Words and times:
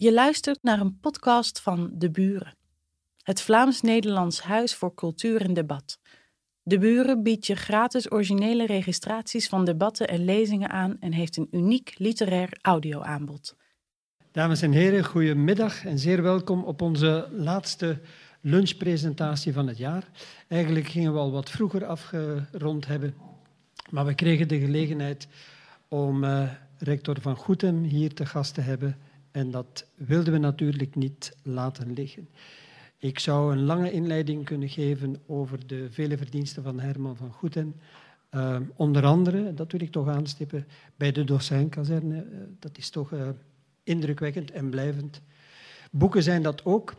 Je 0.00 0.12
luistert 0.12 0.62
naar 0.62 0.80
een 0.80 0.98
podcast 1.00 1.60
van 1.60 1.90
De 1.92 2.10
Buren, 2.10 2.56
het 3.22 3.40
Vlaams-Nederlands 3.40 4.42
Huis 4.42 4.74
voor 4.74 4.94
Cultuur 4.94 5.40
en 5.42 5.54
Debat. 5.54 5.98
De 6.62 6.78
Buren 6.78 7.22
biedt 7.22 7.46
je 7.46 7.54
gratis 7.54 8.12
originele 8.12 8.66
registraties 8.66 9.48
van 9.48 9.64
debatten 9.64 10.08
en 10.08 10.24
lezingen 10.24 10.70
aan 10.70 10.96
en 11.00 11.12
heeft 11.12 11.36
een 11.36 11.48
uniek 11.50 11.94
literair 11.98 12.58
audioaanbod. 12.60 13.56
Dames 14.32 14.62
en 14.62 14.72
heren, 14.72 15.04
goedemiddag 15.04 15.84
en 15.84 15.98
zeer 15.98 16.22
welkom 16.22 16.64
op 16.64 16.82
onze 16.82 17.28
laatste 17.30 18.00
lunchpresentatie 18.40 19.52
van 19.52 19.66
het 19.66 19.78
jaar. 19.78 20.08
Eigenlijk 20.48 20.86
gingen 20.86 21.12
we 21.12 21.18
al 21.18 21.32
wat 21.32 21.50
vroeger 21.50 21.84
afgerond 21.84 22.86
hebben, 22.86 23.14
maar 23.90 24.06
we 24.06 24.14
kregen 24.14 24.48
de 24.48 24.60
gelegenheid 24.60 25.28
om 25.88 26.24
uh, 26.24 26.50
rector 26.78 27.20
Van 27.20 27.36
Goetem 27.36 27.82
hier 27.82 28.14
te 28.14 28.26
gast 28.26 28.54
te 28.54 28.60
hebben 28.60 28.96
en 29.30 29.50
dat 29.50 29.86
wilden 29.94 30.32
we 30.32 30.38
natuurlijk 30.38 30.94
niet 30.94 31.36
laten 31.42 31.92
liggen. 31.92 32.28
Ik 32.98 33.18
zou 33.18 33.52
een 33.52 33.64
lange 33.64 33.92
inleiding 33.92 34.44
kunnen 34.44 34.68
geven 34.68 35.16
over 35.26 35.66
de 35.66 35.90
vele 35.90 36.16
verdiensten 36.16 36.62
van 36.62 36.80
Herman 36.80 37.16
van 37.16 37.32
Goeten. 37.32 37.74
Uh, 38.30 38.56
onder 38.76 39.04
andere, 39.04 39.54
dat 39.54 39.72
wil 39.72 39.80
ik 39.80 39.90
toch 39.90 40.08
aanstippen, 40.08 40.66
bij 40.96 41.12
de 41.12 41.24
docentkazerne. 41.24 42.24
Uh, 42.24 42.38
dat 42.58 42.78
is 42.78 42.90
toch 42.90 43.12
uh, 43.12 43.28
indrukwekkend 43.82 44.50
en 44.50 44.70
blijvend. 44.70 45.20
Boeken 45.90 46.22
zijn 46.22 46.42
dat 46.42 46.64
ook. 46.64 46.94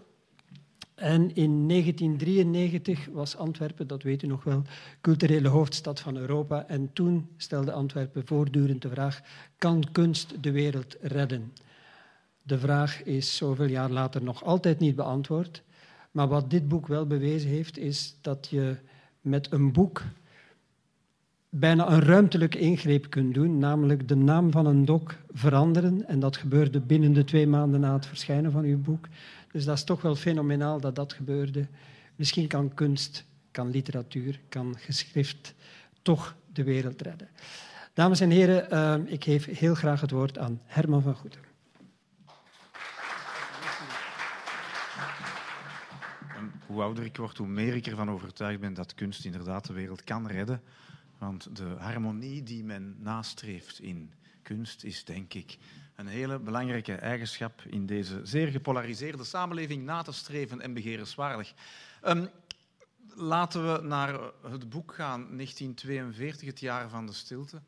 En 0.95 1.35
in 1.35 1.67
1993 1.67 3.07
was 3.11 3.37
Antwerpen, 3.37 3.87
dat 3.87 4.03
weet 4.03 4.23
u 4.23 4.27
nog 4.27 4.43
wel, 4.43 4.61
culturele 5.01 5.47
hoofdstad 5.47 5.99
van 5.99 6.17
Europa. 6.17 6.67
En 6.67 6.89
toen 6.93 7.27
stelde 7.37 7.71
Antwerpen 7.71 8.27
voortdurend 8.27 8.81
de 8.81 8.89
vraag, 8.89 9.21
kan 9.57 9.91
kunst 9.91 10.43
de 10.43 10.51
wereld 10.51 10.95
redden? 11.01 11.53
De 12.43 12.59
vraag 12.59 13.03
is 13.03 13.35
zoveel 13.35 13.65
jaar 13.65 13.89
later 13.89 14.23
nog 14.23 14.43
altijd 14.43 14.79
niet 14.79 14.95
beantwoord. 14.95 15.63
Maar 16.11 16.27
wat 16.27 16.49
dit 16.49 16.67
boek 16.67 16.87
wel 16.87 17.07
bewezen 17.07 17.49
heeft, 17.49 17.77
is 17.77 18.17
dat 18.21 18.47
je 18.49 18.75
met 19.21 19.51
een 19.51 19.71
boek 19.71 20.03
bijna 21.49 21.89
een 21.91 22.01
ruimtelijke 22.01 22.59
ingreep 22.59 23.09
kunt 23.09 23.33
doen, 23.33 23.57
namelijk 23.57 24.07
de 24.07 24.15
naam 24.15 24.51
van 24.51 24.65
een 24.65 24.85
dok 24.85 25.15
veranderen. 25.31 26.07
En 26.07 26.19
dat 26.19 26.37
gebeurde 26.37 26.79
binnen 26.79 27.13
de 27.13 27.23
twee 27.23 27.47
maanden 27.47 27.79
na 27.79 27.93
het 27.93 28.05
verschijnen 28.05 28.51
van 28.51 28.63
uw 28.63 28.81
boek. 28.81 29.07
Dus 29.51 29.65
dat 29.65 29.77
is 29.77 29.83
toch 29.83 30.01
wel 30.01 30.15
fenomenaal 30.15 30.79
dat 30.79 30.95
dat 30.95 31.13
gebeurde. 31.13 31.67
Misschien 32.15 32.47
kan 32.47 32.73
kunst, 32.73 33.25
kan 33.51 33.69
literatuur, 33.69 34.39
kan 34.49 34.75
geschrift 34.77 35.53
toch 36.01 36.35
de 36.53 36.63
wereld 36.63 37.01
redden. 37.01 37.27
Dames 37.93 38.19
en 38.19 38.29
heren, 38.29 38.67
uh, 38.73 39.11
ik 39.11 39.23
geef 39.23 39.45
heel 39.45 39.75
graag 39.75 40.01
het 40.01 40.11
woord 40.11 40.37
aan 40.37 40.61
Herman 40.65 41.01
van 41.01 41.15
Goeden. 41.15 41.50
Hoe 46.71 46.81
ouder 46.81 47.03
ik 47.03 47.17
word, 47.17 47.37
hoe 47.37 47.47
meer 47.47 47.75
ik 47.75 47.87
ervan 47.87 48.09
overtuigd 48.09 48.59
ben 48.59 48.73
dat 48.73 48.95
kunst 48.95 49.25
inderdaad 49.25 49.67
de 49.67 49.73
wereld 49.73 50.03
kan 50.03 50.27
redden. 50.27 50.61
Want 51.17 51.55
de 51.55 51.75
harmonie 51.77 52.43
die 52.43 52.63
men 52.63 52.95
nastreeft 52.99 53.79
in 53.79 54.11
kunst 54.41 54.83
is, 54.83 55.03
denk 55.03 55.33
ik, 55.33 55.57
een 55.95 56.07
hele 56.07 56.39
belangrijke 56.39 56.95
eigenschap 56.95 57.61
in 57.61 57.85
deze 57.85 58.19
zeer 58.23 58.47
gepolariseerde 58.47 59.23
samenleving 59.23 59.83
na 59.83 60.01
te 60.01 60.11
streven 60.11 60.61
en 60.61 60.73
begerenswaardig. 60.73 61.53
Um, 62.05 62.29
laten 63.15 63.73
we 63.73 63.81
naar 63.87 64.19
het 64.41 64.69
boek 64.69 64.93
gaan, 64.93 65.21
1942, 65.35 66.47
het 66.47 66.59
jaar 66.59 66.89
van 66.89 67.05
de 67.05 67.13
stilte. 67.13 67.61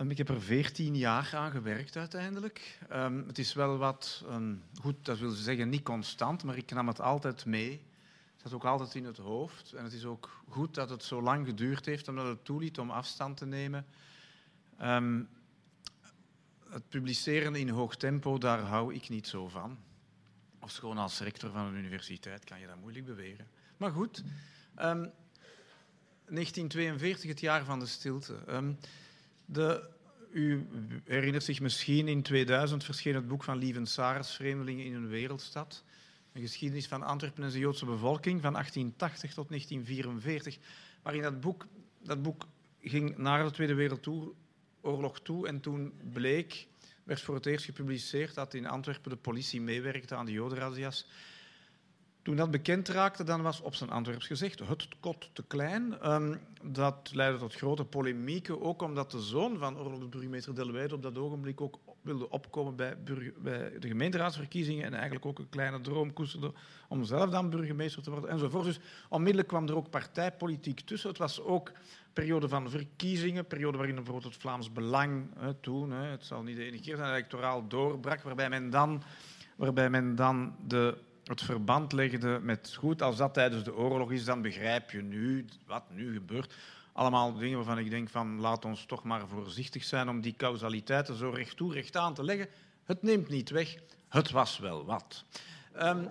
Um, 0.00 0.10
ik 0.10 0.18
heb 0.18 0.28
er 0.28 0.42
veertien 0.42 0.96
jaar 0.96 1.30
aan 1.34 1.50
gewerkt 1.50 1.96
uiteindelijk. 1.96 2.78
Um, 2.92 3.26
het 3.26 3.38
is 3.38 3.52
wel 3.52 3.76
wat, 3.76 4.24
um, 4.30 4.62
goed, 4.80 5.04
dat 5.04 5.18
wil 5.18 5.30
zeggen 5.30 5.68
niet 5.68 5.82
constant, 5.82 6.44
maar 6.44 6.56
ik 6.56 6.70
nam 6.70 6.88
het 6.88 7.00
altijd 7.00 7.44
mee. 7.44 7.70
Het 8.32 8.42
zat 8.42 8.52
ook 8.52 8.64
altijd 8.64 8.94
in 8.94 9.04
het 9.04 9.16
hoofd. 9.16 9.72
En 9.72 9.84
het 9.84 9.92
is 9.92 10.04
ook 10.04 10.42
goed 10.48 10.74
dat 10.74 10.90
het 10.90 11.04
zo 11.04 11.22
lang 11.22 11.46
geduurd 11.46 11.86
heeft, 11.86 12.08
omdat 12.08 12.26
het 12.26 12.44
toeliet 12.44 12.78
om 12.78 12.90
afstand 12.90 13.36
te 13.36 13.46
nemen. 13.46 13.86
het 16.68 16.88
publiceren 16.88 17.54
in 17.54 17.68
hoog 17.68 17.96
tempo, 17.96 18.38
daar 18.38 18.60
hou 18.60 18.94
ik 18.94 19.08
niet 19.08 19.26
zo 19.26 19.48
van. 19.48 19.78
Of 20.60 20.82
als 20.82 21.20
rector 21.20 21.50
van 21.50 21.66
een 21.66 21.76
universiteit 21.76 22.44
kan 22.44 22.60
je 22.60 22.66
dat 22.66 22.80
moeilijk 22.80 23.04
beweren. 23.04 23.46
Maar 23.76 23.90
goed, 23.90 24.22
1942, 24.74 27.28
het 27.28 27.40
jaar 27.40 27.64
van 27.64 27.78
de 27.78 27.86
stilte. 27.86 28.34
De, 29.52 29.88
u 30.32 30.66
herinnert 31.04 31.44
zich 31.44 31.60
misschien, 31.60 32.08
in 32.08 32.22
2000 32.22 32.84
verscheen 32.84 33.14
het 33.14 33.28
boek 33.28 33.44
van 33.44 33.58
Lieven 33.58 33.86
Sares, 33.86 34.34
Vreemdelingen 34.34 34.84
in 34.84 34.94
een 34.94 35.08
wereldstad. 35.08 35.84
Een 36.32 36.42
geschiedenis 36.42 36.86
van 36.86 37.02
Antwerpen 37.02 37.44
en 37.44 37.50
de 37.50 37.58
Joodse 37.58 37.84
bevolking 37.84 38.40
van 38.40 38.52
1880 38.52 39.34
tot 39.34 39.48
1944. 39.48 40.58
Maar 41.02 41.14
in 41.14 41.22
dat 41.22 41.40
boek, 41.40 41.66
dat 42.02 42.22
boek 42.22 42.46
ging 42.80 43.16
naar 43.16 43.44
de 43.44 43.50
Tweede 43.50 43.74
Wereldoorlog 43.74 45.20
toe 45.20 45.46
en 45.46 45.60
toen 45.60 45.92
bleek, 46.12 46.66
werd 47.04 47.20
voor 47.20 47.34
het 47.34 47.46
eerst 47.46 47.64
gepubliceerd 47.64 48.34
dat 48.34 48.54
in 48.54 48.66
Antwerpen 48.66 49.10
de 49.10 49.16
politie 49.16 49.60
meewerkte 49.60 50.14
aan 50.14 50.26
de 50.26 50.32
jodenrazzia's. 50.32 51.06
Toen 52.22 52.36
dat 52.36 52.50
bekend 52.50 52.88
raakte, 52.88 53.24
dan 53.24 53.42
was 53.42 53.60
op 53.60 53.74
zijn 53.74 53.90
Antwerps 53.90 54.26
gezegd 54.26 54.58
het 54.58 54.88
kot 55.00 55.30
te 55.32 55.44
klein. 55.46 56.12
Um, 56.12 56.40
dat 56.62 57.10
leidde 57.12 57.38
tot 57.38 57.54
grote 57.54 57.84
polemieken, 57.84 58.62
ook 58.62 58.82
omdat 58.82 59.10
de 59.10 59.20
zoon 59.20 59.58
van 59.58 59.78
oorlogsburgemeester 59.78 60.54
Delweide 60.54 60.94
op 60.94 61.02
dat 61.02 61.18
ogenblik 61.18 61.60
ook 61.60 61.78
wilde 62.02 62.30
opkomen 62.30 62.76
bij, 62.76 62.96
bij, 63.38 63.78
de 63.78 63.88
gemeenteraadsverkiezingen 63.88 64.84
en 64.84 64.94
eigenlijk 64.94 65.26
ook 65.26 65.38
een 65.38 65.48
kleine 65.48 65.80
droom 65.80 66.12
koesterde 66.12 66.52
om 66.88 67.04
zelf 67.04 67.30
dan 67.30 67.50
burgemeester 67.50 68.02
te 68.02 68.10
worden 68.10 68.30
enzovoort. 68.30 68.64
Dus 68.64 68.80
onmiddellijk 69.08 69.48
kwam 69.48 69.68
er 69.68 69.76
ook 69.76 69.90
partijpolitiek 69.90 70.80
tussen. 70.80 71.08
Het 71.08 71.18
was 71.18 71.40
ook 71.40 71.68
een 71.68 71.74
periode 72.12 72.48
van 72.48 72.70
verkiezingen, 72.70 73.46
periode 73.46 73.76
waarin 73.76 73.94
bijvoorbeeld 73.94 74.32
het 74.32 74.42
Vlaams 74.42 74.72
Belang 74.72 75.26
hè, 75.38 75.54
toen, 75.54 75.90
hè, 75.90 76.06
het 76.06 76.24
zal 76.24 76.42
niet 76.42 76.56
de 76.56 76.64
enige 76.64 76.82
keer 76.82 76.96
zijn, 76.96 77.10
electoraal 77.10 77.68
doorbrak, 77.68 78.22
waarbij 78.22 78.48
men 78.48 78.70
dan, 78.70 79.02
waarbij 79.56 79.90
men 79.90 80.14
dan 80.14 80.56
de 80.66 80.98
het 81.30 81.42
verband 81.42 81.92
legde 81.92 82.38
met 82.42 82.74
goed, 82.78 83.02
als 83.02 83.16
dat 83.16 83.34
tijdens 83.34 83.64
de 83.64 83.74
oorlog 83.74 84.12
is, 84.12 84.24
dan 84.24 84.42
begrijp 84.42 84.90
je 84.90 85.02
nu 85.02 85.44
wat 85.66 85.90
nu 85.90 86.12
gebeurt. 86.12 86.54
Allemaal 86.92 87.34
dingen 87.34 87.56
waarvan 87.56 87.78
ik 87.78 87.90
denk 87.90 88.08
van 88.08 88.40
laat 88.40 88.64
ons 88.64 88.84
toch 88.84 89.02
maar 89.02 89.28
voorzichtig 89.28 89.84
zijn 89.84 90.08
om 90.08 90.20
die 90.20 90.34
causaliteiten 90.36 91.16
zo 91.16 91.30
recht 91.30 91.56
toe, 91.56 91.72
recht 91.72 91.96
aan 91.96 92.14
te 92.14 92.24
leggen. 92.24 92.48
Het 92.84 93.02
neemt 93.02 93.28
niet 93.28 93.50
weg, 93.50 93.76
het 94.08 94.30
was 94.30 94.58
wel 94.58 94.84
wat. 94.84 95.24
Um, 95.82 96.08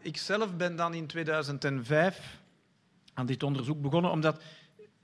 ik 0.00 0.16
zelf 0.16 0.56
ben 0.56 0.76
dan 0.76 0.94
in 0.94 1.06
2005 1.06 2.38
aan 3.14 3.26
dit 3.26 3.42
onderzoek 3.42 3.80
begonnen, 3.80 4.10
omdat 4.10 4.42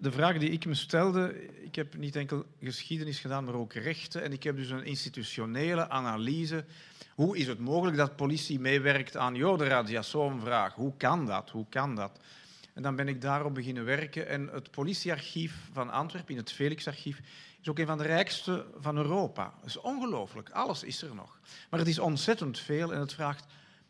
de 0.00 0.12
vraag 0.12 0.38
die 0.38 0.50
ik 0.50 0.66
me 0.66 0.74
stelde, 0.74 1.48
ik 1.64 1.74
heb 1.74 1.96
niet 1.96 2.16
enkel 2.16 2.44
geschiedenis 2.62 3.18
gedaan, 3.18 3.44
maar 3.44 3.54
ook 3.54 3.72
rechten. 3.72 4.22
En 4.22 4.32
ik 4.32 4.42
heb 4.42 4.56
dus 4.56 4.70
een 4.70 4.84
institutionele 4.84 5.88
analyse 5.88 6.64
hoe 7.20 7.36
is 7.36 7.46
het 7.46 7.58
mogelijk 7.58 7.96
dat 7.96 8.16
politie 8.16 8.60
meewerkt 8.60 9.16
aan 9.16 9.34
jodenradia? 9.34 10.02
Zo'n 10.02 10.40
vraag. 10.40 10.74
Hoe 10.74 10.96
kan 10.96 11.26
dat? 11.26 11.50
Hoe 11.50 11.66
kan 11.68 11.94
dat? 11.94 12.20
En 12.74 12.82
dan 12.82 12.96
ben 12.96 13.08
ik 13.08 13.20
daarop 13.20 13.54
beginnen 13.54 13.84
werken. 13.84 14.28
En 14.28 14.48
het 14.48 14.70
politiearchief 14.70 15.68
van 15.72 15.90
Antwerpen, 15.90 16.32
in 16.32 16.40
het 16.40 16.52
Felixarchief, 16.52 17.20
is 17.60 17.68
ook 17.68 17.78
een 17.78 17.86
van 17.86 17.98
de 17.98 18.04
rijkste 18.04 18.66
van 18.76 18.96
Europa. 18.96 19.54
Dat 19.56 19.68
is 19.68 19.76
ongelooflijk. 19.76 20.50
Alles 20.50 20.82
is 20.82 21.02
er 21.02 21.14
nog. 21.14 21.40
Maar 21.70 21.80
het 21.80 21.88
is 21.88 21.98
ontzettend 21.98 22.58
veel 22.58 22.92
en 22.92 23.00
het 23.00 23.14
vraagt 23.14 23.44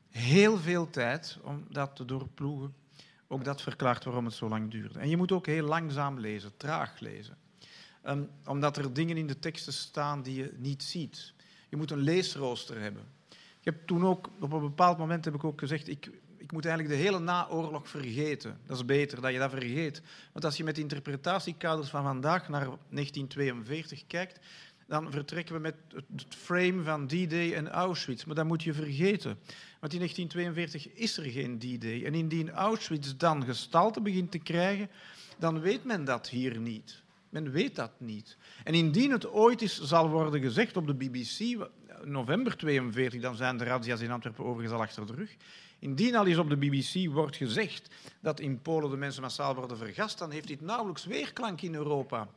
heel 0.09 0.59
veel 0.59 0.91
tijd 0.91 1.39
om 1.43 1.67
dat 1.69 1.97
te 1.97 2.05
doorploegen. 2.05 2.75
Ook 3.33 3.45
dat 3.45 3.63
verklaart 3.63 4.05
waarom 4.05 4.25
het 4.25 4.35
zo 4.35 4.49
lang 4.49 4.71
duurde. 4.71 4.99
En 4.99 5.09
je 5.09 5.17
moet 5.17 5.33
ook 5.33 5.47
heel 5.47 5.67
langzaam 5.67 6.19
lezen, 6.19 6.57
traag 6.57 7.01
lezen. 7.01 7.37
Um, 8.07 8.31
omdat 8.45 8.77
er 8.77 8.93
dingen 8.93 9.17
in 9.17 9.27
de 9.27 9.39
teksten 9.39 9.73
staan 9.73 10.23
die 10.23 10.35
je 10.35 10.53
niet 10.57 10.83
ziet. 10.83 11.33
Je 11.69 11.77
moet 11.77 11.91
een 11.91 11.99
leesrooster 11.99 12.81
hebben. 12.81 13.03
Ik 13.31 13.65
heb 13.65 13.87
toen 13.87 14.07
ook, 14.07 14.31
op 14.41 14.53
een 14.53 14.61
bepaald 14.61 14.99
moment 14.99 15.25
heb 15.25 15.35
ik 15.35 15.45
ook 15.45 15.59
gezegd, 15.59 15.89
ik, 15.89 16.11
ik 16.37 16.53
moet 16.53 16.65
eigenlijk 16.65 16.97
de 16.97 17.03
hele 17.05 17.19
naoorlog 17.19 17.89
vergeten. 17.89 18.59
Dat 18.67 18.77
is 18.77 18.85
beter 18.85 19.21
dat 19.21 19.33
je 19.33 19.39
dat 19.39 19.51
vergeet. 19.51 20.03
Want 20.33 20.45
als 20.45 20.57
je 20.57 20.65
met 20.65 20.79
interpretatiekaders 20.79 21.89
van 21.89 22.03
vandaag 22.03 22.49
naar 22.49 22.65
1942 22.65 24.07
kijkt, 24.07 24.41
dan 24.91 25.11
vertrekken 25.11 25.55
we 25.55 25.61
met 25.61 25.75
het 25.93 26.35
frame 26.37 26.83
van 26.83 27.07
D-Day 27.07 27.55
en 27.55 27.69
Auschwitz. 27.69 28.25
Maar 28.25 28.35
dat 28.35 28.47
moet 28.47 28.63
je 28.63 28.73
vergeten. 28.73 29.39
Want 29.81 29.93
in 29.93 29.99
1942 29.99 30.93
is 30.93 31.17
er 31.17 31.25
geen 31.25 31.59
D-Day. 31.59 32.05
En 32.05 32.15
indien 32.15 32.51
Auschwitz 32.51 33.15
dan 33.17 33.45
gestalte 33.45 34.01
begint 34.01 34.31
te 34.31 34.39
krijgen, 34.39 34.91
dan 35.39 35.61
weet 35.61 35.85
men 35.85 36.05
dat 36.05 36.29
hier 36.29 36.61
niet. 36.61 37.03
Men 37.29 37.51
weet 37.51 37.77
dat 37.77 37.91
niet. 37.99 38.37
En 38.65 38.75
indien 38.75 39.11
het 39.11 39.27
ooit 39.27 39.61
eens 39.61 39.81
zal 39.83 40.09
worden 40.09 40.41
gezegd 40.41 40.77
op 40.77 40.87
de 40.87 40.95
BBC, 40.95 41.69
november 42.05 42.57
42, 42.57 43.21
dan 43.21 43.37
zijn 43.37 43.57
de 43.57 43.65
razzia's 43.65 44.01
in 44.01 44.11
Antwerpen 44.11 44.45
overigens 44.45 44.75
al 44.75 44.83
achter 44.83 45.07
de 45.07 45.15
rug. 45.15 45.37
Indien 45.79 46.17
al 46.17 46.27
eens 46.27 46.39
op 46.39 46.49
de 46.49 46.57
BBC 46.57 47.13
wordt 47.13 47.37
gezegd 47.37 47.91
dat 48.21 48.41
in 48.41 48.63
Polen 48.63 48.91
de 48.91 48.97
mensen 48.97 49.23
massaal 49.23 49.55
worden 49.55 49.77
vergast, 49.77 50.19
dan 50.19 50.31
heeft 50.31 50.49
dit 50.49 50.61
nauwelijks 50.61 51.05
weerklank 51.05 51.61
in 51.61 51.75
Europa. 51.75 52.29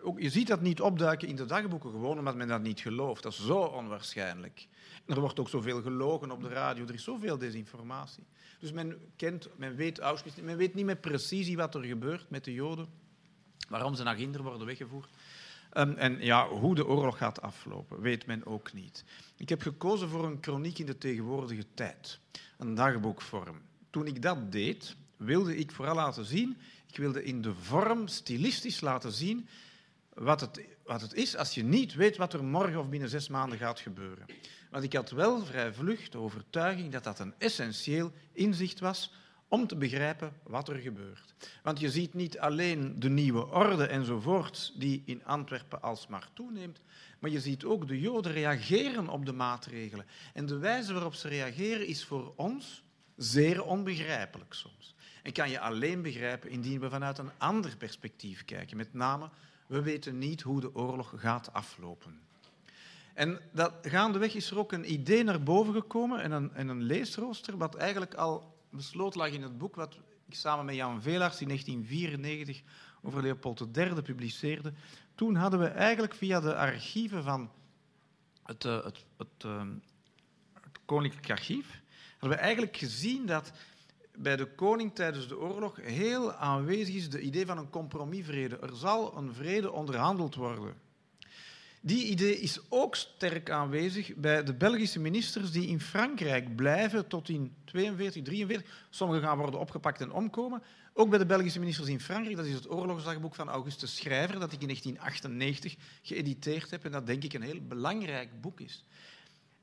Ook, 0.00 0.20
je 0.20 0.30
ziet 0.30 0.46
dat 0.46 0.60
niet 0.60 0.80
opduiken 0.80 1.28
in 1.28 1.36
de 1.36 1.44
dagboeken, 1.44 1.90
gewoon 1.90 2.18
omdat 2.18 2.36
men 2.36 2.48
dat 2.48 2.62
niet 2.62 2.80
gelooft. 2.80 3.22
Dat 3.22 3.32
is 3.32 3.46
zo 3.46 3.58
onwaarschijnlijk. 3.58 4.68
Er 5.06 5.20
wordt 5.20 5.40
ook 5.40 5.48
zoveel 5.48 5.82
gelogen 5.82 6.30
op 6.30 6.42
de 6.42 6.48
radio, 6.48 6.86
er 6.86 6.94
is 6.94 7.04
zoveel 7.04 7.38
desinformatie. 7.38 8.24
Dus 8.58 8.72
men 8.72 8.98
kent, 9.16 9.48
men 9.56 9.76
weet 9.76 9.98
Auschwitz, 9.98 10.36
men 10.36 10.56
weet 10.56 10.74
niet 10.74 10.84
met 10.84 11.00
precisie 11.00 11.56
wat 11.56 11.74
er 11.74 11.84
gebeurt 11.84 12.30
met 12.30 12.44
de 12.44 12.52
Joden, 12.52 12.86
waarom 13.68 13.94
ze 13.94 14.02
naar 14.02 14.16
Ginder 14.16 14.42
worden 14.42 14.66
weggevoerd. 14.66 15.08
Um, 15.72 15.94
en 15.94 16.18
ja, 16.20 16.48
hoe 16.48 16.74
de 16.74 16.86
oorlog 16.86 17.18
gaat 17.18 17.42
aflopen, 17.42 18.00
weet 18.00 18.26
men 18.26 18.46
ook 18.46 18.72
niet. 18.72 19.04
Ik 19.36 19.48
heb 19.48 19.62
gekozen 19.62 20.08
voor 20.08 20.24
een 20.24 20.38
chroniek 20.40 20.78
in 20.78 20.86
de 20.86 20.98
tegenwoordige 20.98 21.64
tijd, 21.74 22.20
een 22.58 22.74
dagboekvorm. 22.74 23.60
Toen 23.90 24.06
ik 24.06 24.22
dat 24.22 24.52
deed, 24.52 24.96
wilde 25.16 25.56
ik 25.56 25.72
vooral 25.72 25.94
laten 25.94 26.24
zien, 26.24 26.56
ik 26.86 26.96
wilde 26.96 27.24
in 27.24 27.42
de 27.42 27.54
vorm 27.54 28.08
stilistisch 28.08 28.80
laten 28.80 29.12
zien 29.12 29.48
wat 30.16 30.40
het, 30.40 30.60
wat 30.84 31.00
het 31.00 31.14
is 31.14 31.36
als 31.36 31.54
je 31.54 31.64
niet 31.64 31.94
weet 31.94 32.16
wat 32.16 32.32
er 32.32 32.44
morgen 32.44 32.78
of 32.78 32.88
binnen 32.88 33.08
zes 33.08 33.28
maanden 33.28 33.58
gaat 33.58 33.80
gebeuren. 33.80 34.26
Want 34.70 34.84
ik 34.84 34.92
had 34.92 35.10
wel 35.10 35.44
vrij 35.44 35.72
vlug 35.72 36.08
de 36.08 36.18
overtuiging 36.18 36.92
dat 36.92 37.04
dat 37.04 37.18
een 37.18 37.34
essentieel 37.38 38.12
inzicht 38.32 38.80
was 38.80 39.12
om 39.48 39.66
te 39.66 39.76
begrijpen 39.76 40.32
wat 40.42 40.68
er 40.68 40.76
gebeurt. 40.76 41.34
Want 41.62 41.80
je 41.80 41.90
ziet 41.90 42.14
niet 42.14 42.38
alleen 42.38 43.00
de 43.00 43.08
nieuwe 43.08 43.46
orde 43.46 43.86
enzovoort, 43.86 44.72
die 44.76 45.02
in 45.04 45.24
Antwerpen 45.24 45.82
alsmaar 45.82 46.28
toeneemt, 46.32 46.80
maar 47.18 47.30
je 47.30 47.40
ziet 47.40 47.64
ook 47.64 47.88
de 47.88 48.00
Joden 48.00 48.32
reageren 48.32 49.08
op 49.08 49.26
de 49.26 49.32
maatregelen. 49.32 50.06
En 50.34 50.46
de 50.46 50.58
wijze 50.58 50.92
waarop 50.92 51.14
ze 51.14 51.28
reageren 51.28 51.86
is 51.86 52.04
voor 52.04 52.32
ons 52.36 52.84
zeer 53.16 53.64
onbegrijpelijk 53.64 54.54
soms. 54.54 54.94
En 55.22 55.32
kan 55.32 55.50
je 55.50 55.60
alleen 55.60 56.02
begrijpen 56.02 56.50
indien 56.50 56.80
we 56.80 56.90
vanuit 56.90 57.18
een 57.18 57.30
ander 57.38 57.76
perspectief 57.76 58.44
kijken. 58.44 58.76
Met 58.76 58.94
name, 58.94 59.30
we 59.66 59.82
weten 59.82 60.18
niet 60.18 60.42
hoe 60.42 60.60
de 60.60 60.74
oorlog 60.74 61.12
gaat 61.16 61.52
aflopen. 61.52 62.20
En 63.14 63.40
dat, 63.52 63.72
gaandeweg 63.82 64.34
is 64.34 64.50
er 64.50 64.58
ook 64.58 64.72
een 64.72 64.92
idee 64.92 65.24
naar 65.24 65.42
boven 65.42 65.74
gekomen 65.74 66.22
en 66.22 66.32
een, 66.32 66.54
en 66.54 66.68
een 66.68 66.82
leesrooster, 66.82 67.56
wat 67.56 67.74
eigenlijk 67.74 68.14
al 68.14 68.54
besloot 68.70 69.14
lag 69.14 69.28
in 69.28 69.42
het 69.42 69.58
boek 69.58 69.74
wat 69.74 69.98
ik 70.26 70.34
samen 70.34 70.64
met 70.64 70.74
Jan 70.74 71.02
Velaars 71.02 71.40
in 71.40 71.46
1994 71.46 72.62
over 73.02 73.22
Leopold 73.22 73.76
III 73.76 74.02
publiceerde. 74.02 74.72
Toen 75.14 75.34
hadden 75.34 75.60
we 75.60 75.66
eigenlijk 75.66 76.14
via 76.14 76.40
de 76.40 76.56
archieven 76.56 77.22
van 77.22 77.50
het, 78.42 78.64
uh, 78.64 78.84
het, 78.84 79.04
het, 79.16 79.44
uh, 79.46 79.62
het 80.54 80.78
Koninklijk 80.84 81.30
Archief, 81.30 81.80
hadden 82.18 82.38
we 82.38 82.44
eigenlijk 82.44 82.76
gezien 82.76 83.26
dat 83.26 83.52
bij 84.18 84.36
de 84.36 84.54
koning 84.54 84.94
tijdens 84.94 85.28
de 85.28 85.38
oorlog 85.38 85.78
heel 85.82 86.32
aanwezig 86.32 86.94
is 86.94 87.10
de 87.10 87.20
idee 87.20 87.46
van 87.46 87.58
een 87.58 87.70
compromisvrede. 87.70 88.58
Er 88.58 88.76
zal 88.76 89.16
een 89.16 89.34
vrede 89.34 89.72
onderhandeld 89.72 90.34
worden. 90.34 90.74
Die 91.80 92.06
idee 92.06 92.40
is 92.40 92.60
ook 92.68 92.96
sterk 92.96 93.50
aanwezig 93.50 94.14
bij 94.14 94.44
de 94.44 94.54
Belgische 94.54 95.00
ministers 95.00 95.50
die 95.52 95.66
in 95.68 95.80
Frankrijk 95.80 96.56
blijven 96.56 97.06
tot 97.06 97.28
in 97.28 97.54
42, 97.64 98.22
43. 98.22 98.86
Sommigen 98.90 99.22
gaan 99.22 99.38
worden 99.38 99.60
opgepakt 99.60 100.00
en 100.00 100.12
omkomen. 100.12 100.62
Ook 100.92 101.10
bij 101.10 101.18
de 101.18 101.26
Belgische 101.26 101.58
ministers 101.58 101.88
in 101.88 102.00
Frankrijk, 102.00 102.36
dat 102.36 102.46
is 102.46 102.54
het 102.54 102.70
oorlogsdagboek 102.70 103.34
van 103.34 103.48
Augustus 103.48 103.96
Schrijver, 103.96 104.40
dat 104.40 104.52
ik 104.52 104.60
in 104.60 104.66
1998 104.66 105.76
geëditeerd 106.02 106.70
heb 106.70 106.84
en 106.84 106.92
dat 106.92 107.06
denk 107.06 107.24
ik 107.24 107.32
een 107.32 107.42
heel 107.42 107.60
belangrijk 107.68 108.40
boek 108.40 108.60
is. 108.60 108.84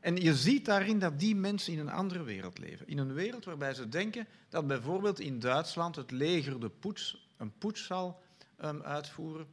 En 0.03 0.15
je 0.15 0.35
ziet 0.35 0.65
daarin 0.65 0.99
dat 0.99 1.19
die 1.19 1.35
mensen 1.35 1.73
in 1.73 1.79
een 1.79 1.91
andere 1.91 2.23
wereld 2.23 2.57
leven. 2.57 2.87
In 2.87 2.97
een 2.97 3.13
wereld 3.13 3.45
waarbij 3.45 3.73
ze 3.73 3.89
denken 3.89 4.27
dat 4.49 4.67
bijvoorbeeld 4.67 5.19
in 5.19 5.39
Duitsland 5.39 5.95
het 5.95 6.11
leger 6.11 6.59
de 6.59 6.69
poets, 6.69 7.27
een 7.37 7.57
poets 7.57 7.85
zal 7.85 8.21
um, 8.63 8.81
uitvoeren 8.81 9.47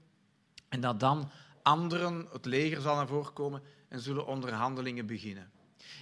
en 0.69 0.81
dat 0.81 1.01
dan 1.01 1.31
anderen, 1.63 2.29
het 2.33 2.45
leger 2.45 2.81
zal 2.81 2.97
naar 2.97 3.07
voren 3.07 3.33
komen 3.33 3.63
en 3.89 4.01
zullen 4.01 4.27
onderhandelingen 4.27 5.07
beginnen. 5.07 5.51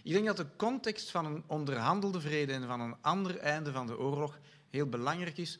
Ik 0.03 0.13
denk 0.13 0.27
dat 0.27 0.37
de 0.37 0.57
context 0.57 1.11
van 1.11 1.25
een 1.25 1.43
onderhandelde 1.47 2.21
vrede 2.21 2.53
en 2.53 2.67
van 2.67 2.81
een 2.81 2.97
ander 3.01 3.39
einde 3.39 3.73
van 3.73 3.87
de 3.87 3.99
oorlog 3.99 4.39
heel 4.71 4.89
belangrijk 4.89 5.39
is 5.39 5.59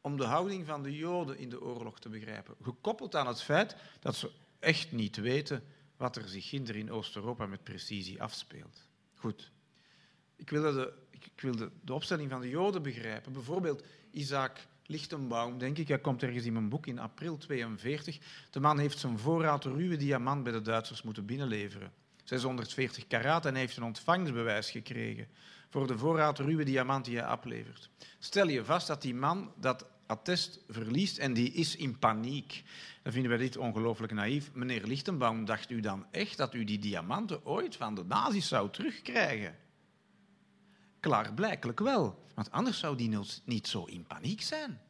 om 0.00 0.16
de 0.16 0.24
houding 0.24 0.66
van 0.66 0.82
de 0.82 0.96
Joden 0.96 1.38
in 1.38 1.48
de 1.48 1.62
oorlog 1.62 1.98
te 1.98 2.08
begrijpen. 2.08 2.54
Gekoppeld 2.62 3.16
aan 3.16 3.26
het 3.26 3.42
feit 3.42 3.76
dat 4.00 4.16
ze 4.16 4.30
echt 4.58 4.92
niet 4.92 5.16
weten 5.16 5.64
wat 6.02 6.16
er 6.16 6.28
zich 6.28 6.50
hinder 6.50 6.76
in 6.76 6.90
Oost-Europa 6.90 7.46
met 7.46 7.62
precisie 7.62 8.22
afspeelt. 8.22 8.88
Goed. 9.14 9.50
Ik 10.36 10.50
wilde, 10.50 10.72
de, 10.72 10.92
ik 11.10 11.60
de 11.84 11.92
opstelling 11.92 12.30
van 12.30 12.40
de 12.40 12.48
Joden 12.48 12.82
begrijpen. 12.82 13.32
Bijvoorbeeld 13.32 13.84
Isaac 14.10 14.66
Lichtenbaum, 14.86 15.58
denk 15.58 15.78
ik. 15.78 15.88
Hij 15.88 15.98
komt 15.98 16.22
ergens 16.22 16.44
in 16.44 16.52
mijn 16.52 16.68
boek 16.68 16.86
in 16.86 16.98
april 16.98 17.36
42. 17.36 18.18
De 18.50 18.60
man 18.60 18.78
heeft 18.78 18.98
zijn 18.98 19.18
voorraad 19.18 19.64
ruwe 19.64 19.96
diamant 19.96 20.42
bij 20.42 20.52
de 20.52 20.62
Duitsers 20.62 21.02
moeten 21.02 21.26
binnenleveren. 21.26 21.92
640 22.24 23.06
karaat 23.06 23.46
en 23.46 23.52
hij 23.52 23.60
heeft 23.60 23.76
een 23.76 23.82
ontvangstbewijs 23.82 24.70
gekregen 24.70 25.28
voor 25.68 25.86
de 25.86 25.98
voorraad 25.98 26.38
ruwe 26.38 26.64
diamant 26.64 27.04
die 27.04 27.16
hij 27.16 27.26
aflevert. 27.26 27.90
Stel 28.18 28.48
je 28.48 28.64
vast 28.64 28.86
dat 28.86 29.02
die 29.02 29.14
man 29.14 29.52
dat 29.56 29.86
attest 30.12 30.60
verliest 30.68 31.18
en 31.18 31.32
die 31.32 31.52
is 31.52 31.76
in 31.76 31.98
paniek. 31.98 32.62
Dan 33.02 33.12
vinden 33.12 33.30
wij 33.30 33.40
dit 33.40 33.56
ongelooflijk 33.56 34.12
naïef. 34.12 34.50
Meneer 34.52 34.86
Lichtenbaum, 34.86 35.44
dacht 35.44 35.70
u 35.70 35.80
dan 35.80 36.06
echt 36.10 36.36
dat 36.36 36.54
u 36.54 36.64
die 36.64 36.78
diamanten 36.78 37.46
ooit 37.46 37.76
van 37.76 37.94
de 37.94 38.04
nazi's 38.04 38.48
zou 38.48 38.70
terugkrijgen? 38.70 39.56
Klaarblijkelijk 41.00 41.80
wel, 41.80 42.24
want 42.34 42.50
anders 42.50 42.78
zou 42.78 42.96
die 42.96 43.18
niet 43.44 43.68
zo 43.68 43.84
in 43.84 44.06
paniek 44.06 44.42
zijn. 44.42 44.80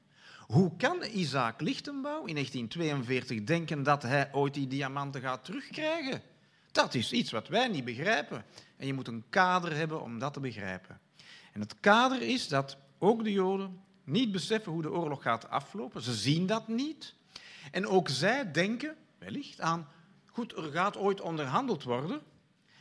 Hoe 0.47 0.77
kan 0.77 1.03
Isaac 1.03 1.61
Lichtenbouw 1.61 2.25
in 2.25 2.35
1942 2.35 3.45
denken 3.45 3.83
dat 3.83 4.03
hij 4.03 4.33
ooit 4.33 4.55
die 4.55 4.67
diamanten 4.67 5.21
gaat 5.21 5.45
terugkrijgen? 5.45 6.23
Dat 6.73 6.95
is 6.95 7.13
iets 7.13 7.31
wat 7.31 7.49
wij 7.49 7.69
niet 7.69 7.85
begrijpen. 7.85 8.45
En 8.77 8.87
je 8.87 8.95
moet 8.95 9.09
een 9.09 9.25
kader 9.29 9.77
hebben 9.77 10.03
om 10.03 10.19
dat 10.19 10.33
te 10.33 10.41
begrijpen. 10.41 11.01
En 11.53 11.61
het 11.61 11.81
kader 11.81 12.23
is 12.23 12.49
dat 12.49 12.77
ook 12.99 13.25
de 13.25 13.33
Joden 13.33 13.81
niet 14.12 14.32
beseffen 14.32 14.73
hoe 14.73 14.82
de 14.82 14.91
oorlog 14.91 15.23
gaat 15.23 15.49
aflopen. 15.49 16.03
Ze 16.03 16.14
zien 16.14 16.47
dat 16.47 16.69
niet. 16.69 17.14
En 17.70 17.87
ook 17.87 18.09
zij 18.09 18.53
denken 18.53 18.97
wellicht 19.19 19.61
aan, 19.61 19.88
goed, 20.26 20.56
er 20.56 20.73
gaat 20.73 20.97
ooit 20.97 21.20
onderhandeld 21.20 21.82
worden. 21.82 22.20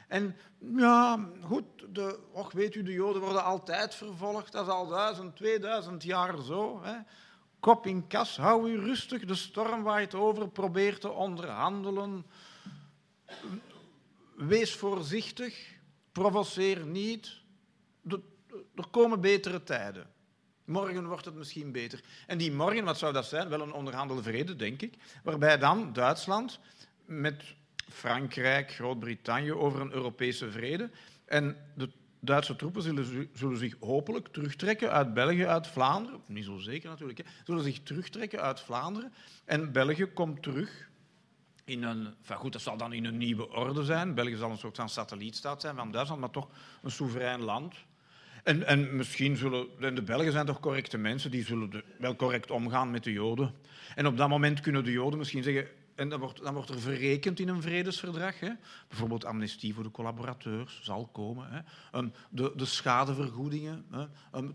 En 0.08 0.36
ja, 0.76 1.30
goed, 1.44 1.66
de, 1.90 2.20
och, 2.32 2.52
weet 2.52 2.76
u, 2.76 2.84
de 2.84 2.92
Joden 2.92 3.22
worden 3.22 3.44
altijd 3.44 3.96
vervolgd. 3.96 4.52
Dat 4.52 4.66
is 4.68 4.74
al 4.74 4.88
duizend, 4.88 5.36
tweeduizend 5.36 6.04
jaar 6.04 6.42
zo. 6.42 6.84
Hè. 6.84 6.98
Kop 7.60 7.86
in 7.86 8.08
kas, 8.08 8.38
hou 8.38 8.72
u 8.72 8.80
rustig, 8.80 9.26
de 9.26 9.36
storm 9.36 9.84
waait 9.84 10.16
over, 10.16 10.50
probeer 10.50 11.00
te 11.00 11.10
onderhandelen. 11.10 12.26
Wees 14.36 14.76
voorzichtig, 14.76 15.80
provoceer 16.12 16.86
niet. 16.86 17.42
er 18.76 18.88
komen 18.92 19.22
betere 19.22 19.64
tijden. 19.64 20.10
Morgen 20.72 21.08
wordt 21.08 21.26
het 21.26 21.36
misschien 21.36 21.72
beter. 21.72 22.02
En 22.28 22.38
die 22.38 22.52
morgen, 22.52 22.84
wat 22.84 22.98
zou 22.98 23.14
dat 23.14 23.26
zijn? 23.26 23.50
Wel 23.50 23.62
een 23.62 23.74
onderhandelde 23.74 24.24
vrede, 24.24 24.56
denk 24.56 24.82
ik. 24.82 24.94
Waarbij 25.24 25.58
dan 25.58 25.94
Duitsland 25.94 26.60
met 27.06 27.44
Frankrijk, 27.90 28.72
Groot-Brittannië 28.72 29.54
over 29.54 29.82
een 29.82 29.92
Europese 29.92 30.52
vrede. 30.52 30.90
En 31.26 31.58
de 31.76 31.90
Duitse 32.20 32.56
troepen 32.56 32.82
zullen, 32.82 33.30
zullen, 33.34 33.58
zich 33.58 33.76
hopelijk 33.80 34.28
terugtrekken 34.28 34.92
uit 34.92 35.14
België, 35.14 35.46
uit 35.46 35.68
Vlaanderen. 35.68 36.22
Niet 36.26 36.46
zo 36.46 36.58
zeker 36.58 36.90
natuurlijk. 36.90 37.18
Hè. 37.18 37.24
Zullen 37.46 37.64
zich 37.64 37.80
terugtrekken 37.84 38.42
uit 38.42 38.60
Vlaanderen. 38.60 39.14
En 39.46 39.72
België 39.72 40.06
komt 40.06 40.44
terug 40.44 40.90
in 41.66 41.84
een... 41.84 42.06
Enfin 42.06 42.38
goed, 42.38 42.54
dat 42.54 42.62
zal 42.62 42.78
dan 42.78 42.94
in 42.94 43.06
een 43.06 43.18
nieuwe 43.18 43.50
orde 43.50 43.84
zijn. 43.84 44.14
België 44.14 44.36
zal 44.36 44.52
een 44.52 44.58
soort 44.58 44.76
van 44.76 44.90
satellietstaat 44.90 45.62
zijn 45.62 45.76
van 45.76 45.92
Duitsland, 45.92 46.22
maar 46.22 46.30
toch 46.30 46.50
een 46.82 46.92
soeverein 46.92 47.42
land. 47.42 47.76
En, 48.44 48.68
en 48.68 48.96
misschien 48.96 49.38
zullen... 49.38 49.68
de 49.96 50.02
Belgen 50.02 50.32
zijn 50.32 50.46
toch 50.46 50.60
correcte 50.60 50.98
mensen, 50.98 51.32
die 51.32 51.46
zullen 51.46 51.84
wel 51.98 52.16
correct 52.16 52.52
omgaan 52.52 52.92
met 52.92 53.04
de 53.04 53.12
Joden. 53.12 53.54
En 53.96 54.08
op 54.08 54.18
dat 54.18 54.30
moment 54.30 54.60
kunnen 54.60 54.84
de 54.84 54.92
Joden 54.92 55.20
misschien 55.20 55.44
zeggen... 55.44 55.68
En 55.96 56.10
dan 56.10 56.20
wordt, 56.20 56.44
dan 56.44 56.54
wordt 56.54 56.70
er 56.70 56.80
verrekend 56.80 57.40
in 57.40 57.48
een 57.48 57.62
vredesverdrag. 57.62 58.40
Hè. 58.40 58.52
Bijvoorbeeld 58.88 59.26
amnestie 59.26 59.74
voor 59.74 59.84
de 59.84 59.92
collaborateurs 59.92 60.80
zal 60.84 61.08
komen. 61.08 61.48
Hè. 61.50 62.02
De, 62.30 62.54
de, 62.56 62.66
schadevergoedingen, 62.66 63.86
hè. 63.92 64.06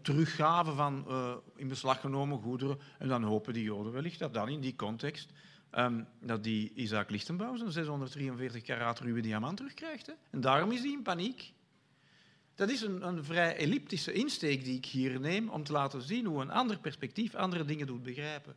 Teruggave 0.03 0.73
van 0.73 1.05
uh, 1.09 1.35
in 1.57 1.69
beslag 1.69 2.01
genomen 2.01 2.39
goederen. 2.39 2.79
En 2.99 3.09
dan 3.09 3.23
hopen 3.23 3.53
die 3.53 3.63
Joden 3.63 3.93
wellicht 3.93 4.19
dat 4.19 4.35
dan 4.35 4.49
in 4.49 4.61
die 4.61 4.77
context 4.77 5.33
um, 5.79 6.07
dat 6.21 6.45
die 6.45 6.73
Isaac 6.75 7.11
Lichtenbouw 7.11 7.57
zijn 7.57 7.71
643 7.73 8.63
karaat 8.63 9.01
ruwe 9.01 9.21
diamant 9.21 9.57
terugkrijgt. 9.57 10.07
Hè. 10.07 10.13
En 10.31 10.41
daarom 10.41 10.73
is 10.73 10.81
hij 10.81 10.91
in 10.91 11.03
paniek. 11.03 11.53
Dat 12.57 12.71
is 12.71 12.81
een, 12.81 13.07
een, 13.07 13.25
vrij 13.25 13.57
elliptische 13.57 14.13
insteek 14.13 14.65
die 14.65 14.77
ik 14.77 14.87
hier 14.87 15.21
neem 15.21 15.49
om 15.49 15.65
te 15.65 15.73
laten 15.73 16.03
zien 16.03 16.27
hoe 16.27 16.41
een 16.41 16.51
ander 16.51 16.79
perspectief 16.79 17.35
andere 17.35 17.65
dingen 17.65 17.87
doet 17.87 18.03
begrijpen. 18.03 18.57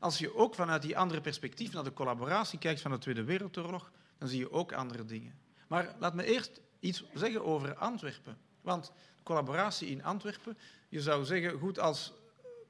Als 0.00 0.18
je 0.18 0.34
ook 0.34 0.54
vanuit 0.54 0.82
die 0.82 0.98
andere 0.98 1.20
perspectief 1.20 1.72
naar 1.72 1.84
de 1.84 1.92
collaboratie 1.92 2.58
kijkt 2.58 2.80
van 2.80 2.90
de 2.90 2.98
Tweede 2.98 3.24
Wereldoorlog, 3.24 3.90
dan 4.18 4.28
zie 4.28 4.38
je 4.38 4.52
ook 4.52 4.72
andere 4.72 5.04
dingen. 5.04 5.34
Maar 5.68 5.94
laat 5.98 6.14
me 6.14 6.24
eerst 6.24 6.60
iets 6.80 7.04
zeggen 7.14 7.44
over 7.44 7.74
Antwerpen. 7.74 8.38
Want 8.60 8.92
collaboratie 9.22 9.88
in 9.88 10.04
Antwerpen, 10.04 10.58
je 10.88 11.00
zou 11.00 11.24
zeggen, 11.24 11.58
goed, 11.58 11.78
als 11.78 12.12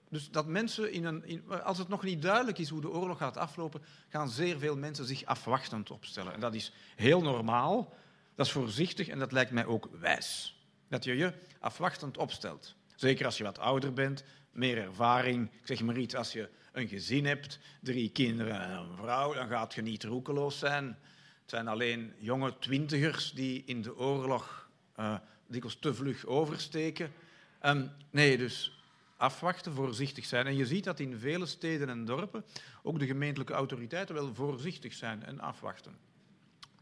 Dus 0.09 0.31
dat 0.31 0.47
mensen, 0.47 0.93
in 0.93 1.05
een, 1.05 1.51
als 1.63 1.79
het 1.79 1.89
nog 1.89 2.03
niet 2.03 2.23
duidelijk 2.23 2.59
is 2.59 2.69
hoe 2.69 2.81
de 2.81 2.91
oorlog 2.91 3.19
gaat 3.19 3.37
aflopen, 3.37 3.83
gaan 4.09 4.29
zeer 4.29 4.59
veel 4.59 4.77
mensen 4.77 5.05
zich 5.05 5.25
afwachtend 5.25 5.91
opstellen. 5.91 6.33
En 6.33 6.41
dat 6.41 6.55
is 6.55 6.73
heel 6.97 7.23
normaal, 7.23 7.95
dat 8.35 8.47
is 8.47 8.53
voorzichtig 8.53 9.09
en 9.09 9.19
dat 9.19 9.33
lijkt 9.33 9.51
mij 9.51 9.67
ook 9.67 9.89
wijs. 10.01 10.56
Dat 10.89 11.05
je 11.05 11.17
je 11.17 11.33
afwachtend 11.61 12.17
opstelt. 12.17 12.75
Zeker 12.95 13.25
als 13.25 13.37
je 13.37 13.45
wat 13.45 13.59
ouder 13.59 13.93
bent, 13.93 14.25
meer 14.51 14.79
ervaring. 14.79 15.51
Ik 15.53 15.67
zeg 15.67 15.83
maar 15.83 15.97
iets, 15.97 16.15
als 16.15 16.33
je 16.33 16.49
een 16.73 16.89
gezin 16.89 17.25
hebt, 17.27 17.59
drie 17.81 18.11
kinderen 18.11 18.61
en 18.61 18.71
een 18.71 18.97
vrouw, 18.97 19.35
dan 19.35 19.49
gaat 19.49 19.75
je 19.75 19.83
niet 19.83 20.05
roekeloos 20.05 20.59
zijn. 20.59 20.87
Het 21.41 21.51
zijn 21.51 21.69
alleen 21.69 22.13
jonge 22.19 22.59
twintigers 22.59 23.33
die 23.33 23.63
in 23.67 23.83
de 23.83 23.97
oorlog 23.97 24.69
uh, 24.99 25.19
dikwijls 25.47 25.79
te 25.79 25.95
vlug 25.95 26.27
oversteken. 26.27 27.13
Um, 27.63 27.91
nee, 28.11 28.37
dus 28.37 28.83
afwachten, 29.17 29.75
voorzichtig 29.75 30.25
zijn. 30.25 30.47
En 30.47 30.57
je 30.57 30.67
ziet 30.67 30.85
dat 30.85 31.01
in 31.01 31.19
vele 31.19 31.47
steden 31.47 31.89
en 31.89 32.05
dorpen 32.05 32.45
ook 32.83 32.99
de 32.99 33.07
gemeentelijke 33.07 33.53
autoriteiten 33.53 34.15
wel 34.15 34.35
voorzichtig 34.35 34.93
zijn 34.93 35.25
en 35.25 35.41
afwachten. 35.41 35.97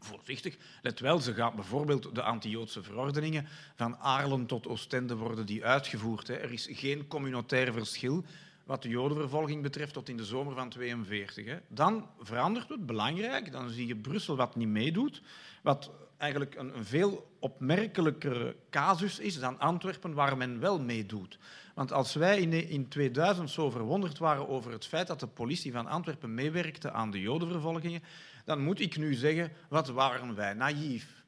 Voorzichtig, 0.05 0.57
let 0.81 0.99
wel, 0.99 1.19
ze 1.19 1.33
gaan 1.33 1.55
bijvoorbeeld 1.55 2.15
de 2.15 2.21
anti-Joodse 2.21 2.83
verordeningen 2.83 3.47
van 3.75 3.97
Aarlen 3.97 4.45
tot 4.45 4.67
Oostende 4.67 5.15
worden 5.15 5.45
die 5.45 5.65
uitgevoerd. 5.65 6.27
Hè. 6.27 6.33
Er 6.33 6.51
is 6.51 6.67
geen 6.71 7.07
communautair 7.07 7.73
verschil 7.73 8.23
wat 8.65 8.81
de 8.81 8.89
jodenvervolging 8.89 9.61
betreft 9.61 9.93
tot 9.93 10.09
in 10.09 10.17
de 10.17 10.25
zomer 10.25 10.55
van 10.55 10.69
1942. 10.69 11.61
Dan 11.67 12.09
verandert 12.19 12.69
het, 12.69 12.85
belangrijk, 12.85 13.51
dan 13.51 13.69
zie 13.69 13.87
je 13.87 13.95
Brussel 13.95 14.35
wat 14.35 14.55
niet 14.55 14.67
meedoet, 14.67 15.21
wat 15.61 15.91
eigenlijk 16.17 16.55
een, 16.55 16.77
een 16.77 16.85
veel 16.85 17.31
opmerkelijkere 17.39 18.55
casus 18.69 19.19
is 19.19 19.39
dan 19.39 19.59
Antwerpen, 19.59 20.13
waar 20.13 20.37
men 20.37 20.59
wel 20.59 20.79
meedoet. 20.79 21.37
Want 21.73 21.91
als 21.91 22.13
wij 22.13 22.41
in, 22.41 22.69
in 22.69 22.87
2000 22.87 23.49
zo 23.49 23.69
verwonderd 23.69 24.17
waren 24.17 24.47
over 24.47 24.71
het 24.71 24.85
feit 24.85 25.07
dat 25.07 25.19
de 25.19 25.27
politie 25.27 25.71
van 25.71 25.87
Antwerpen 25.87 26.33
meewerkte 26.33 26.91
aan 26.91 27.11
de 27.11 27.21
jodenvervolgingen, 27.21 28.03
dan 28.45 28.59
moet 28.59 28.79
ik 28.79 28.97
nu 28.97 29.13
zeggen, 29.13 29.51
wat 29.69 29.87
waren 29.87 30.35
wij 30.35 30.53
naïef. 30.53 31.23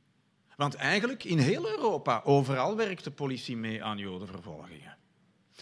Want 0.55 0.75
eigenlijk 0.75 1.23
in 1.23 1.37
heel 1.37 1.67
Europa, 1.67 2.21
overal 2.23 2.75
werkt 2.75 3.03
de 3.03 3.11
politie 3.11 3.57
mee 3.57 3.83
aan 3.83 3.97
jodenvervolgingen. 3.97 4.97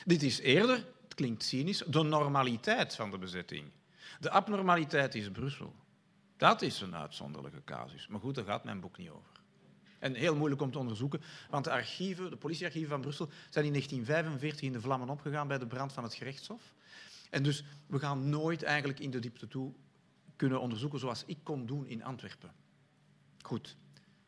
Dit 0.05 0.23
is 0.23 0.39
eerder 0.39 0.85
klinkt 1.15 1.43
cynisch, 1.43 1.83
de 1.87 2.03
normaliteit 2.03 2.95
van 2.95 3.11
de 3.11 3.17
bezetting. 3.17 3.71
De 4.19 4.29
abnormaliteit 4.29 5.15
is 5.15 5.31
Brussel. 5.31 5.75
Dat 6.37 6.61
is 6.61 6.81
een 6.81 6.95
uitzonderlijke 6.95 7.63
casus. 7.63 8.07
Maar 8.07 8.19
goed, 8.19 8.35
daar 8.35 8.45
gaat 8.45 8.63
mijn 8.63 8.79
boek 8.79 8.97
niet 8.97 9.09
over. 9.09 9.31
En 9.99 10.13
heel 10.13 10.35
moeilijk 10.35 10.61
om 10.61 10.71
te 10.71 10.79
onderzoeken, 10.79 11.21
want 11.49 11.63
de 11.63 11.71
archieven, 11.71 12.29
de 12.29 12.35
politiearchieven 12.35 12.89
van 12.89 13.01
Brussel 13.01 13.29
zijn 13.49 13.65
in 13.65 13.71
1945 13.71 14.61
in 14.61 14.73
de 14.73 14.81
vlammen 14.81 15.09
opgegaan 15.09 15.47
bij 15.47 15.57
de 15.57 15.67
brand 15.67 15.93
van 15.93 16.03
het 16.03 16.13
gerechtshof. 16.13 16.73
En 17.29 17.43
dus 17.43 17.63
we 17.87 17.99
gaan 17.99 18.29
nooit 18.29 18.63
eigenlijk 18.63 18.99
in 18.99 19.11
de 19.11 19.19
diepte 19.19 19.47
toe 19.47 19.73
kunnen 20.35 20.61
onderzoeken 20.61 20.99
zoals 20.99 21.23
ik 21.25 21.37
kon 21.43 21.65
doen 21.65 21.87
in 21.87 22.03
Antwerpen. 22.03 22.51
Goed. 23.41 23.77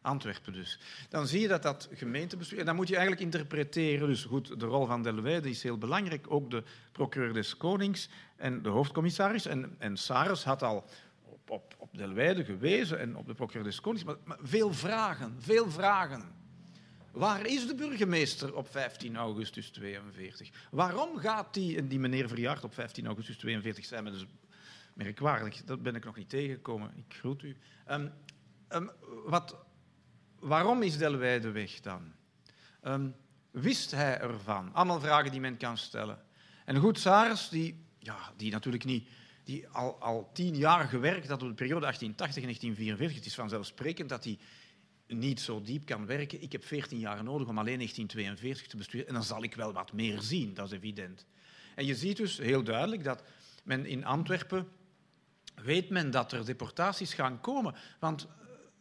Antwerpen 0.02 0.54
dus. 0.54 0.80
Dan 1.10 1.28
zie 1.28 1.42
je 1.42 1.48
dat 1.48 1.64
dat 1.64 1.90
gemeentebestuur... 1.92 2.60
En 2.60 2.66
dan 2.66 2.76
moet 2.76 2.88
je 2.88 2.96
eigenlijk 2.96 3.26
interpreteren... 3.26 4.08
Dus 4.08 4.24
goed, 4.24 4.60
de 4.60 4.66
rol 4.66 4.86
van 4.86 5.04
Delweyde 5.04 5.50
is 5.50 5.64
heel 5.64 5.78
belangrijk. 5.78 6.26
Ook 6.32 6.52
de 6.52 6.64
procureur 6.92 7.34
des 7.34 7.58
Konings 7.58 8.10
en 8.36 8.62
de 8.62 8.70
hoofdcommissaris. 8.70 9.46
En, 9.46 9.76
en 9.78 9.98
had 10.44 10.64
al 10.64 10.86
op, 11.24 11.50
op, 11.50 11.76
op 11.78 11.98
Delweyde 11.98 12.46
gewezen 12.46 13.00
en 13.00 13.16
op 13.16 13.28
de 13.28 13.34
procureur 13.34 13.64
des 13.64 13.82
Konings. 13.82 14.04
Maar, 14.04 14.38
veel 14.42 14.74
vragen, 14.74 15.36
veel 15.40 15.72
vragen. 15.72 16.36
Waar 17.12 17.46
is 17.46 17.68
de 17.68 17.76
burgemeester 17.76 18.56
op 18.56 18.68
15 18.72 19.16
augustus 19.16 19.70
42? 19.70 20.50
Waarom 20.72 21.18
gaat 21.18 21.54
die, 21.54 21.78
en 21.78 21.88
die 21.88 22.00
meneer 22.00 22.28
Verjaard 22.28 22.64
op 22.64 22.74
15 22.74 23.06
augustus 23.06 23.38
42, 23.38 23.86
zijn 23.86 24.04
me 24.04 24.12
dus 24.12 24.26
merkwaardig, 24.98 25.63
dat 25.63 25.82
ben 25.82 25.96
ik 25.96 26.06
nog 26.06 26.16
niet 26.16 26.30
tegengekomen, 26.30 26.92
ik 26.96 27.13
groet 27.13 27.44
u. 27.44 27.58
Um, 27.88 28.12
um, 28.70 28.89
wat, 29.25 29.56
waarom 30.39 30.82
is 30.82 30.98
Delwijde 30.98 31.51
weg 31.51 31.80
dan? 31.80 32.12
Um, 32.84 33.16
wist 33.51 33.92
hij 33.92 34.20
ervan? 34.20 34.74
Allemaal 34.74 35.00
vragen 35.00 35.32
die 35.32 35.39
men 35.39 35.58
kan 35.58 35.77
stellen. 35.77 36.20
En 36.66 36.77
goed, 36.77 37.00
Saris, 37.00 37.50
die, 37.50 37.86
ja, 38.00 38.34
die 38.38 38.51
natuurlijk 38.51 38.86
niet, 38.86 39.10
die 39.44 39.68
al, 39.68 40.00
al 40.00 40.30
tien 40.34 40.56
jaar 40.56 40.88
gewerkt 40.88 41.27
had 41.27 41.42
op 41.42 41.48
de 41.48 41.54
periode 41.54 41.94
1880-1944, 41.94 43.16
het 43.16 43.25
is 43.25 43.36
vanzelfsprekend 43.36 44.10
dat 44.10 44.24
hij 44.24 44.39
niet 45.08 45.39
zo 45.39 45.62
diep 45.62 45.86
kan 45.86 46.06
werken. 46.06 46.42
Ik 46.42 46.51
heb 46.51 46.66
14 46.66 47.00
jaar 47.00 47.24
nodig 47.24 47.48
om 47.48 47.58
alleen 47.58 47.77
1942 47.77 48.68
te 48.68 48.77
besturen 48.77 49.08
en 49.08 49.13
dan 49.13 49.24
zal 49.24 49.44
ik 49.44 49.56
wel 49.56 49.74
wat 49.74 49.94
meer 49.94 50.22
zien, 50.22 50.54
dat 50.54 50.66
is 50.66 50.77
evident. 50.77 51.25
En 51.75 51.86
je 51.86 51.96
ziet 51.96 52.18
dus 52.18 52.38
heel 52.38 52.63
duidelijk 52.63 53.04
dat 53.04 53.24
men 53.63 53.86
in 53.86 54.06
Antwerpen 54.06 54.68
weet 55.64 55.90
men 55.90 56.12
dat 56.12 56.32
er 56.32 56.46
deportaties 56.46 57.14
gaan 57.14 57.42
komen. 57.42 57.76
Want 58.00 58.28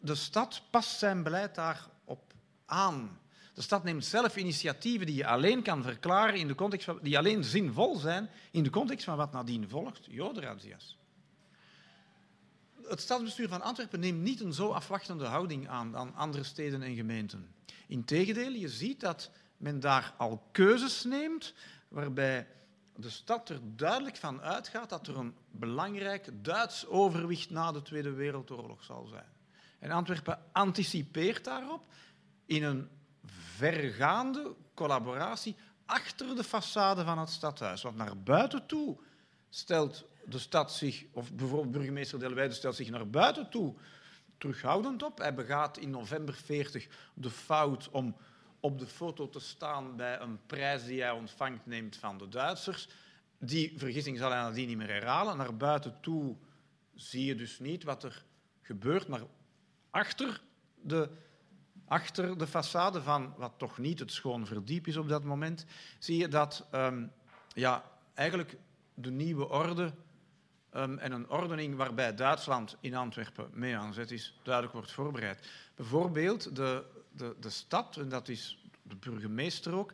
de 0.01 0.15
stad 0.15 0.63
past 0.71 0.99
zijn 0.99 1.23
beleid 1.23 1.55
daarop 1.55 2.33
aan. 2.67 3.19
De 3.55 3.63
stad 3.63 3.85
neemt 3.85 4.05
zelf 4.05 4.37
initiatieven 4.37 5.07
die 5.07 5.17
je 5.17 5.27
alleen 5.27 5.63
kan 5.63 5.83
verklaren, 5.83 6.39
in 6.39 6.49
de 6.49 6.55
context 6.55 6.89
die 7.03 7.19
alleen 7.19 7.45
zinvol 7.45 7.97
zijn 7.97 8.31
in 8.51 8.63
de 8.63 8.71
context 8.71 9.05
van 9.05 9.17
wat 9.17 9.33
nadien 9.33 9.69
volgt, 9.69 10.07
jodenrazzia's. 10.11 10.99
Het 12.89 13.01
stadsbestuur 13.01 13.49
van 13.49 13.63
Antwerpen 13.63 14.01
neemt 14.01 14.23
niet 14.23 14.41
een 14.41 14.53
zo 14.53 14.71
afwachtende 14.71 15.25
houding 15.25 15.69
aan 15.69 15.93
dan 15.93 16.15
andere 16.15 16.45
steden 16.45 16.83
en 16.83 16.95
gemeenten. 16.95 17.55
Integendeel, 17.87 18.53
je 18.53 18.69
ziet 18.69 19.01
dat 19.01 19.31
men 19.57 19.81
daar 19.81 20.15
al 20.17 20.43
keuzes 20.53 21.05
neemt 21.05 21.55
waarbij 21.89 22.47
de 22.97 23.11
stad 23.11 23.49
er 23.49 23.61
duidelijk 23.63 24.17
van 24.17 24.41
uitgaat 24.41 24.89
dat 24.89 25.07
er 25.07 25.17
een 25.17 25.35
belangrijk 25.51 26.29
Duits 26.45 26.87
overwicht 26.87 27.51
na 27.51 27.73
de 27.73 27.83
Tweede 27.83 28.11
Wereldoorlog 28.11 28.85
zal 28.85 29.07
zijn. 29.07 29.35
En 29.79 29.91
Antwerpen 29.91 30.39
anticipeert 30.53 31.45
daarop 31.45 31.85
in 32.47 32.63
een 32.63 32.89
vergaande 33.57 34.55
collaboratie 34.75 35.57
achter 35.87 36.37
de 36.37 36.45
façade 36.45 37.05
van 37.05 37.19
het 37.19 37.31
stadhuis. 37.31 37.83
Want 37.83 37.97
naar 37.97 38.19
buiten 38.19 38.67
toe 38.67 38.99
stelt 39.49 40.05
de 40.25 40.39
stad 40.39 40.73
zich, 40.73 41.05
of 41.13 41.33
bijvoorbeeld 41.33 41.71
burgemeester 41.71 42.19
Delwijde 42.19 42.55
stelt 42.55 42.77
zich 42.77 42.91
naar 42.91 43.11
buiten 43.11 43.51
toe 43.51 43.75
terughoudend 44.39 45.03
op. 45.03 45.19
Hij 45.19 45.35
begaat 45.35 45.79
in 45.79 45.91
november 45.91 46.35
40 46.35 46.89
de 47.15 47.31
fout 47.31 47.89
om 47.91 48.17
op 48.61 48.79
de 48.79 48.87
foto 48.87 49.29
te 49.29 49.41
staan 49.41 49.97
bij 49.97 50.21
een 50.21 50.39
prijs 50.47 50.85
die 50.85 51.01
hij 51.01 51.11
ontvangt 51.11 51.67
neemt 51.67 51.97
van 51.97 52.19
de 52.19 52.29
Duitsers. 52.29 52.89
Die 53.39 53.73
vergissing 53.77 54.19
zal 54.19 54.31
hij 54.31 54.41
nadien 54.41 54.69
niet 54.69 54.77
meer 54.77 54.89
herhalen. 54.89 55.37
Naar 55.37 55.57
buiten 55.57 56.01
toe 56.01 56.37
zie 56.95 57.25
je 57.25 57.35
dus 57.35 57.59
niet 57.59 57.85
wat 57.85 58.05
er 58.05 58.25
gebeurt, 58.63 59.09
maar 59.09 59.23
achter 59.91 60.41
de, 60.83 61.11
achter 61.85 62.39
de 62.39 62.47
façade 62.47 63.03
van 63.03 63.35
wat 63.37 63.53
toch 63.57 63.79
niet 63.79 63.99
het 63.99 64.13
schoon 64.13 64.47
verdiep 64.47 64.87
is 64.87 64.97
op 64.97 65.09
dat 65.09 65.25
moment, 65.25 65.67
zie 65.99 66.17
je 66.17 66.29
dat 66.29 66.67
um, 66.75 67.13
ja, 67.53 67.85
eigenlijk 68.15 68.57
de 68.95 69.11
nieuwe 69.11 69.49
orde 69.49 69.93
um, 70.75 70.99
en 70.99 71.13
een 71.13 71.31
ordening 71.31 71.77
waarbij 71.77 72.15
Duitsland 72.15 72.77
in 72.81 72.95
Antwerpen 72.95 73.51
mee 73.53 73.77
aan 73.77 73.95
zet 73.95 74.11
is, 74.11 74.39
duidelijk 74.43 74.75
wordt 74.75 74.93
voorbereid. 74.93 75.49
Bijvoorbeeld 75.75 76.57
de, 76.57 76.85
de, 77.17 77.35
de 77.41 77.51
stad, 77.51 77.97
en 77.97 78.09
dat 78.09 78.29
is 78.29 78.69
de 78.83 78.97
burgemeester 78.97 79.75
ook, 79.75 79.93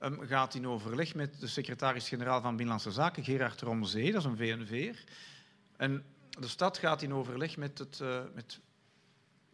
um, 0.00 0.20
gaat 0.20 0.54
in 0.54 0.68
overleg 0.68 1.14
met 1.14 1.40
de 1.40 1.46
secretaris-generaal 1.46 2.40
van 2.40 2.56
Binnenlandse 2.56 2.90
Zaken, 2.90 3.24
Gerard 3.24 3.60
Romzee, 3.60 4.12
dat 4.12 4.20
is 4.20 4.26
een 4.26 4.36
VNV'er. 4.36 5.04
En 5.76 6.04
de 6.28 6.48
stad 6.48 6.78
gaat 6.78 7.02
in 7.02 7.14
overleg 7.14 7.56
met, 7.56 7.78
het, 7.78 7.98
uh, 8.02 8.20
met 8.34 8.60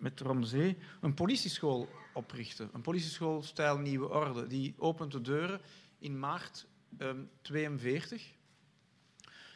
met 0.00 0.20
Romzee 0.20 0.78
een 1.00 1.14
politieschool 1.14 1.88
oprichten. 2.14 2.70
Een 2.72 2.80
politieschool 2.80 3.42
stijl 3.42 3.78
Nieuwe 3.78 4.08
Orde. 4.08 4.46
Die 4.46 4.74
opent 4.78 5.12
de 5.12 5.20
deuren 5.20 5.60
in 5.98 6.18
maart 6.18 6.66
1942. 6.88 8.22
Um, 8.22 8.38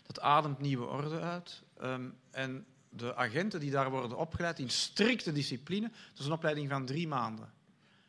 dat 0.07 0.21
ademt 0.21 0.59
Nieuwe 0.59 0.87
Orde 0.87 1.21
uit. 1.21 1.63
Um, 1.83 2.15
en 2.31 2.67
de 2.89 3.15
agenten 3.17 3.61
die 3.61 3.71
daar 3.71 3.91
worden 3.91 4.19
opgeleid 4.19 4.59
in 4.59 4.71
strikte 4.71 5.33
discipline, 5.33 5.89
dat 5.89 6.19
is 6.19 6.27
een 6.27 6.33
opleiding 6.33 6.69
van 6.69 6.87
drie 6.87 7.09
maanden. 7.09 7.53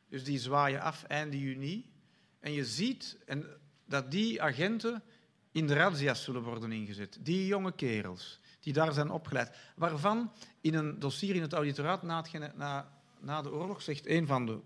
Dus 0.10 0.24
die 0.24 0.40
zwaaien 0.40 0.82
af 0.82 1.04
einde 1.04 1.40
juni. 1.40 1.92
En 2.40 2.52
je 2.52 2.66
ziet 2.66 3.18
en, 3.26 3.46
dat 3.86 4.12
die 4.12 4.42
agenten 4.42 5.04
in 5.52 5.68
de 5.68 5.74
razzia's 5.74 6.24
zullen 6.24 6.44
worden 6.44 6.72
ingezet. 6.72 7.18
Die 7.22 7.46
jonge 7.46 7.72
kerels 7.72 8.40
die 8.66 8.74
daar 8.74 8.94
zijn 8.94 9.10
opgeleid. 9.10 9.56
Waarvan 9.76 10.32
in 10.62 10.74
een 10.74 11.00
dossier 11.00 11.36
in 11.36 11.42
het 11.42 11.54
auditoraat 11.54 12.04
na, 12.04 12.24
het, 12.32 12.58
na, 12.58 12.92
na 13.20 13.42
de 13.42 13.52
oorlog 13.52 13.82
zegt 13.82 14.08
een 14.08 14.28
van 14.28 14.46
de, 14.46 14.60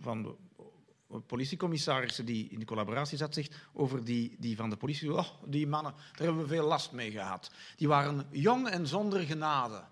van 0.00 0.22
de 0.22 0.34
politiecommissarissen 1.26 2.24
die 2.24 2.48
in 2.48 2.58
de 2.58 2.64
collaboratie 2.64 3.18
zat, 3.18 3.34
zegt 3.34 3.54
over 3.72 4.04
die, 4.04 4.36
die 4.38 4.56
van 4.56 4.70
de 4.70 4.76
politie, 4.76 5.12
oh, 5.12 5.28
die 5.46 5.66
mannen, 5.66 5.92
daar 5.92 6.26
hebben 6.26 6.42
we 6.42 6.48
veel 6.48 6.66
last 6.66 6.92
mee 6.92 7.10
gehad. 7.10 7.50
Die 7.76 7.88
waren 7.88 8.26
jong 8.30 8.68
en 8.68 8.86
zonder 8.86 9.20
genade. 9.20 9.84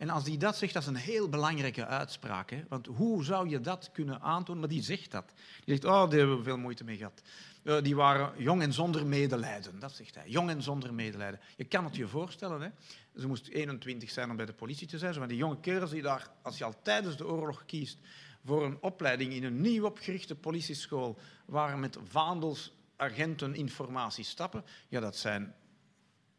En 0.00 0.08
als 0.08 0.24
die 0.24 0.38
dat 0.38 0.56
zegt, 0.56 0.72
dat 0.72 0.82
is 0.82 0.88
een 0.88 0.96
heel 0.96 1.28
belangrijke 1.28 1.86
uitspraak. 1.86 2.50
Hè? 2.50 2.64
Want 2.68 2.86
hoe 2.86 3.24
zou 3.24 3.48
je 3.48 3.60
dat 3.60 3.90
kunnen 3.92 4.20
aantonen? 4.20 4.60
Maar 4.60 4.68
die 4.68 4.82
zegt 4.82 5.10
dat. 5.10 5.32
Die 5.64 5.74
zegt, 5.74 5.84
oh, 5.84 6.10
daar 6.10 6.18
hebben 6.18 6.36
we 6.36 6.42
veel 6.42 6.58
moeite 6.58 6.84
mee 6.84 6.96
gehad. 6.96 7.22
Uh, 7.62 7.82
die 7.82 7.96
waren 7.96 8.42
jong 8.42 8.62
en 8.62 8.72
zonder 8.72 9.06
medelijden. 9.06 9.78
Dat 9.78 9.92
zegt 9.92 10.14
hij. 10.14 10.28
Jong 10.28 10.50
en 10.50 10.62
zonder 10.62 10.94
medelijden. 10.94 11.40
Je 11.56 11.64
kan 11.64 11.84
het 11.84 11.96
je 11.96 12.08
voorstellen. 12.08 12.60
Hè? 12.60 12.68
Ze 13.20 13.26
moest 13.26 13.48
21 13.48 14.10
zijn 14.10 14.30
om 14.30 14.36
bij 14.36 14.46
de 14.46 14.52
politie 14.52 14.86
te 14.86 14.98
zijn. 14.98 15.18
Maar 15.18 15.28
die 15.28 15.36
jonge 15.36 15.60
kerels 15.60 15.90
die 15.90 16.02
daar, 16.02 16.30
als 16.42 16.58
je 16.58 16.64
al 16.64 16.82
tijdens 16.82 17.16
de 17.16 17.26
oorlog 17.26 17.64
kiest 17.64 17.98
voor 18.44 18.64
een 18.64 18.78
opleiding 18.80 19.32
in 19.32 19.44
een 19.44 19.60
nieuw 19.60 19.84
opgerichte 19.84 20.34
politieschool, 20.34 21.18
waar 21.46 21.78
met 21.78 21.98
vaandels 22.02 22.72
agenten 22.96 23.54
informatie 23.54 24.24
stappen, 24.24 24.64
ja, 24.88 25.00
dat 25.00 25.16
zijn 25.16 25.54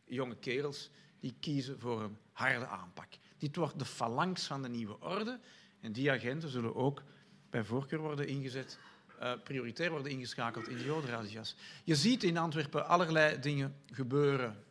jonge 0.06 0.36
kerels 0.36 0.90
die 1.20 1.36
kiezen 1.40 1.80
voor 1.80 2.02
een 2.02 2.18
harde 2.32 2.68
aanpak. 2.68 3.14
Dit 3.42 3.56
wordt 3.56 3.80
de 3.80 3.86
phalanx 3.86 4.44
van 4.44 4.62
de 4.62 4.70
nieuwe 4.70 5.00
orde. 5.00 5.40
En 5.80 5.92
die 5.92 6.12
agenten 6.12 6.50
zullen 6.50 6.76
ook 6.76 7.04
bij 7.50 7.64
voorkeur 7.64 8.00
worden 8.00 8.28
ingezet, 8.28 8.80
uh, 9.22 9.34
prioritair 9.44 9.92
worden 9.92 10.12
ingeschakeld 10.12 10.68
in 10.68 10.78
de 10.78 10.84
jodenrazzia's. 10.84 11.56
Je 11.84 11.96
ziet 11.96 12.24
in 12.24 12.38
Antwerpen 12.38 12.88
allerlei 12.88 13.40
dingen 13.40 13.76
gebeuren. 13.92 14.64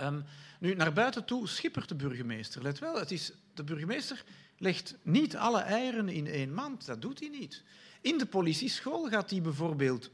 Um, 0.00 0.24
nu, 0.60 0.74
naar 0.74 0.92
buiten 0.92 1.24
toe 1.24 1.48
schippert 1.48 1.88
de 1.88 1.94
burgemeester. 1.94 2.62
Let 2.62 2.78
wel, 2.78 2.98
het 2.98 3.10
is, 3.10 3.32
de 3.54 3.64
burgemeester 3.64 4.24
legt 4.58 4.96
niet 5.02 5.36
alle 5.36 5.60
eieren 5.60 6.08
in 6.08 6.26
één 6.26 6.54
mand. 6.54 6.86
Dat 6.86 7.02
doet 7.02 7.20
hij 7.20 7.28
niet. 7.28 7.62
In 8.00 8.18
de 8.18 8.26
politieschool 8.26 9.08
gaat 9.08 9.30
hij 9.30 9.42
bijvoorbeeld 9.42 10.10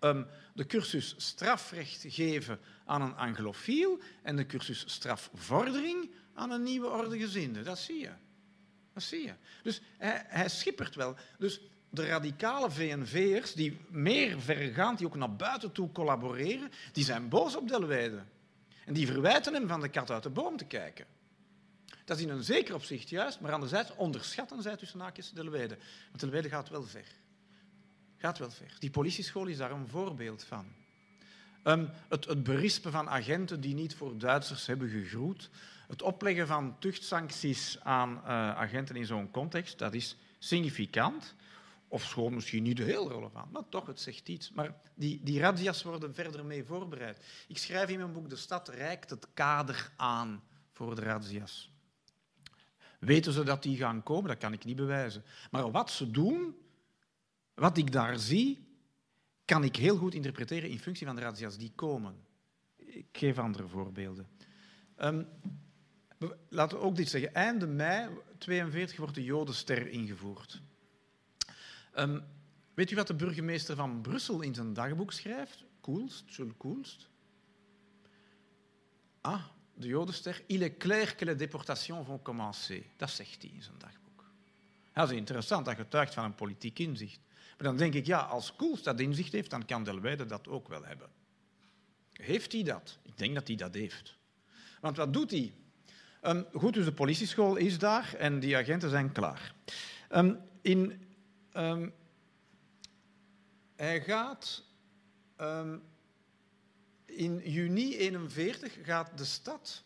um, 0.00 0.26
de 0.54 0.66
cursus 0.66 1.14
strafrecht 1.16 2.04
geven 2.08 2.60
aan 2.84 3.02
een 3.02 3.16
anglofiel 3.16 4.00
en 4.22 4.36
de 4.36 4.46
cursus 4.46 4.84
strafvordering 4.86 6.10
aan 6.38 6.50
een 6.50 6.62
nieuwe 6.62 6.88
orde 6.88 7.18
gezinde. 7.18 7.62
Dat 7.62 7.78
zie 7.78 8.00
je. 8.00 8.10
Dat 8.92 9.02
zie 9.02 9.24
je. 9.24 9.32
Dus 9.62 9.80
hij, 9.98 10.24
hij 10.26 10.48
schippert 10.48 10.94
wel. 10.94 11.16
Dus 11.38 11.60
de 11.90 12.06
radicale 12.06 12.70
VNV'ers, 12.70 13.52
die 13.52 13.80
meer 13.88 14.40
vergaand, 14.40 14.98
die 14.98 15.06
ook 15.06 15.16
naar 15.16 15.36
buiten 15.36 15.72
toe 15.72 15.92
collaboreren, 15.92 16.70
die 16.92 17.04
zijn 17.04 17.28
boos 17.28 17.56
op 17.56 17.68
Delweide. 17.68 18.22
En 18.84 18.94
die 18.94 19.06
verwijten 19.06 19.54
hem 19.54 19.68
van 19.68 19.80
de 19.80 19.88
kat 19.88 20.10
uit 20.10 20.22
de 20.22 20.30
boom 20.30 20.56
te 20.56 20.64
kijken. 20.64 21.06
Dat 22.04 22.16
is 22.16 22.22
in 22.22 22.30
een 22.30 22.44
zeker 22.44 22.74
opzicht 22.74 23.08
juist, 23.08 23.40
maar 23.40 23.52
anderzijds 23.52 23.94
onderschatten 23.94 24.62
zij 24.62 24.76
tussen 24.76 25.00
haakjes 25.00 25.30
Delweide. 25.30 25.78
Want 26.08 26.20
Delweide 26.20 26.48
gaat 26.48 26.68
wel 26.68 26.82
ver. 26.82 27.06
Gaat 28.16 28.38
wel 28.38 28.50
ver. 28.50 28.76
Die 28.78 28.90
politieschool 28.90 29.46
is 29.46 29.56
daar 29.56 29.70
een 29.70 29.88
voorbeeld 29.88 30.44
van. 30.44 30.66
Um, 31.64 31.90
het, 32.08 32.24
het 32.24 32.42
berispen 32.42 32.92
van 32.92 33.08
agenten 33.08 33.60
die 33.60 33.74
niet 33.74 33.94
voor 33.94 34.18
Duitsers 34.18 34.66
hebben 34.66 34.88
gegroet, 34.88 35.50
het 35.88 36.02
opleggen 36.02 36.46
van 36.46 36.78
tuchtsancties 36.78 37.80
aan 37.80 38.10
uh, 38.10 38.28
agenten 38.56 38.96
in 38.96 39.06
zo'n 39.06 39.30
context, 39.30 39.78
dat 39.78 39.94
is 39.94 40.16
significant. 40.38 41.34
Of 41.90 42.02
schoon 42.02 42.34
misschien 42.34 42.62
niet 42.62 42.78
heel 42.78 43.08
relevant, 43.08 43.52
maar 43.52 43.68
toch, 43.68 43.86
het 43.86 44.00
zegt 44.00 44.28
iets. 44.28 44.50
Maar 44.50 44.80
die, 44.94 45.20
die 45.22 45.40
razzia's 45.40 45.82
worden 45.82 46.14
verder 46.14 46.44
mee 46.44 46.64
voorbereid. 46.64 47.24
Ik 47.48 47.58
schrijf 47.58 47.88
in 47.88 47.98
mijn 47.98 48.12
boek, 48.12 48.28
de 48.28 48.36
stad 48.36 48.68
reikt 48.68 49.10
het 49.10 49.26
kader 49.34 49.92
aan 49.96 50.42
voor 50.72 50.94
de 50.94 51.02
razzia's. 51.02 51.70
Weten 52.98 53.32
ze 53.32 53.42
dat 53.42 53.62
die 53.62 53.76
gaan 53.76 54.02
komen? 54.02 54.28
Dat 54.28 54.38
kan 54.38 54.52
ik 54.52 54.64
niet 54.64 54.76
bewijzen. 54.76 55.22
Maar 55.50 55.70
wat 55.70 55.90
ze 55.90 56.10
doen, 56.10 56.56
wat 57.54 57.76
ik 57.76 57.92
daar 57.92 58.18
zie, 58.18 58.66
kan 59.44 59.64
ik 59.64 59.76
heel 59.76 59.96
goed 59.96 60.14
interpreteren 60.14 60.70
in 60.70 60.78
functie 60.78 61.06
van 61.06 61.16
de 61.16 61.22
razzia's 61.22 61.56
die 61.56 61.72
komen. 61.74 62.16
Ik 62.76 63.06
geef 63.12 63.38
andere 63.38 63.68
voorbeelden. 63.68 64.28
Um, 64.98 65.28
laten 66.48 66.78
we 66.78 66.84
ook 66.84 66.96
dit 66.96 67.08
zeggen. 67.08 67.34
Einde 67.34 67.66
mei 67.66 68.08
42 68.38 68.96
wordt 68.96 69.14
de 69.14 69.24
Jodenster 69.24 69.88
ingevoerd. 69.88 70.60
Um, 71.96 72.24
weet 72.74 72.90
u 72.90 72.96
wat 72.96 73.06
de 73.06 73.14
burgemeester 73.14 73.76
van 73.76 74.00
Brussel 74.00 74.40
in 74.40 74.54
zijn 74.54 74.72
dagboek 74.72 75.12
schrijft? 75.12 75.64
Koelst, 75.80 76.34
Jules 76.34 76.54
Koelst. 76.56 77.08
Ah, 79.20 79.44
de 79.74 79.86
Jodenster. 79.86 80.42
Il 80.46 80.62
est 80.62 80.78
clair 80.78 81.14
que 81.14 81.24
les 81.24 81.36
déportations 81.36 82.06
vont 82.06 82.22
commencer. 82.22 82.82
Dat 82.96 83.10
zegt 83.10 83.42
hij 83.42 83.50
in 83.54 83.62
zijn 83.62 83.78
dagboek. 83.78 84.24
dat 84.92 85.10
is 85.10 85.16
interessant, 85.16 85.64
dat 85.64 85.76
getuigt 85.76 86.14
van 86.14 86.24
een 86.24 86.34
politiek 86.34 86.78
inzicht. 86.78 87.20
Maar 87.28 87.66
dan 87.66 87.76
denk 87.76 87.94
ik, 87.94 88.06
ja, 88.06 88.20
als 88.20 88.56
Koelst 88.56 88.84
dat 88.84 89.00
inzicht 89.00 89.32
heeft, 89.32 89.50
dan 89.50 89.64
kan 89.64 89.84
Delweide 89.84 90.26
dat 90.26 90.48
ook 90.48 90.68
wel 90.68 90.84
hebben. 90.84 91.10
Heeft 92.12 92.52
hij 92.52 92.62
dat? 92.62 92.98
Ik 93.02 93.18
denk 93.18 93.34
dat 93.34 93.46
hij 93.46 93.56
dat 93.56 93.74
heeft. 93.74 94.16
Want 94.80 94.96
wat 94.96 95.12
doet 95.12 95.30
hij? 95.30 95.54
Um, 96.22 96.46
goed, 96.52 96.74
dus 96.74 96.84
de 96.84 96.92
politieschool 96.92 97.56
is 97.56 97.78
daar 97.78 98.14
en 98.14 98.40
die 98.40 98.56
agenten 98.56 98.90
zijn 98.90 99.12
klaar. 99.12 99.54
Um, 100.10 100.38
in, 100.62 101.06
um, 101.56 101.92
hij 103.76 104.00
gaat 104.00 104.64
in 107.06 107.40
juni 107.44 107.96
41 107.96 108.78
gaat 108.82 109.18
de 109.18 109.24
stad 109.24 109.82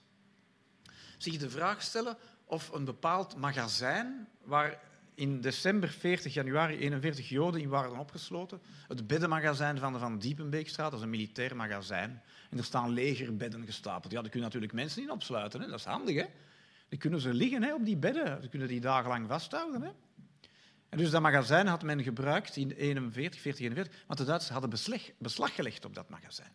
zich 1.18 1.36
de 1.36 1.50
vraag 1.50 1.82
stellen 1.82 2.16
of 2.44 2.70
een 2.72 2.84
bepaald 2.84 3.36
magazijn 3.36 4.28
waar 4.44 4.80
in 5.14 5.40
december 5.40 5.88
40, 5.88 6.34
januari 6.34 6.76
41 6.76 7.28
Joden 7.28 7.60
in 7.60 7.68
waren 7.68 7.98
opgesloten. 7.98 8.60
Het 8.88 9.06
beddenmagazijn 9.06 9.78
van 9.78 9.92
de 9.92 9.98
Van 9.98 10.18
Diepenbeekstraat, 10.18 10.90
dat 10.90 10.98
is 10.98 11.04
een 11.04 11.10
militair 11.10 11.56
magazijn. 11.56 12.22
En 12.52 12.58
er 12.58 12.64
staan 12.64 12.90
legerbedden 12.90 13.64
gestapeld. 13.64 14.12
Ja, 14.12 14.20
daar 14.20 14.30
kunnen 14.30 14.48
natuurlijk 14.48 14.72
mensen 14.72 15.02
in 15.02 15.10
opsluiten. 15.10 15.60
Hè. 15.60 15.66
Dat 15.66 15.78
is 15.78 15.84
handig, 15.84 16.16
hè? 16.16 16.26
Dan 16.88 16.98
kunnen 16.98 17.20
ze 17.20 17.34
liggen 17.34 17.62
hè, 17.62 17.74
op 17.74 17.84
die 17.84 17.96
bedden. 17.96 18.40
Dan 18.40 18.48
kunnen 18.48 18.68
die 18.68 18.80
dagenlang 18.80 19.28
vasthouden. 19.28 19.82
Hè. 19.82 19.90
En 20.88 20.98
dus 20.98 21.10
dat 21.10 21.22
magazijn 21.22 21.66
had 21.66 21.82
men 21.82 22.02
gebruikt 22.02 22.56
in 22.56 22.70
41, 22.70 23.40
40, 23.40 23.60
41, 23.60 24.02
want 24.06 24.18
de 24.18 24.24
Duitsers 24.24 24.52
hadden 24.52 24.70
beslag, 24.70 25.00
beslag 25.18 25.54
gelegd 25.54 25.84
op 25.84 25.94
dat 25.94 26.08
magazijn. 26.08 26.52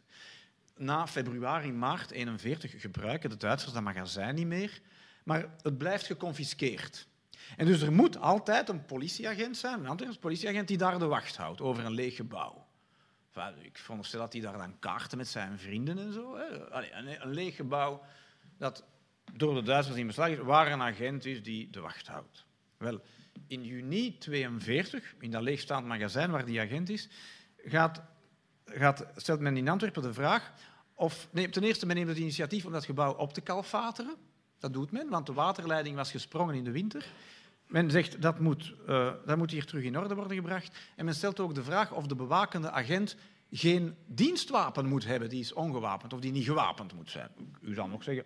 Na 0.75 1.07
februari, 1.07 1.71
maart 1.71 2.11
41 2.11 2.81
gebruiken 2.81 3.29
de 3.29 3.37
Duitsers 3.37 3.73
dat 3.73 3.83
magazijn 3.83 4.35
niet 4.35 4.47
meer, 4.47 4.81
maar 5.23 5.45
het 5.61 5.77
blijft 5.77 6.05
geconfiskeerd. 6.05 7.07
En 7.55 7.65
dus 7.65 7.81
er 7.81 7.93
moet 7.93 8.19
altijd 8.19 8.69
een 8.69 8.85
politieagent 8.85 9.57
zijn, 9.57 9.79
een 9.79 9.87
Antwerps 9.87 10.17
politieagent, 10.17 10.67
die 10.67 10.77
daar 10.77 10.99
de 10.99 11.05
wacht 11.05 11.35
houdt 11.35 11.61
over 11.61 11.85
een 11.85 11.93
leeg 11.93 12.15
gebouw. 12.15 12.66
Ik 13.61 13.77
veronderstel 13.77 14.19
dat 14.19 14.33
hij 14.33 14.41
daar 14.41 14.57
dan 14.57 14.79
kaarten 14.79 15.17
met 15.17 15.27
zijn 15.27 15.59
vrienden 15.59 15.97
en 15.97 16.13
zo. 16.13 16.37
Hè. 16.37 16.71
Een, 17.21 17.33
leeg 17.33 17.55
gebouw 17.55 18.03
dat 18.57 18.85
door 19.33 19.53
de 19.53 19.61
Duitsers 19.61 19.97
in 19.97 20.07
beslag 20.07 20.29
is, 20.29 20.37
waar 20.37 20.71
een 20.71 20.81
agent 20.81 21.25
is 21.25 21.43
die 21.43 21.69
de 21.69 21.79
wacht 21.79 22.07
houdt. 22.07 22.45
Wel, 22.77 23.01
in 23.47 23.63
juni 23.63 24.17
42, 24.17 25.15
in 25.19 25.31
dat 25.31 25.41
leegstaand 25.41 25.85
magazijn 25.85 26.31
waar 26.31 26.45
die 26.45 26.61
agent 26.61 26.89
is, 26.89 27.09
gaat, 27.57 28.01
gaat, 28.65 29.05
stelt 29.15 29.39
men 29.39 29.57
in 29.57 29.69
Antwerpen 29.69 30.01
de 30.01 30.13
vraag 30.13 30.53
of... 30.93 31.27
Nee, 31.31 31.49
ten 31.49 31.63
eerste, 31.63 31.85
men 31.85 31.95
neemt 31.95 32.09
het 32.09 32.17
initiatief 32.17 32.65
om 32.65 32.71
dat 32.71 32.85
gebouw 32.85 33.13
op 33.13 33.33
te 33.33 33.41
kalfateren. 33.41 34.15
Dat 34.59 34.73
doet 34.73 34.91
men, 34.91 35.09
want 35.09 35.25
de 35.25 35.33
waterleiding 35.33 35.95
was 35.95 36.11
gesprongen 36.11 36.55
in 36.55 36.63
de 36.63 36.71
winter. 36.71 37.05
Men 37.67 37.91
zegt 37.91 38.21
dat 38.21 38.39
moet, 38.39 38.73
uh, 38.89 39.13
dat 39.25 39.37
moet 39.37 39.51
hier 39.51 39.65
terug 39.65 39.83
in 39.83 39.97
orde 39.97 40.15
worden 40.15 40.37
gebracht. 40.37 40.77
En 40.95 41.05
men 41.05 41.15
stelt 41.15 41.39
ook 41.39 41.55
de 41.55 41.63
vraag 41.63 41.91
of 41.91 42.07
de 42.07 42.15
bewakende 42.15 42.71
agent 42.71 43.15
geen 43.51 43.95
dienstwapen 44.05 44.85
moet 44.85 45.05
hebben, 45.05 45.29
die 45.29 45.39
is 45.39 45.53
ongewapend 45.53 46.13
of 46.13 46.19
die 46.19 46.31
niet 46.31 46.45
gewapend 46.45 46.93
moet 46.93 47.09
zijn. 47.09 47.29
U 47.61 47.73
zal 47.73 47.87
nog 47.87 48.03
zeggen, 48.03 48.25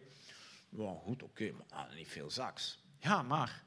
well, 0.70 1.00
goed, 1.04 1.24
oké, 1.24 1.52
maar 1.52 1.88
niet 1.96 2.08
veel 2.08 2.30
zaaks. 2.30 2.84
Ja, 3.00 3.22
maar 3.22 3.64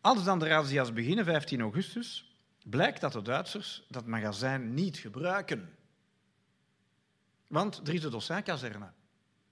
als 0.00 0.24
dan 0.24 0.38
de 0.38 0.48
razzia's 0.48 0.92
beginnen, 0.92 1.24
15 1.24 1.60
augustus, 1.60 2.36
blijkt 2.64 3.00
dat 3.00 3.12
de 3.12 3.22
Duitsers 3.22 3.86
dat 3.88 4.06
magazijn 4.06 4.74
niet 4.74 4.96
gebruiken. 4.96 5.76
Want 7.46 7.88
er 7.88 7.94
is 7.94 8.00
de 8.00 8.08
Dossin-kazerne 8.08 8.92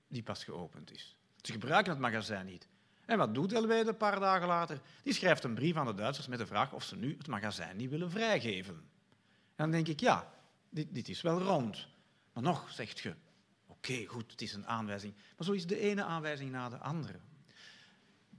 die 0.08 0.22
pas 0.22 0.44
geopend 0.44 0.92
is. 0.92 1.16
Ze 1.40 1.52
gebruiken 1.52 1.92
het 1.92 2.00
magazijn 2.00 2.46
niet. 2.46 2.68
En 3.06 3.18
wat 3.18 3.34
doet 3.34 3.52
Elweide 3.52 3.90
een 3.90 3.96
paar 3.96 4.20
dagen 4.20 4.46
later? 4.46 4.80
Die 5.02 5.12
schrijft 5.12 5.44
een 5.44 5.54
brief 5.54 5.76
aan 5.76 5.86
de 5.86 5.94
Duitsers 5.94 6.26
met 6.26 6.38
de 6.38 6.46
vraag 6.46 6.72
of 6.72 6.84
ze 6.84 6.96
nu 6.96 7.14
het 7.18 7.26
magazijn 7.26 7.76
niet 7.76 7.90
willen 7.90 8.10
vrijgeven. 8.10 8.74
En 8.74 9.64
dan 9.64 9.70
denk 9.70 9.88
ik, 9.88 10.00
ja, 10.00 10.32
dit, 10.70 10.94
dit 10.94 11.08
is 11.08 11.22
wel 11.22 11.38
rond. 11.38 11.86
Maar 12.32 12.42
nog, 12.42 12.70
zegt 12.70 13.00
je, 13.00 13.14
oké, 13.66 14.04
goed, 14.06 14.30
het 14.30 14.42
is 14.42 14.54
een 14.54 14.66
aanwijzing. 14.66 15.14
Maar 15.36 15.46
zo 15.46 15.52
is 15.52 15.66
de 15.66 15.78
ene 15.78 16.04
aanwijzing 16.04 16.50
na 16.50 16.68
de 16.68 16.78
andere. 16.78 17.18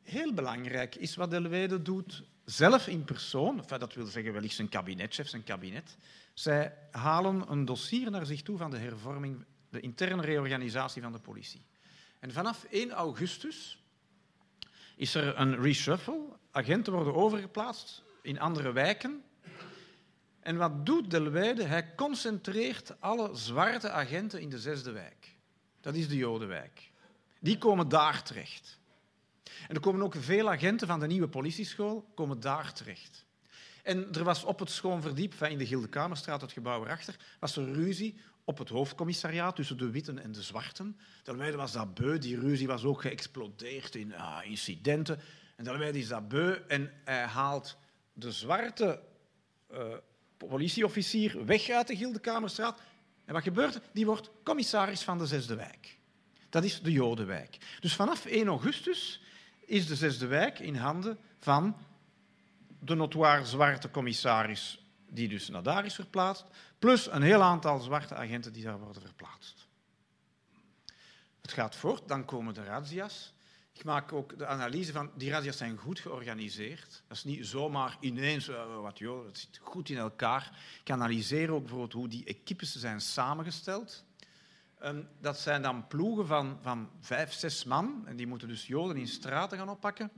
Heel 0.04 0.34
belangrijk 0.34 0.96
is 0.96 1.16
wat 1.16 1.30
Delweide 1.30 1.82
doet, 1.82 2.24
zelf 2.46 2.88
in 2.88 3.04
persoon, 3.04 3.58
enfin, 3.58 3.80
dat 3.80 3.94
wil 3.94 4.06
zeggen 4.06 4.34
wellicht 4.34 4.56
zijn 4.56 4.70
kabinetchef, 4.70 5.28
zijn 5.28 5.44
kabinet. 5.44 5.98
Zij 6.34 6.78
halen 6.92 7.52
een 7.52 7.66
dossier 7.66 8.12
naar 8.12 8.26
zich 8.26 8.42
toe 8.42 8.58
van 8.58 8.72
de 8.72 8.78
hervorming, 8.78 9.46
de 9.70 9.80
interne 9.80 10.22
reorganisatie 10.22 11.02
van 11.02 11.12
de 11.12 11.20
politie. 11.20 11.66
En 12.20 12.32
vanaf 12.32 12.64
1 12.64 12.92
augustus 12.92 13.84
is 14.98 15.16
er 15.16 15.40
een 15.40 15.62
reshuffle. 15.62 16.20
Agenten 16.52 16.94
worden 16.94 17.16
overgeplaatst 17.16 18.04
in 18.22 18.40
andere 18.40 18.72
wijken. 18.72 19.24
En 20.40 20.58
wat 20.58 20.86
doet 20.86 21.12
Delweide? 21.12 21.64
Hij 21.64 21.96
concentreert 21.96 23.02
alle 23.02 23.36
zwarte 23.36 23.90
agenten 23.90 24.42
in 24.42 24.50
de 24.50 24.60
zesde 24.60 24.92
wijk. 24.92 25.36
Dat 25.82 25.96
is 25.96 26.08
de 26.08 26.16
Jodenwijk. 26.16 26.92
Die 27.40 27.58
komen 27.58 27.90
daar 27.90 28.24
terecht. 28.24 28.80
En 29.68 29.76
er 29.76 29.82
komen 29.82 30.02
ook 30.02 30.16
veel 30.18 30.50
agenten 30.50 30.88
van 30.88 31.00
de 31.00 31.08
nieuwe 31.08 31.28
politieschool 31.28 32.12
komen 32.16 32.40
daar 32.40 32.74
terecht. 32.74 33.26
En 33.84 34.14
er 34.14 34.24
was 34.24 34.44
op 34.44 34.60
het 34.60 34.70
schoonverdiep, 34.70 35.34
in 35.34 35.58
de 35.58 35.66
Gildekamerstraat, 35.66 36.42
het 36.42 36.52
gebouw 36.52 36.84
erachter, 36.84 37.16
was 37.40 37.56
er 37.56 37.74
ruzie 37.74 38.20
op 38.48 38.58
het 38.58 38.70
hoofdcommissariaat 38.70 39.56
tussen 39.56 39.78
de 39.78 39.90
witten 39.90 40.20
en 40.20 40.32
de 40.32 40.42
zwarten. 40.42 40.98
Daarwijl 41.24 41.56
was 41.56 41.72
dat 41.72 41.94
beu, 41.94 42.18
die 42.18 42.40
ruzie 42.40 42.68
was 42.68 42.84
ook 42.84 43.02
geëxplodeerd 43.02 43.96
in 43.96 44.08
uh, 44.08 44.38
incidenten. 44.44 45.20
En 45.56 45.96
is 45.96 46.08
dat 46.08 46.28
beu 46.28 46.60
en 46.68 46.92
hij 47.04 47.26
haalt 47.26 47.78
de 48.14 48.32
zwarte 48.32 49.00
uh, 49.72 49.80
politieofficier 50.38 51.46
weg 51.46 51.70
uit 51.70 51.88
de 51.88 51.96
Gildekamerstraat. 51.96 52.80
En 53.26 53.34
wat 53.34 53.44
gebeurt 53.44 53.76
er? 53.76 53.82
Die 53.92 54.06
wordt 54.06 54.30
commissaris 54.44 55.02
van 55.02 55.18
de 55.18 55.26
Zesde 55.26 55.56
Wijk. 55.56 55.98
Dat 56.50 56.64
is 56.64 56.82
de 56.82 56.92
Jodenwijk. 56.92 57.58
Dus 57.80 57.96
vanaf 57.96 58.26
1 58.26 58.48
augustus 58.48 59.22
is 59.66 59.88
de 59.88 59.96
Zesde 59.96 60.28
Wijk 60.28 60.60
in 60.60 60.76
handen 60.76 61.18
van 61.40 61.78
de 62.80 62.96
notoire 62.96 63.46
zwarte 63.46 63.92
commissaris, 63.92 64.86
die 65.10 65.28
dus 65.28 65.50
naar 65.50 65.64
daar 65.64 65.86
is 65.86 65.96
verplaatst, 65.96 66.46
plus 66.80 67.12
een 67.12 67.22
heel 67.22 67.42
aantal 67.42 67.80
zwarte 67.80 68.16
agenten 68.16 68.54
die 68.54 68.63
daar 68.63 68.80
worden 68.80 69.02
verplaatst. 69.02 69.68
Het 71.42 71.52
gaat 71.52 71.76
voort, 71.76 72.08
dan 72.08 72.26
komen 72.26 72.54
de 72.54 72.63
razzia's. 72.63 73.34
Ik 73.74 73.84
maak 73.84 74.13
ook 74.13 74.38
de 74.38 74.46
analyse 74.46 74.92
van, 74.92 75.12
die 75.16 75.30
razzia's 75.30 75.58
zijn 75.58 75.78
goed 75.78 76.00
georganiseerd. 76.00 77.04
Dat 77.08 77.18
is 77.18 77.24
niet 77.24 77.46
zomaar 77.46 77.98
ineens, 78.00 78.48
uh, 78.48 78.82
wat 78.82 78.98
joh, 78.98 79.26
het 79.26 79.38
zit 79.38 79.60
goed 79.62 79.90
in 79.90 79.98
elkaar. 79.98 80.60
Ik 80.84 80.92
analyseer 80.92 81.52
ook 81.52 81.62
bijvoorbeeld 81.62 81.94
hoe 81.94 82.08
die 82.08 82.26
equipes 82.26 82.76
zijn 82.76 83.02
samengesteld. 83.02 84.06
Um, 84.84 85.08
dat 85.20 85.40
zijn 85.40 85.62
dan 85.62 85.88
ploegen 85.88 86.28
van, 86.28 86.58
van 86.62 86.90
vijf, 87.00 87.34
zes 87.34 87.63
man, 87.63 88.04
en 88.06 88.16
die 88.16 88.28
moeten 88.28 88.48
dus 88.48 88.68
joden 88.68 88.98
in 88.98 89.08
straten 89.08 89.58
gaan 89.58 89.70
oppakken. 89.70 90.12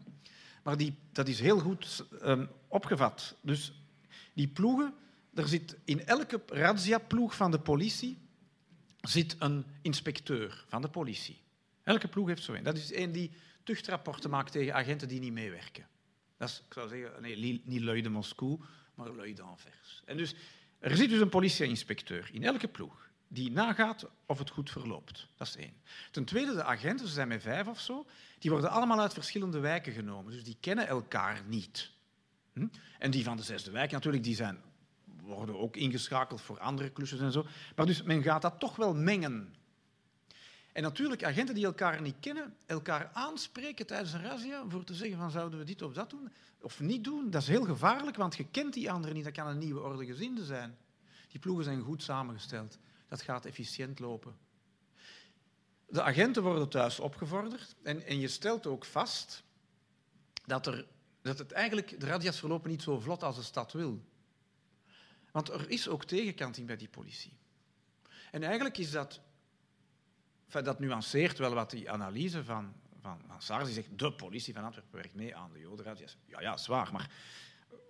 Maar 0.64 0.78
die, 0.78 0.98
dat 1.12 1.28
is 1.28 1.40
heel 1.40 1.60
goed 1.60 2.06
um, 2.22 2.50
opgevat. 2.68 3.36
Dus 3.42 3.74
die 4.34 4.48
ploegen, 4.48 4.94
er 5.34 5.48
zit 5.48 5.78
in 5.84 6.06
elke 6.06 6.42
razzia-ploeg 6.48 7.36
van 7.36 7.52
de 7.52 7.60
politie 7.60 8.18
zit 9.02 9.36
een 9.40 9.66
inspecteur 9.82 10.66
van 10.68 10.82
de 10.82 10.90
politie. 10.90 11.42
Elke 11.84 12.08
ploeg 12.08 12.28
heeft 12.28 12.44
zo 12.44 12.54
een. 12.54 12.64
Dat 12.64 12.78
is 12.78 12.94
een 12.94 13.12
die 13.12 13.32
tuchtrapporten 13.64 14.30
maakt 14.30 14.52
tegen 14.52 14.74
agenten 14.74 15.08
die 15.08 15.20
niet 15.20 15.34
meewerken. 15.34 15.88
Dat 16.38 16.50
is, 16.50 16.64
ik 16.68 16.74
zou 16.74 16.88
zeggen, 16.88 17.22
nee, 17.22 17.62
niet 17.64 17.82
lui 17.82 18.02
de 18.02 18.10
Moscou, 18.10 18.60
maar 18.94 19.10
lui 19.10 19.34
d'Anvers. 19.34 20.02
En 20.06 20.18
dus, 20.18 20.36
er 20.80 20.96
zit 20.96 21.10
dus 21.10 21.20
een 21.20 21.30
politieinspecteur 21.30 22.30
in 22.34 22.44
elke 22.44 22.68
ploeg 22.68 23.10
die 23.32 23.52
nagaat 23.52 24.06
of 24.26 24.40
het 24.40 24.50
goed 24.50 24.70
verloopt. 24.70 25.28
Dat 25.36 25.48
is 25.48 25.56
één. 25.56 25.74
Ten 26.12 26.26
tweede, 26.26 26.54
de 26.54 26.64
agenten, 26.64 27.08
ze 27.08 27.14
zijn 27.14 27.28
met 27.28 27.42
vijf 27.42 27.68
of 27.68 27.80
zo, 27.80 28.06
die 28.40 28.52
worden 28.52 28.70
allemaal 28.70 29.00
uit 29.00 29.14
verschillende 29.14 29.60
wijken 29.60 29.94
genomen. 29.94 30.32
Dus 30.32 30.44
die 30.44 30.58
kennen 30.60 30.88
elkaar 30.88 31.42
niet. 31.48 31.92
Hm? 32.54 32.68
En 33.00 33.12
die 33.12 33.24
van 33.24 33.38
de 33.38 33.44
zesde 33.44 33.72
wijk 33.72 33.92
natuurlijk, 33.92 34.24
die 34.24 34.36
zijn, 34.36 34.62
worden 35.30 35.60
ook 35.60 35.76
ingeschakeld 35.76 36.42
voor 36.42 36.60
andere 36.60 36.90
klusjes 36.90 37.20
en 37.20 37.32
zo. 37.32 37.46
Maar 37.76 37.86
dus 37.86 38.04
men 38.04 38.24
gaat 38.24 38.42
dat 38.42 38.60
toch 38.60 38.76
wel 38.76 38.96
mengen. 38.96 39.54
En 40.72 40.82
natuurlijk, 40.84 41.24
agenten 41.24 41.56
die 41.56 41.66
elkaar 41.66 42.02
niet 42.02 42.20
kennen, 42.20 42.56
elkaar 42.66 43.10
aanspreken 43.14 43.88
tijdens 43.88 44.14
een 44.14 44.22
razzia 44.22 44.64
voor 44.68 44.84
te 44.84 44.94
zeggen 44.94 45.18
van 45.18 45.32
zouden 45.32 45.60
we 45.60 45.66
dit 45.66 45.82
of 45.82 45.94
dat 45.94 46.10
doen 46.10 46.32
of 46.62 46.80
niet 46.80 47.04
doen, 47.04 47.30
dat 47.30 47.42
is 47.42 47.48
heel 47.48 47.64
gevaarlijk, 47.64 48.18
want 48.18 48.36
je 48.36 48.46
kent 48.52 48.74
die 48.74 48.92
anderen 48.92 49.16
niet. 49.16 49.24
Dat 49.24 49.34
kan 49.34 49.48
een 49.48 49.58
nieuwe 49.58 49.82
orde 49.82 50.06
gezinde 50.06 50.46
zijn. 50.46 50.78
Die 51.28 51.40
ploegen 51.40 51.64
zijn 51.64 51.82
goed 51.82 52.04
samengesteld. 52.04 52.78
Dat 53.08 53.22
gaat 53.22 53.46
efficiënt 53.46 54.00
lopen. 54.00 54.38
De 55.88 56.02
agenten 56.02 56.44
worden 56.44 56.70
thuis 56.70 57.00
opgevorderd 57.00 57.76
en, 57.84 58.06
en 58.06 58.20
je 58.20 58.28
stelt 58.28 58.68
ook 58.68 58.86
vast 58.86 59.44
dat, 60.46 60.68
er, 60.68 60.88
dat 61.22 61.38
het 61.38 61.52
eigenlijk, 61.52 62.00
de 62.00 62.06
radia's 62.06 62.40
verlopen 62.40 62.70
niet 62.70 62.82
zo 62.82 63.00
vlot 63.00 63.24
als 63.24 63.36
de 63.36 63.42
stad 63.42 63.72
wil. 63.72 64.02
Want 65.32 65.50
er 65.50 65.70
is 65.70 65.88
ook 65.88 66.06
tegenkanting 66.06 66.68
bij 66.68 66.78
die 66.78 66.88
politie. 66.88 67.34
En 68.32 68.44
eigenlijk 68.44 68.78
is 68.78 68.92
dat, 68.92 69.22
dat 70.48 70.80
nuanceert 70.80 71.38
wel 71.38 71.54
wat 71.54 71.70
die 71.70 71.92
analyse 71.92 72.44
van, 72.44 72.74
van, 73.02 73.22
van 73.28 73.42
Sars, 73.42 73.66
die 73.66 73.74
zegt 73.74 74.00
de 74.00 74.12
politie 74.12 74.54
van 74.54 74.64
Antwerpen 74.64 74.96
werkt 74.96 75.16
mee 75.16 75.36
aan 75.36 75.54
de 75.54 75.60
jodenradia's. 75.60 76.18
Ja, 76.26 76.42
ja, 76.42 76.58
zwaar, 76.58 76.90
maar 76.92 77.12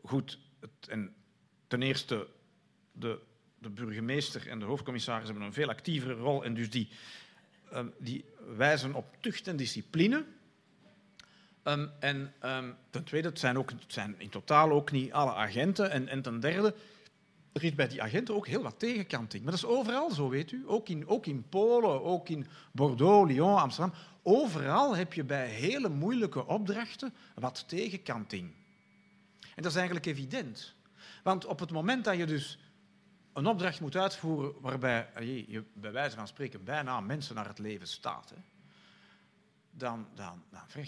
goed. 0.04 0.40
Het, 0.60 0.88
en 0.88 1.16
ten 1.68 1.82
eerste, 1.82 2.28
de 2.92 3.20
de 3.60 3.70
burgemeester 3.70 4.48
en 4.48 4.60
de 4.60 4.66
hoofdcommissaris 4.66 5.28
hebben 5.28 5.46
een 5.46 5.54
veel 5.54 5.70
actievere 5.70 6.14
rol 6.14 6.44
en 6.44 6.54
dus 6.54 6.70
die, 6.70 6.90
um, 7.74 7.94
die 7.98 8.26
wijzen 8.56 8.94
op 8.94 9.16
tucht 9.20 9.48
en 9.48 9.56
discipline. 9.56 10.26
Um, 11.64 11.92
en 12.00 12.34
um, 12.44 12.76
ten 12.90 13.04
tweede, 13.04 13.28
het 13.28 13.40
zijn, 13.40 13.58
ook, 13.58 13.70
het 13.70 13.94
zijn 13.94 14.16
in 14.18 14.30
totaal 14.30 14.72
ook 14.72 14.92
niet 14.92 15.12
alle 15.12 15.34
agenten. 15.34 15.92
En, 15.92 16.08
en 16.08 16.22
ten 16.22 16.40
derde, 16.40 16.76
er 17.60 17.66
is 17.66 17.76
bij 17.76 17.88
die 17.88 18.02
agenten 18.02 18.36
ook 18.36 18.48
heel 18.48 18.62
wat 18.62 18.80
tegenkanting. 18.80 19.44
Maar 19.44 19.52
dat 19.52 19.64
is 19.64 19.70
overal 19.70 20.12
zo, 20.12 20.30
weet 20.30 20.52
u. 20.52 20.64
Ook 20.68 20.90
in, 20.90 21.08
ook 21.08 21.26
in 21.26 21.50
Polen, 21.50 22.04
ook 22.04 22.30
in 22.30 22.48
Bordeaux, 22.72 23.32
Lyon, 23.32 23.58
Amsterdam. 23.58 23.94
Overal 24.24 24.96
heb 24.96 25.14
je 25.14 25.24
bij 25.24 25.48
hele 25.48 25.90
moeilijke 25.90 26.46
opdrachten 26.46 27.14
wat 27.36 27.68
tegenkanting. 27.68 28.54
En 29.40 29.64
dat 29.64 29.72
is 29.72 29.76
eigenlijk 29.76 30.06
evident. 30.06 30.76
Want 31.24 31.46
op 31.46 31.60
het 31.60 31.72
moment 31.72 32.04
dat 32.04 32.18
je 32.18 32.26
dus 32.26 32.60
een 33.34 33.48
opdracht 33.48 33.82
moet 33.82 33.96
uitvoeren 33.96 34.54
waarbij 34.62 35.08
je 35.48 35.64
bij 35.74 35.92
wijze 35.92 36.16
van 36.16 36.28
spreken 36.28 36.64
bijna 36.64 37.02
mensen 37.02 37.36
naar 37.36 37.48
het 37.48 37.60
leven 37.60 37.88
staat, 37.88 38.30
hè, 38.30 38.42
dan, 39.72 40.08
dan, 40.16 40.44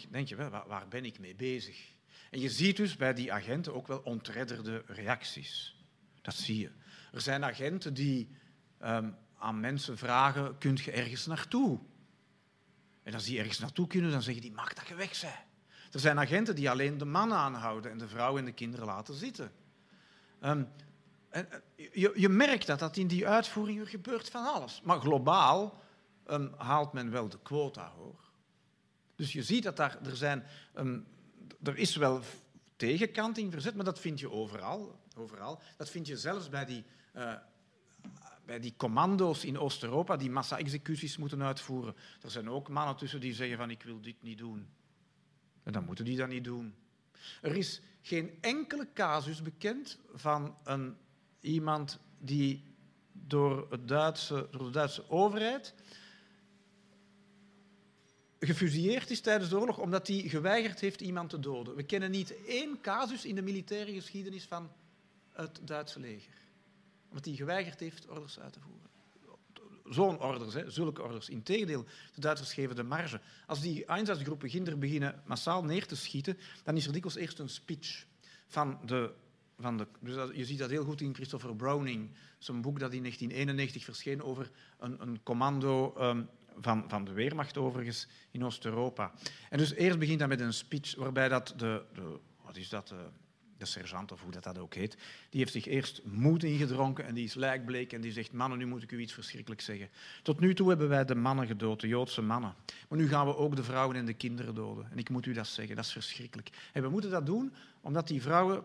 denk 0.09 0.27
je 0.27 0.35
wel, 0.35 0.49
waar, 0.49 0.67
waar 0.67 0.87
ben 0.87 1.05
ik 1.05 1.19
mee 1.19 1.35
bezig? 1.35 1.89
En 2.29 2.39
je 2.39 2.49
ziet 2.49 2.77
dus 2.77 2.95
bij 2.95 3.13
die 3.13 3.33
agenten 3.33 3.73
ook 3.73 3.87
wel 3.87 3.99
ontredderde 3.99 4.83
reacties. 4.85 5.80
Dat 6.21 6.33
zie 6.33 6.59
je. 6.59 6.71
Er 7.11 7.21
zijn 7.21 7.43
agenten 7.43 7.93
die 7.93 8.29
um, 8.83 9.15
aan 9.37 9.59
mensen 9.59 9.97
vragen, 9.97 10.57
kunt 10.57 10.81
je 10.81 10.91
ergens 10.91 11.25
naartoe? 11.25 11.79
En 13.03 13.13
als 13.13 13.23
die 13.23 13.39
ergens 13.39 13.59
naartoe 13.59 13.87
kunnen, 13.87 14.11
dan 14.11 14.21
zeggen 14.21 14.41
die, 14.41 14.51
mag 14.51 14.73
dat 14.73 14.87
je 14.87 14.95
weg 14.95 15.15
zijn. 15.15 15.43
Er 15.91 15.99
zijn 15.99 16.19
agenten 16.19 16.55
die 16.55 16.69
alleen 16.69 16.97
de 16.97 17.05
mannen 17.05 17.37
aanhouden 17.37 17.91
en 17.91 17.97
de 17.97 18.07
vrouwen 18.07 18.39
en 18.39 18.45
de 18.45 18.51
kinderen 18.51 18.85
laten 18.85 19.13
zitten. 19.13 19.51
Um, 20.43 20.67
en, 21.29 21.47
je, 21.75 22.13
je, 22.15 22.29
merkt 22.29 22.67
dat, 22.67 22.79
dat 22.79 22.97
in 22.97 23.07
die 23.07 23.27
uitvoering 23.27 23.89
gebeurt 23.89 24.29
van 24.29 24.45
alles. 24.45 24.81
Maar 24.83 24.99
globaal 24.99 25.81
um, 26.29 26.53
haalt 26.57 26.93
men 26.93 27.11
wel 27.11 27.29
de 27.29 27.39
quota 27.43 27.91
hoor. 27.97 28.19
Dus 29.15 29.33
je 29.33 29.43
ziet 29.43 29.63
dat 29.63 29.77
daar, 29.77 29.97
er, 30.03 30.15
zijn, 30.15 30.43
um, 30.77 31.07
er 31.63 31.77
is 31.77 31.95
wel 31.95 32.21
tegenkanting 32.75 33.51
verzet, 33.51 33.75
maar 33.75 33.85
dat 33.85 33.99
vind 33.99 34.19
je 34.19 34.31
overal. 34.31 34.99
Overal. 35.15 35.61
Dat 35.77 35.89
vind 35.89 36.07
je 36.07 36.17
zelfs 36.17 36.49
bij 36.49 36.65
die, 36.65 36.83
uh, 37.15 37.33
bij 38.45 38.59
die 38.59 38.73
commando's 38.77 39.45
in 39.45 39.59
Oost-Europa 39.59 40.17
die 40.17 40.29
massa-executies 40.29 41.17
moeten 41.17 41.43
uitvoeren. 41.43 41.95
Er 42.21 42.31
zijn 42.31 42.49
ook 42.49 42.69
mannen 42.69 42.95
tussen 42.95 43.19
die 43.19 43.33
zeggen 43.33 43.57
van 43.57 43.69
ik 43.69 43.83
wil 43.83 44.01
dit 44.01 44.21
niet 44.21 44.37
doen. 44.37 44.67
En 45.63 45.73
dan 45.73 45.85
moeten 45.85 46.05
die 46.05 46.17
dat 46.17 46.27
niet 46.27 46.43
doen. 46.43 46.75
Er 47.41 47.55
is 47.55 47.81
geen 48.01 48.37
enkele 48.41 48.87
casus 48.93 49.41
bekend 49.41 49.99
van 50.13 50.57
een 50.63 50.97
iemand 51.39 51.99
die 52.19 52.63
door, 53.11 53.79
Duitse, 53.85 54.47
door 54.51 54.63
de 54.63 54.69
Duitse 54.69 55.09
overheid 55.09 55.73
gefusilleerd 58.39 59.09
is 59.09 59.21
tijdens 59.21 59.49
de 59.49 59.59
oorlog 59.59 59.77
omdat 59.77 60.07
hij 60.07 60.17
geweigerd 60.17 60.79
heeft 60.79 61.01
iemand 61.01 61.29
te 61.29 61.39
doden. 61.39 61.75
We 61.75 61.83
kennen 61.83 62.11
niet 62.11 62.35
één 62.45 62.81
casus 62.81 63.25
in 63.25 63.35
de 63.35 63.41
militaire 63.41 63.93
geschiedenis 63.93 64.45
van 64.45 64.71
het 65.41 65.59
Duitse 65.67 65.99
leger. 65.99 66.33
Omdat 67.09 67.25
hij 67.25 67.35
geweigerd 67.35 67.79
heeft 67.79 68.07
orders 68.07 68.39
uit 68.39 68.53
te 68.53 68.59
voeren. 68.59 68.89
Zo'n 69.89 70.21
orders, 70.21 70.53
hè, 70.53 70.69
zulke 70.69 71.03
orders. 71.03 71.29
Integendeel, 71.29 71.85
de 72.13 72.21
Duitsers 72.21 72.53
geven 72.53 72.75
de 72.75 72.83
marge. 72.83 73.21
Als 73.47 73.61
die 73.61 73.85
Einsatzgroepen 73.85 74.79
beginnen 74.79 75.21
massaal 75.25 75.63
neer 75.63 75.85
te 75.85 75.95
schieten, 75.95 76.37
dan 76.63 76.77
is 76.77 76.85
er 76.85 76.93
dikwijls 76.93 77.17
eerst 77.17 77.39
een 77.39 77.49
speech 77.49 78.05
van 78.47 78.79
de 78.85 79.13
van 79.61 79.77
de, 79.77 79.87
dus 79.99 80.29
je 80.33 80.45
ziet 80.45 80.59
dat 80.59 80.69
heel 80.69 80.83
goed 80.83 81.01
in 81.01 81.13
Christopher 81.13 81.55
Browning, 81.55 82.09
zijn 82.37 82.61
boek 82.61 82.79
dat 82.79 82.93
in 82.93 83.01
1991 83.01 83.83
verscheen 83.83 84.23
over 84.23 84.51
een, 84.79 85.01
een 85.01 85.23
commando 85.23 85.95
um, 85.99 86.29
van, 86.59 86.83
van 86.87 87.03
de 87.03 87.11
Weermacht 87.11 87.57
overigens 87.57 88.07
in 88.31 88.45
Oost-Europa. 88.45 89.11
En 89.49 89.57
dus 89.57 89.73
eerst 89.73 89.99
begint 89.99 90.19
dat 90.19 90.27
met 90.27 90.39
een 90.39 90.53
speech 90.53 90.95
waarbij 90.95 91.29
dat 91.29 91.53
de, 91.57 91.83
de 91.93 92.19
wat 92.41 92.55
is 92.55 92.69
dat, 92.69 92.87
de, 92.87 93.09
de 93.61 93.67
sergeant 93.67 94.11
of 94.11 94.21
hoe 94.21 94.31
dat, 94.31 94.43
dat 94.43 94.57
ook 94.57 94.73
heet, 94.73 94.97
die 95.29 95.39
heeft 95.39 95.51
zich 95.51 95.65
eerst 95.65 96.01
moed 96.03 96.43
ingedronken 96.43 97.05
en 97.05 97.13
die 97.13 97.23
is 97.23 97.33
lijkbleek 97.33 97.93
en 97.93 98.01
die 98.01 98.11
zegt, 98.11 98.31
mannen, 98.31 98.57
nu 98.57 98.65
moet 98.65 98.83
ik 98.83 98.91
u 98.91 98.99
iets 98.99 99.13
verschrikkelijks 99.13 99.65
zeggen. 99.65 99.89
Tot 100.23 100.39
nu 100.39 100.53
toe 100.53 100.69
hebben 100.69 100.89
wij 100.89 101.05
de 101.05 101.15
mannen 101.15 101.47
gedood, 101.47 101.79
de 101.79 101.87
Joodse 101.87 102.21
mannen. 102.21 102.53
Maar 102.89 102.99
nu 102.99 103.07
gaan 103.07 103.25
we 103.25 103.35
ook 103.35 103.55
de 103.55 103.63
vrouwen 103.63 103.95
en 103.95 104.05
de 104.05 104.13
kinderen 104.13 104.55
doden. 104.55 104.91
En 104.91 104.97
ik 104.97 105.09
moet 105.09 105.25
u 105.25 105.33
dat 105.33 105.47
zeggen, 105.47 105.75
dat 105.75 105.85
is 105.85 105.91
verschrikkelijk. 105.91 106.49
En 106.73 106.81
we 106.81 106.89
moeten 106.89 107.09
dat 107.09 107.25
doen 107.25 107.53
omdat 107.81 108.07
die 108.07 108.21
vrouwen 108.21 108.63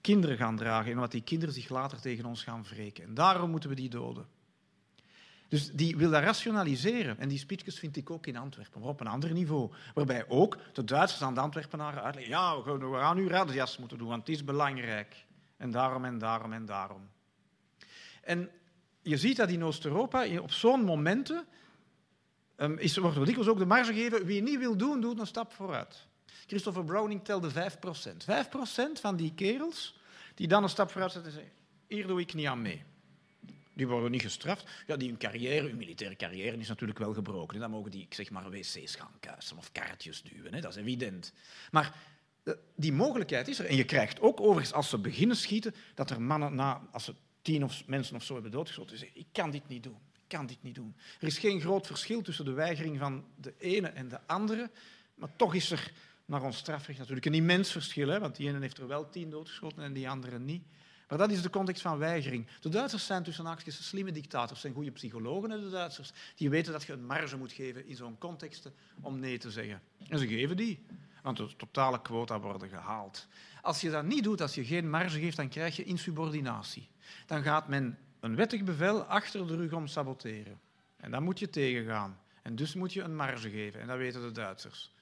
kinderen 0.00 0.36
gaan 0.36 0.56
dragen 0.56 0.92
en 0.92 0.98
wat 0.98 1.10
die 1.10 1.22
kinderen 1.22 1.54
zich 1.54 1.68
later 1.68 2.00
tegen 2.00 2.24
ons 2.24 2.42
gaan 2.42 2.64
wreken. 2.64 3.04
En 3.04 3.14
daarom 3.14 3.50
moeten 3.50 3.68
we 3.68 3.74
die 3.74 3.88
doden. 3.88 4.26
Dus 5.54 5.70
die 5.72 5.96
wil 5.96 6.10
dat 6.10 6.22
rationaliseren. 6.22 7.18
En 7.18 7.28
die 7.28 7.38
speeches 7.38 7.78
vind 7.78 7.96
ik 7.96 8.10
ook 8.10 8.26
in 8.26 8.36
Antwerpen, 8.36 8.80
maar 8.80 8.88
op 8.88 9.00
een 9.00 9.06
ander 9.06 9.32
niveau. 9.32 9.70
Waarbij 9.94 10.24
ook 10.28 10.56
de 10.72 10.84
Duitsers 10.84 11.22
aan 11.22 11.34
de 11.34 11.40
Antwerpenaren 11.40 12.02
uitleggen... 12.02 12.32
ja, 12.32 12.62
we 12.62 12.96
gaan 12.98 13.16
nu 13.16 13.28
radias 13.28 13.78
moeten 13.78 13.98
doen, 13.98 14.08
want 14.08 14.26
het 14.26 14.36
is 14.36 14.44
belangrijk. 14.44 15.24
En 15.56 15.70
daarom 15.70 16.04
en 16.04 16.18
daarom 16.18 16.52
en 16.52 16.66
daarom. 16.66 17.08
En 18.22 18.50
je 19.02 19.16
ziet 19.16 19.36
dat 19.36 19.48
in 19.48 19.64
Oost-Europa 19.64 20.38
op 20.40 20.52
zo'n 20.52 20.84
momenten 20.84 21.46
um, 22.56 22.78
is, 22.78 22.96
wordt 22.96 23.16
er 23.16 23.24
dikwijls 23.24 23.50
ook 23.50 23.58
de 23.58 23.66
marge 23.66 23.92
gegeven. 23.92 24.26
Wie 24.26 24.42
niet 24.42 24.58
wil 24.58 24.76
doen, 24.76 25.00
doet 25.00 25.18
een 25.18 25.26
stap 25.26 25.52
vooruit. 25.52 26.06
Christopher 26.46 26.84
Browning 26.84 27.24
telde 27.24 27.50
5%. 27.50 27.54
5% 27.54 29.00
van 29.00 29.16
die 29.16 29.34
kerels 29.34 29.98
die 30.34 30.48
dan 30.48 30.62
een 30.62 30.68
stap 30.68 30.90
vooruit 30.90 31.12
zetten 31.12 31.32
en 31.32 31.38
zeggen: 31.38 31.56
Hier 31.86 32.06
doe 32.06 32.20
ik 32.20 32.34
niet 32.34 32.46
aan 32.46 32.62
mee. 32.62 32.84
Die 33.74 33.86
worden 33.86 34.10
niet 34.10 34.22
gestraft. 34.22 34.70
Ja, 34.86 34.96
die 34.96 35.08
hun 35.08 35.18
carrière, 35.18 35.66
hun 35.66 35.76
militaire 35.76 36.16
carrière, 36.16 36.56
is 36.56 36.68
natuurlijk 36.68 36.98
wel 36.98 37.14
gebroken. 37.14 37.54
En 37.54 37.60
dan 37.60 37.70
mogen 37.70 37.90
die, 37.90 38.02
ik 38.02 38.14
zeg 38.14 38.30
maar, 38.30 38.50
wc's 38.50 38.94
gaan 38.94 39.16
kuisen 39.20 39.56
of 39.56 39.72
kaartjes 39.72 40.22
duwen. 40.22 40.54
Hè. 40.54 40.60
Dat 40.60 40.76
is 40.76 40.82
evident. 40.82 41.32
Maar 41.70 41.94
eh, 42.42 42.54
die 42.76 42.92
mogelijkheid 42.92 43.48
is 43.48 43.58
er. 43.58 43.66
En 43.66 43.76
je 43.76 43.84
krijgt 43.84 44.20
ook 44.20 44.40
overigens, 44.40 44.72
als 44.72 44.88
ze 44.88 44.98
beginnen 44.98 45.36
schieten, 45.36 45.74
dat 45.94 46.10
er 46.10 46.22
mannen 46.22 46.54
na, 46.54 46.88
als 46.92 47.04
ze 47.04 47.14
tien 47.42 47.64
of 47.64 47.86
mensen 47.86 48.16
of 48.16 48.24
zo 48.24 48.34
hebben 48.34 48.50
doodgeschoten, 48.50 48.98
zeggen: 48.98 49.20
Ik 49.20 49.26
kan 49.32 49.50
dit 49.50 49.68
niet 49.68 49.82
doen. 49.82 49.98
Ik 50.12 50.28
kan 50.28 50.46
dit 50.46 50.62
niet 50.62 50.74
doen. 50.74 50.96
Er 51.20 51.26
is 51.26 51.38
geen 51.38 51.60
groot 51.60 51.86
verschil 51.86 52.22
tussen 52.22 52.44
de 52.44 52.52
weigering 52.52 52.98
van 52.98 53.24
de 53.36 53.54
ene 53.58 53.88
en 53.88 54.08
de 54.08 54.20
andere. 54.26 54.70
Maar 55.14 55.36
toch 55.36 55.54
is 55.54 55.70
er 55.70 55.92
naar 56.24 56.42
ons 56.42 56.56
strafrecht 56.56 56.98
natuurlijk 56.98 57.26
een 57.26 57.34
immens 57.34 57.72
verschil. 57.72 58.08
Hè? 58.08 58.20
Want 58.20 58.36
die 58.36 58.48
ene 58.48 58.60
heeft 58.60 58.78
er 58.78 58.86
wel 58.86 59.08
tien 59.10 59.30
doodgeschoten 59.30 59.82
en 59.82 59.92
die 59.92 60.08
andere 60.08 60.38
niet. 60.38 60.64
Maar 61.14 61.28
dat 61.28 61.36
is 61.36 61.42
de 61.42 61.50
context 61.50 61.82
van 61.82 61.98
weigering. 61.98 62.46
De 62.60 62.68
Duitsers 62.68 63.06
zijn 63.06 63.22
tussen 63.22 63.44
haakjes 63.44 63.88
slimme 63.88 64.12
dictators, 64.12 64.60
zijn 64.60 64.74
goede 64.74 64.90
psychologen, 64.90 65.48
de 65.48 65.70
Duitsers. 65.70 66.12
Die 66.36 66.50
weten 66.50 66.72
dat 66.72 66.82
je 66.82 66.92
een 66.92 67.06
marge 67.06 67.36
moet 67.36 67.52
geven 67.52 67.86
in 67.86 67.96
zo'n 67.96 68.18
context 68.18 68.70
om 69.00 69.18
nee 69.18 69.38
te 69.38 69.50
zeggen. 69.50 69.80
En 70.08 70.18
ze 70.18 70.26
geven 70.26 70.56
die, 70.56 70.86
want 71.22 71.36
de 71.36 71.56
totale 71.56 72.02
quota 72.02 72.40
worden 72.40 72.68
gehaald. 72.68 73.26
Als 73.62 73.80
je 73.80 73.90
dat 73.90 74.04
niet 74.04 74.24
doet, 74.24 74.40
als 74.40 74.54
je 74.54 74.64
geen 74.64 74.90
marge 74.90 75.20
geeft, 75.20 75.36
dan 75.36 75.48
krijg 75.48 75.76
je 75.76 75.84
insubordinatie. 75.84 76.88
Dan 77.26 77.42
gaat 77.42 77.68
men 77.68 77.98
een 78.20 78.36
wettig 78.36 78.64
bevel 78.64 79.02
achter 79.02 79.46
de 79.46 79.56
rug 79.56 79.72
om 79.72 79.86
saboteren. 79.86 80.60
En 80.96 81.10
dan 81.10 81.22
moet 81.22 81.38
je 81.38 81.50
tegengaan. 81.50 82.18
En 82.42 82.56
dus 82.56 82.74
moet 82.74 82.92
je 82.92 83.02
een 83.02 83.16
marge 83.16 83.50
geven. 83.50 83.80
En 83.80 83.86
dat 83.86 83.96
weten 83.96 84.22
de 84.22 84.32
Duitsers. 84.32 84.92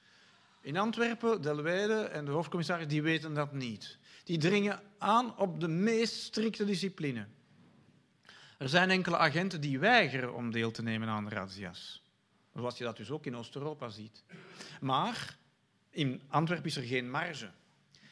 In 0.61 0.77
Antwerpen, 0.77 1.41
Delweide 1.41 2.01
en 2.01 2.25
de 2.25 2.31
hoofdcommissaris 2.31 2.87
die 2.87 3.01
weten 3.01 3.33
dat 3.33 3.53
niet. 3.53 3.97
Die 4.23 4.37
dringen 4.37 4.81
aan 4.97 5.37
op 5.37 5.59
de 5.59 5.67
meest 5.67 6.15
strikte 6.15 6.65
discipline. 6.65 7.25
Er 8.57 8.69
zijn 8.69 8.89
enkele 8.89 9.17
agenten 9.17 9.61
die 9.61 9.79
weigeren 9.79 10.33
om 10.33 10.51
deel 10.51 10.71
te 10.71 10.83
nemen 10.83 11.07
aan 11.07 11.29
razzia's. 11.29 12.03
Zoals 12.53 12.77
je 12.77 12.83
dat 12.83 12.97
dus 12.97 13.09
ook 13.09 13.25
in 13.25 13.35
Oost-Europa 13.35 13.89
ziet. 13.89 14.23
Maar 14.81 15.37
in 15.89 16.21
Antwerpen 16.27 16.65
is 16.65 16.75
er 16.75 16.83
geen 16.83 17.09
marge. 17.09 17.49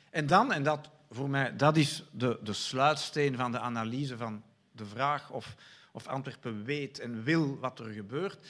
En 0.09 0.27
dan, 0.27 0.53
en 0.53 0.63
dat 0.63 0.89
voor 1.09 1.29
mij, 1.29 1.55
dat 1.55 1.77
is 1.77 2.03
de, 2.11 2.39
de 2.43 2.53
sluitsteen 2.53 3.35
van 3.35 3.51
de 3.51 3.59
analyse 3.59 4.17
van 4.17 4.43
de 4.71 4.85
vraag 4.85 5.31
of, 5.31 5.55
of 5.91 6.07
Antwerpen 6.07 6.63
weet 6.63 6.99
en 6.99 7.23
wil 7.23 7.59
wat 7.59 7.79
er 7.79 7.91
gebeurt. 7.91 8.47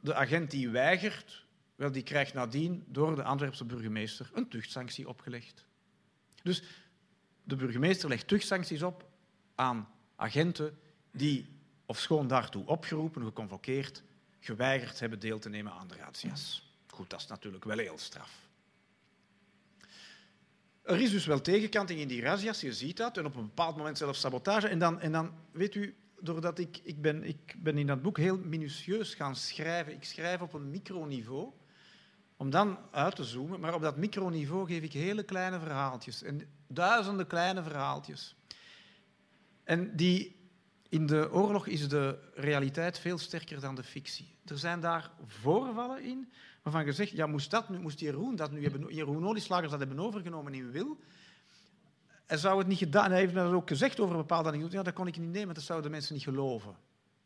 De 0.00 0.14
agent 0.14 0.50
die 0.50 0.68
weigert, 0.68 1.44
wel, 1.74 1.92
die 1.92 2.02
krijgt 2.02 2.34
nadien 2.34 2.84
door 2.86 3.14
de 3.14 3.22
Antwerpse 3.22 3.64
burgemeester 3.64 4.30
een 4.34 4.48
tuchtsanctie 4.48 5.08
opgelegd. 5.08 5.66
Dus 6.48 6.62
de 7.44 7.56
burgemeester 7.56 8.08
legt 8.08 8.28
tuchtsancties 8.28 8.82
op 8.82 9.08
aan 9.54 9.88
agenten 10.16 10.78
die, 11.10 11.46
of 11.86 11.98
schoon 11.98 12.28
daartoe 12.28 12.66
opgeroepen, 12.66 13.24
geconvokeerd, 13.24 14.02
geweigerd 14.40 15.00
hebben 15.00 15.18
deel 15.18 15.38
te 15.38 15.48
nemen 15.48 15.72
aan 15.72 15.88
de 15.88 15.94
razzia's. 15.94 16.72
Goed, 16.86 17.10
dat 17.10 17.20
is 17.20 17.26
natuurlijk 17.26 17.64
wel 17.64 17.78
heel 17.78 17.98
straf. 17.98 18.48
Er 20.82 21.00
is 21.00 21.10
dus 21.10 21.26
wel 21.26 21.40
tegenkanting 21.40 22.00
in 22.00 22.08
die 22.08 22.22
razzia's, 22.22 22.60
je 22.60 22.72
ziet 22.72 22.96
dat, 22.96 23.16
en 23.16 23.26
op 23.26 23.34
een 23.34 23.46
bepaald 23.46 23.76
moment 23.76 23.98
zelfs 23.98 24.20
sabotage. 24.20 24.68
En 24.68 24.78
dan, 24.78 25.00
en 25.00 25.12
dan 25.12 25.34
weet 25.50 25.74
u, 25.74 25.96
doordat 26.20 26.58
ik, 26.58 26.80
ik, 26.82 27.00
ben, 27.00 27.24
ik 27.24 27.54
ben 27.58 27.78
in 27.78 27.86
dat 27.86 28.02
boek 28.02 28.16
heel 28.16 28.38
minutieus 28.38 29.14
gaan 29.14 29.36
schrijven, 29.36 29.92
ik 29.92 30.04
schrijf 30.04 30.40
op 30.40 30.52
een 30.52 30.70
microniveau, 30.70 31.52
om 32.38 32.50
dan 32.50 32.78
uit 32.90 33.16
te 33.16 33.24
zoomen, 33.24 33.60
maar 33.60 33.74
op 33.74 33.82
dat 33.82 33.96
microniveau 33.96 34.66
geef 34.66 34.82
ik 34.82 34.92
hele 34.92 35.22
kleine 35.22 35.58
verhaaltjes, 35.58 36.22
en 36.22 36.40
duizenden 36.66 37.26
kleine 37.26 37.62
verhaaltjes. 37.62 38.36
En 39.64 39.96
die, 39.96 40.36
in 40.88 41.06
de 41.06 41.32
oorlog 41.32 41.66
is 41.66 41.88
de 41.88 42.18
realiteit 42.34 42.98
veel 42.98 43.18
sterker 43.18 43.60
dan 43.60 43.74
de 43.74 43.82
fictie. 43.82 44.36
Er 44.44 44.58
zijn 44.58 44.80
daar 44.80 45.10
voorvallen 45.26 46.02
in 46.02 46.32
waarvan 46.62 46.84
je 46.84 46.92
zegt, 46.92 47.10
ja, 47.10 47.26
moest, 47.26 47.50
dat 47.50 47.68
nu, 47.68 47.78
moest 47.78 48.00
Jeroen, 48.00 48.36
dat 48.36 48.50
nu 48.50 48.62
hebben, 48.62 48.94
Jeroen 48.94 49.26
Olieslagers 49.26 49.70
dat 49.70 49.78
hebben 49.78 50.00
overgenomen 50.00 50.54
in 50.54 50.70
Wil, 50.70 50.98
hij 52.26 52.36
zou 52.36 52.58
het 52.58 52.66
niet 52.66 52.78
gedaan. 52.78 53.10
Hij 53.10 53.20
heeft 53.20 53.34
dat 53.34 53.52
ook 53.52 53.68
gezegd 53.68 54.00
over 54.00 54.16
bepaalde 54.16 54.50
dingen. 54.50 54.70
Ja, 54.70 54.82
dat 54.82 54.94
kon 54.94 55.06
ik 55.06 55.18
niet 55.18 55.32
nemen, 55.32 55.54
dat 55.54 55.64
zouden 55.64 55.90
mensen 55.90 56.14
niet 56.14 56.22
geloven. 56.22 56.76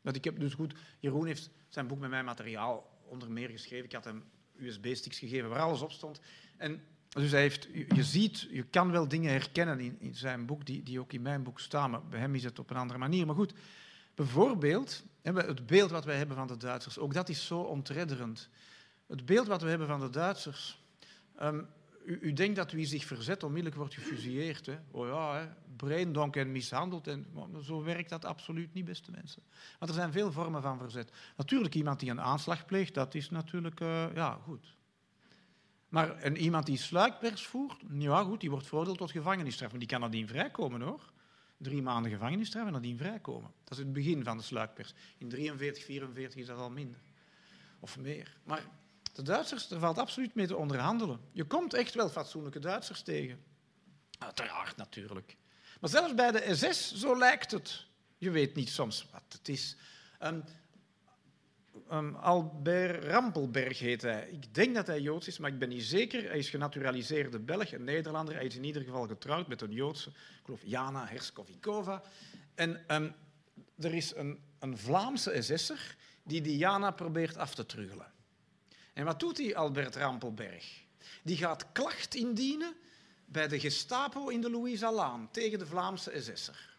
Dat 0.03 0.16
ik 0.16 0.25
heb 0.25 0.40
dus 0.40 0.55
goed, 0.55 0.75
Jeroen 0.98 1.27
heeft 1.27 1.51
zijn 1.68 1.87
boek 1.87 1.98
met 1.98 2.11
mijn 2.11 2.25
materiaal 2.25 2.90
onder 3.05 3.31
meer 3.31 3.48
geschreven. 3.48 3.85
Ik 3.85 3.92
had 3.92 4.05
hem 4.05 4.25
USB-sticks 4.62 5.18
gegeven 5.18 5.48
waar 5.48 5.61
alles 5.61 5.81
op 5.81 5.92
stond. 5.92 6.20
En 6.57 6.83
dus 7.09 7.31
heeft, 7.31 7.68
je 7.72 8.05
ziet, 8.05 8.40
je 8.51 8.62
kan 8.62 8.90
wel 8.90 9.09
dingen 9.09 9.31
herkennen 9.31 9.81
in, 9.81 9.96
in 10.01 10.14
zijn 10.14 10.46
boek, 10.46 10.66
die, 10.66 10.83
die 10.83 11.01
ook 11.01 11.12
in 11.12 11.22
mijn 11.22 11.42
boek 11.42 11.61
staan, 11.61 11.90
maar 11.90 12.05
bij 12.05 12.20
hem 12.20 12.35
is 12.35 12.44
het 12.44 12.59
op 12.59 12.70
een 12.70 12.77
andere 12.77 12.98
manier. 12.98 13.27
Maar 13.27 13.35
goed, 13.35 13.53
bijvoorbeeld, 14.14 15.05
het 15.22 15.66
beeld 15.66 15.90
wat 15.90 16.05
wij 16.05 16.16
hebben 16.16 16.37
van 16.37 16.46
de 16.46 16.57
Duitsers, 16.57 16.98
ook 16.98 17.14
dat 17.14 17.29
is 17.29 17.46
zo 17.46 17.59
ontredderend. 17.59 18.48
Het 19.07 19.27
beeld 19.27 19.46
wat 19.46 19.62
we 19.62 19.68
hebben 19.68 19.87
van 19.87 20.01
de 20.01 20.11
Duitsers. 20.11 20.81
Um, 21.42 21.66
u, 22.05 22.19
u, 22.23 22.33
denkt 22.33 22.57
dat 22.57 22.73
wie 22.73 22.87
zich 22.87 23.05
verzet 23.05 23.43
onmiddellijk 23.43 23.77
wordt 23.77 23.95
gefusilleerd. 23.95 24.67
Hè? 24.67 24.79
Oh 24.91 25.07
ja, 25.07 25.35
hè? 25.35 25.49
en 26.31 26.53
mishandeld. 26.53 27.07
En, 27.07 27.27
zo 27.62 27.83
werkt 27.83 28.09
dat 28.09 28.25
absoluut 28.25 28.75
niet, 28.75 28.85
beste 28.85 29.11
mensen. 29.11 29.43
Want 29.79 29.91
er 29.91 29.97
zijn 29.97 30.12
veel 30.12 30.33
vormen 30.33 30.62
van 30.62 30.79
verzet. 30.79 31.12
Natuurlijk, 31.37 31.75
iemand 31.75 32.01
die 32.01 32.11
een 32.11 32.21
aanslag 32.21 32.67
pleegt, 32.67 32.95
dat 32.95 33.15
is 33.15 33.31
natuurlijk, 33.31 33.81
uh, 33.81 34.15
ja, 34.15 34.38
goed. 34.45 34.77
Maar 35.88 36.17
en 36.17 36.37
iemand 36.37 36.67
die 36.67 36.79
sluikpers 36.79 37.47
voert, 37.47 37.81
ja 37.99 38.23
goed, 38.23 38.41
die 38.41 38.51
wordt 38.51 38.67
veroordeeld 38.67 38.99
tot 38.99 39.11
gevangenisstraf. 39.11 39.71
Maar 39.71 39.79
die 39.79 39.88
kan 39.88 40.01
nadien 40.01 40.29
vrijkomen 40.29 40.81
hoor. 40.81 41.12
Drie 41.57 41.83
maanden 41.83 42.11
gevangenisstraf 42.11 42.67
en 42.67 42.73
nadien 42.73 42.97
vrijkomen. 42.97 43.51
Dat 43.65 43.73
is 43.73 43.79
het 43.79 43.93
begin 43.93 44.25
van 44.25 44.37
de 44.37 44.43
sluikpers. 44.43 44.95
In 45.19 45.29
43, 45.29 45.85
44 45.85 46.41
is 46.41 46.47
dat 46.47 46.59
al 46.59 46.71
minder. 46.71 47.01
Of 47.81 47.99
meer. 47.99 48.37
Maar 48.45 48.65
de 49.12 49.22
Duitsers, 49.22 49.70
er 49.70 49.79
valt 49.79 49.98
absoluut 49.98 50.35
mee 50.35 50.46
te 50.46 50.57
onderhandelen. 50.57 51.20
Je 51.33 51.44
komt 51.44 51.75
echt 51.75 51.94
wel 51.94 52.09
fatsoenlijke 52.09 52.59
Duitsers 52.59 53.03
tegen. 53.03 53.44
Uiteraard 54.18 54.77
natuurlijk. 54.77 55.37
Maar 55.81 55.90
zelfs 55.90 56.14
bij 56.14 56.31
de 56.31 56.55
SS, 56.55 56.94
zo 56.94 57.18
lijkt 57.18 57.51
het. 57.51 57.87
Je 58.18 58.31
weet 58.31 58.55
niet 58.55 58.68
soms 58.68 59.07
wat 59.12 59.22
het 59.29 59.48
is. 59.48 59.77
Um, 60.22 60.44
um, 61.92 62.14
Albert 62.14 63.05
Rampelberg 63.05 63.79
heet 63.79 64.03
hij. 64.03 64.29
Ik 64.31 64.55
denk 64.55 64.75
dat 64.75 64.87
hij 64.87 65.01
Joods 65.01 65.27
is, 65.27 65.38
maar 65.38 65.51
ik 65.51 65.59
ben 65.59 65.68
niet 65.68 65.85
zeker. 65.85 66.22
Hij 66.22 66.38
is 66.38 66.51
genaturaliseerde 66.51 67.38
Belg, 67.38 67.72
een 67.72 67.85
Nederlander. 67.85 68.35
Hij 68.35 68.46
is 68.46 68.57
in 68.57 68.64
ieder 68.64 68.83
geval 68.83 69.07
getrouwd 69.07 69.48
met 69.48 69.61
een 69.61 69.72
Joodse, 69.72 70.09
ik 70.09 70.44
geloof 70.44 70.61
Jana 70.64 71.07
Herskovikova. 71.07 72.03
En 72.55 72.94
um, 72.94 73.14
er 73.79 73.94
is 73.94 74.14
een, 74.14 74.40
een 74.59 74.79
Vlaamse 74.79 75.42
SS'er 75.42 75.96
die 76.22 76.40
Diana 76.40 76.90
probeert 76.90 77.37
af 77.37 77.55
te 77.55 77.66
truggelen. 77.66 78.12
En 78.92 79.05
wat 79.05 79.20
doet 79.20 79.37
die 79.37 79.57
Albert 79.57 79.96
Rampelberg? 79.96 80.85
Die 81.22 81.37
gaat 81.37 81.72
klacht 81.72 82.14
indienen 82.14 82.74
bij 83.24 83.48
de 83.48 83.61
Gestapo 83.61 84.28
in 84.28 84.40
de 84.40 84.50
Louisa-Laan 84.50 85.28
tegen 85.31 85.59
de 85.59 85.66
Vlaamse 85.66 86.20
SS'er. 86.20 86.70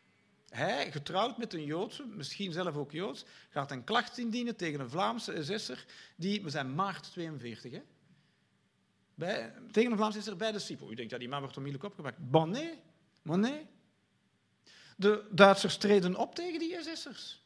Hij, 0.50 0.92
getrouwd 0.92 1.38
met 1.38 1.54
een 1.54 1.66
Joodse, 1.66 2.06
misschien 2.06 2.52
zelf 2.52 2.76
ook 2.76 2.92
Joods, 2.92 3.26
gaat 3.50 3.72
een 3.72 3.84
klacht 3.84 4.18
indienen 4.18 4.56
tegen 4.56 4.80
een 4.80 4.90
Vlaamse 4.90 5.44
SS'er 5.44 5.86
die, 6.16 6.44
we 6.44 6.50
zijn 6.50 6.76
maart 6.76 7.12
42, 7.12 7.72
hè? 7.72 7.82
Bij, 9.16 9.54
tegen 9.72 9.92
een 9.92 9.98
Vlaamse 9.98 10.22
SS'er 10.22 10.36
bij 10.36 10.52
de 10.52 10.60
SIPO. 10.60 10.90
U 10.92 10.96
denkt, 10.96 11.12
dat 11.12 11.20
die 11.20 11.30
man 11.30 11.42
wordt 11.42 11.58
onmiddellijk 11.58 11.92
opgepakt. 11.92 12.32
Bonnet, 12.32 12.78
Monet. 13.22 13.66
De 14.98 15.28
Duitsers 15.32 15.78
treden 15.78 16.16
op 16.16 16.36
tegen 16.36 16.60
die 16.60 16.78
SS'ers. 16.82 17.43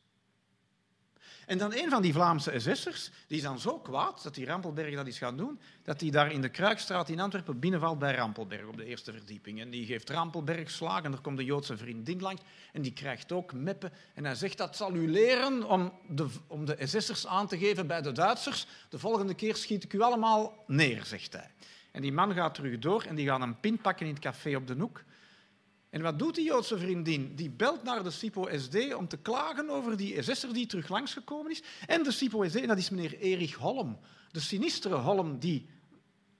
En 1.48 1.58
dan 1.58 1.74
een 1.74 1.90
van 1.90 2.02
die 2.02 2.14
Vlaamse 2.14 2.60
SS'ers, 2.60 3.10
die 3.28 3.38
is 3.38 3.44
dan 3.44 3.60
zo 3.60 3.80
kwaad 3.80 4.24
dat 4.24 4.36
die 4.36 4.46
Rampelberg 4.46 4.96
dat 4.96 5.08
is 5.08 5.18
gaan 5.18 5.38
doen, 5.38 5.60
dat 5.84 6.02
hij 6.02 6.10
daar 6.10 6.32
in 6.32 6.42
de 6.42 6.50
Kruikstraat 6.50 7.10
in 7.10 7.20
Antwerpen 7.20 7.60
binnenvalt 7.60 8.00
bij 8.00 8.16
Rampelberg 8.16 8.68
op 8.68 8.78
de 8.78 8.86
eerste 8.86 9.12
verdieping. 9.12 9.62
En 9.62 9.70
die 9.70 9.86
geeft 9.86 10.10
Rampelberg 10.10 10.72
slagen 10.72 11.14
en 11.14 11.22
komt 11.22 11.40
een 11.40 11.46
Joodse 11.46 11.78
vriendin 11.78 12.22
langs 12.22 12.42
en 12.74 12.82
die 12.82 12.94
krijgt 12.94 13.32
ook 13.32 13.54
meppen. 13.54 13.92
En 14.14 14.26
hij 14.26 14.36
zegt, 14.36 14.58
dat 14.58 14.76
zal 14.76 14.96
u 14.96 15.12
leren 15.12 15.64
om 15.64 15.94
de, 16.10 16.28
om 16.48 16.66
de 16.66 16.78
SS'ers 16.80 17.28
aan 17.28 17.48
te 17.48 17.58
geven 17.58 17.88
bij 17.88 18.02
de 18.02 18.12
Duitsers. 18.12 18.66
De 18.90 19.00
volgende 19.00 19.34
keer 19.34 19.56
schiet 19.56 19.84
ik 19.84 19.94
u 19.94 20.02
allemaal 20.02 20.64
neer, 20.66 21.06
zegt 21.06 21.34
hij. 21.34 21.50
En 21.92 22.02
die 22.02 22.14
man 22.14 22.34
gaat 22.34 22.54
terug 22.54 22.80
door 22.80 23.04
en 23.04 23.16
die 23.16 23.28
gaat 23.28 23.42
een 23.42 23.60
pin 23.60 23.78
pakken 23.78 24.06
in 24.06 24.14
het 24.14 24.22
café 24.22 24.56
op 24.56 24.68
de 24.68 24.76
Hoek. 24.80 25.04
En 25.98 26.04
wat 26.04 26.20
doet 26.20 26.36
die 26.36 26.46
Joodse 26.46 26.78
vriendin? 26.78 27.36
Die 27.36 27.50
belt 27.50 27.84
naar 27.84 28.04
de 28.04 28.12
SIPO-SD 28.12 28.94
om 28.94 29.08
te 29.08 29.18
klagen 29.18 29.70
over 29.70 29.98
die 29.98 30.24
SS'er 30.24 30.54
die 30.54 30.66
terug 30.66 30.90
langsgekomen 30.90 31.52
is. 31.52 31.64
En 31.88 32.04
de 32.04 32.12
SIPO-SD, 32.12 32.68
dat 32.68 32.78
is 32.78 32.90
meneer 32.90 33.20
Erich 33.20 33.56
Holm, 33.56 34.00
de 34.32 34.40
sinistere 34.40 34.96
Holm 34.96 35.40
die 35.40 35.70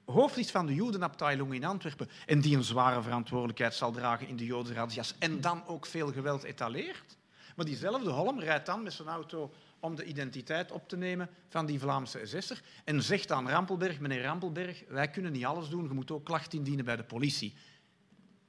hoofd 0.06 0.38
is 0.38 0.52
van 0.52 0.66
de 0.66 0.76
Jodenabteilung 0.76 1.54
in 1.54 1.64
Antwerpen 1.64 2.10
en 2.26 2.42
die 2.42 2.56
een 2.56 2.64
zware 2.64 3.02
verantwoordelijkheid 3.02 3.74
zal 3.74 3.92
dragen 3.92 4.28
in 4.28 4.36
de 4.36 4.46
Joodse 4.46 4.74
razzia's 4.74 5.16
en 5.20 5.42
dan 5.42 5.66
ook 5.68 5.86
veel 5.86 6.12
geweld 6.12 6.44
etaleert. 6.44 7.18
Maar 7.56 7.66
diezelfde 7.66 8.10
Holm 8.10 8.40
rijdt 8.40 8.66
dan 8.66 8.84
met 8.84 8.94
zijn 8.94 9.08
auto 9.08 9.54
om 9.80 9.96
de 9.96 10.04
identiteit 10.04 10.72
op 10.72 10.90
te 10.90 10.98
nemen 10.98 11.30
van 11.50 11.66
die 11.66 11.80
Vlaamse 11.80 12.22
SS'er 12.26 12.62
en 12.84 13.04
zegt 13.04 13.32
aan 13.32 13.50
Rampelberg, 13.50 14.00
meneer 14.00 14.24
Rampelberg, 14.24 14.84
wij 14.88 15.10
kunnen 15.10 15.32
niet 15.32 15.46
alles 15.46 15.70
doen, 15.70 15.84
je 15.84 15.94
moet 15.94 16.12
ook 16.12 16.26
klacht 16.26 16.54
indienen 16.54 16.86
bij 16.86 16.96
de 16.96 17.04
politie. 17.04 17.54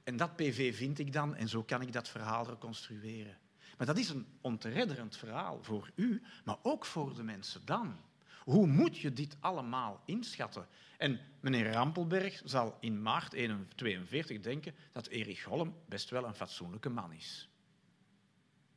En 0.03 0.17
dat 0.17 0.35
PV 0.35 0.75
vind 0.75 0.99
ik 0.99 1.13
dan 1.13 1.35
en 1.35 1.49
zo 1.49 1.63
kan 1.63 1.81
ik 1.81 1.93
dat 1.93 2.09
verhaal 2.09 2.45
reconstrueren. 2.45 3.37
Maar 3.77 3.87
dat 3.87 3.97
is 3.97 4.09
een 4.09 4.27
onteredderend 4.41 5.17
verhaal 5.17 5.63
voor 5.63 5.91
u, 5.95 6.21
maar 6.45 6.57
ook 6.61 6.85
voor 6.85 7.15
de 7.15 7.23
mensen 7.23 7.61
dan. 7.65 7.97
Hoe 8.43 8.67
moet 8.67 8.97
je 8.97 9.13
dit 9.13 9.37
allemaal 9.39 10.01
inschatten? 10.05 10.67
En 10.97 11.19
meneer 11.39 11.71
Rampelberg 11.71 12.41
zal 12.45 12.77
in 12.79 13.01
maart 13.01 13.31
1942 13.31 14.39
denken 14.39 14.75
dat 14.91 15.07
Erich 15.07 15.43
Holm 15.43 15.75
best 15.87 16.09
wel 16.09 16.25
een 16.25 16.35
fatsoenlijke 16.35 16.89
man 16.89 17.11
is. 17.11 17.49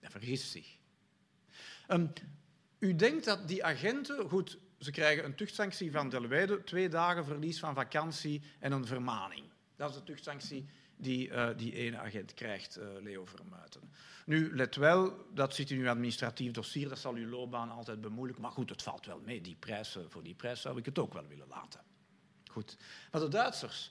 Hij 0.00 0.11
vergist 0.11 0.50
zich. 0.50 0.76
Um, 1.88 2.12
u 2.78 2.94
denkt 2.94 3.24
dat 3.24 3.48
die 3.48 3.64
agenten, 3.64 4.28
goed, 4.28 4.58
ze 4.78 4.90
krijgen 4.90 5.24
een 5.24 5.35
tuchtsanctie 5.35 5.90
van 5.90 6.08
Delweide, 6.08 6.64
twee 6.64 6.88
dagen 6.88 7.24
verlies 7.24 7.58
van 7.58 7.74
vakantie 7.74 8.42
en 8.58 8.72
een 8.72 8.87
vermaning. 8.87 9.44
Dat 9.76 9.90
is 9.90 9.96
de 9.96 10.02
tuchtsanctie 10.02 10.68
die 10.96 11.28
uh, 11.28 11.48
die 11.57 11.74
ene 11.74 11.98
agent 11.98 12.35
krijgt, 12.35 12.78
uh, 12.78 12.85
Leo 13.00 13.24
Vermuiten. 13.24 13.81
Nu, 14.26 14.57
let 14.57 14.76
wel, 14.76 15.26
dat 15.35 15.55
zit 15.55 15.70
in 15.70 15.78
uw 15.78 15.88
administratief 15.88 16.52
dossier, 16.52 16.88
dat 16.88 16.98
zal 16.98 17.14
uw 17.14 17.28
loopbaan 17.28 17.70
altijd 17.70 18.00
bemoeilijken. 18.00 18.42
Maar 18.42 18.52
goed, 18.52 18.70
het 18.70 18.83
valt 18.83 19.07
wel 19.07 19.20
mee. 19.24 19.40
Die 19.40 19.57
prijs, 19.59 19.98
voor 20.09 20.22
die 20.22 20.35
prijs 20.35 20.61
zou 20.61 20.78
ik 20.78 20.85
het 20.85 20.98
ook 20.98 21.12
wel 21.12 21.26
willen 21.28 21.48
laten. 21.48 21.81
Goed. 22.50 22.76
Maar 23.12 23.20
de 23.20 23.28
Duitsers. 23.28 23.90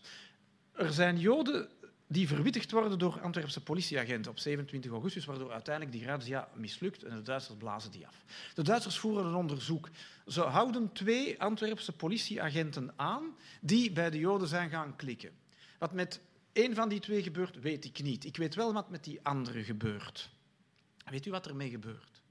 Er 0.72 0.94
zijn 0.94 1.20
Joden 1.20 1.70
die 2.12 2.28
verwittigd 2.28 2.72
worden 2.72 3.00
door 3.00 3.22
Antwerpse 3.22 3.64
politieagenten 3.64 4.32
op 4.32 4.40
27 4.40 4.92
augustus, 4.92 5.26
waardoor 5.26 5.52
uiteindelijk 5.52 5.98
die 5.98 6.06
razzia 6.06 6.48
mislukt 6.54 7.04
en 7.04 7.16
de 7.16 7.22
Duitsers 7.22 7.58
blazen 7.58 7.92
die 7.92 8.08
af. 8.08 8.16
De 8.54 8.64
Duitsers 8.64 8.98
voeren 8.98 9.26
een 9.26 9.36
onderzoek. 9.36 9.90
Ze 10.28 10.42
houden 10.42 10.92
twee 10.92 11.42
Antwerpse 11.42 11.92
politieagenten 11.92 12.94
aan 12.96 13.36
die 13.62 13.92
bij 13.92 14.10
de 14.10 14.20
Joden 14.20 14.48
zijn 14.48 14.70
gaan 14.70 14.96
klikken. 14.96 15.32
Wat 15.78 15.94
met 15.94 16.22
een 16.54 16.76
van 16.76 16.90
die 16.90 17.00
twee 17.00 17.24
gebeurt, 17.24 17.60
weet 17.60 17.86
ik 17.86 18.04
niet. 18.04 18.26
Ik 18.26 18.38
weet 18.38 18.56
wel 18.56 18.74
wat 18.74 18.90
met 18.90 19.04
die 19.04 19.20
andere 19.24 19.64
gebeurt. 19.64 20.30
Weet 21.06 21.26
u 21.26 21.32
wat 21.32 21.48
ermee 21.48 21.70
gebeurt? 21.70 22.22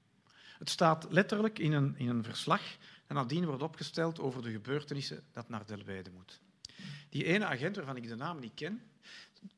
Het 0.57 0.69
staat 0.69 1.07
letterlijk 1.09 1.59
in 1.59 1.71
een, 1.71 1.95
in 1.97 2.07
een 2.07 2.23
verslag 2.23 2.61
dat 3.07 3.17
nadien 3.17 3.45
wordt 3.45 3.63
opgesteld 3.63 4.19
over 4.19 4.41
de 4.41 4.51
gebeurtenissen 4.51 5.23
dat 5.31 5.49
naar 5.49 5.65
Delweide 5.65 6.11
moet. 6.11 6.39
Die 7.09 7.25
ene 7.25 7.45
agent, 7.45 7.75
waarvan 7.75 7.95
ik 7.95 8.07
de 8.07 8.15
naam 8.15 8.39
niet 8.39 8.53
ken, 8.53 8.81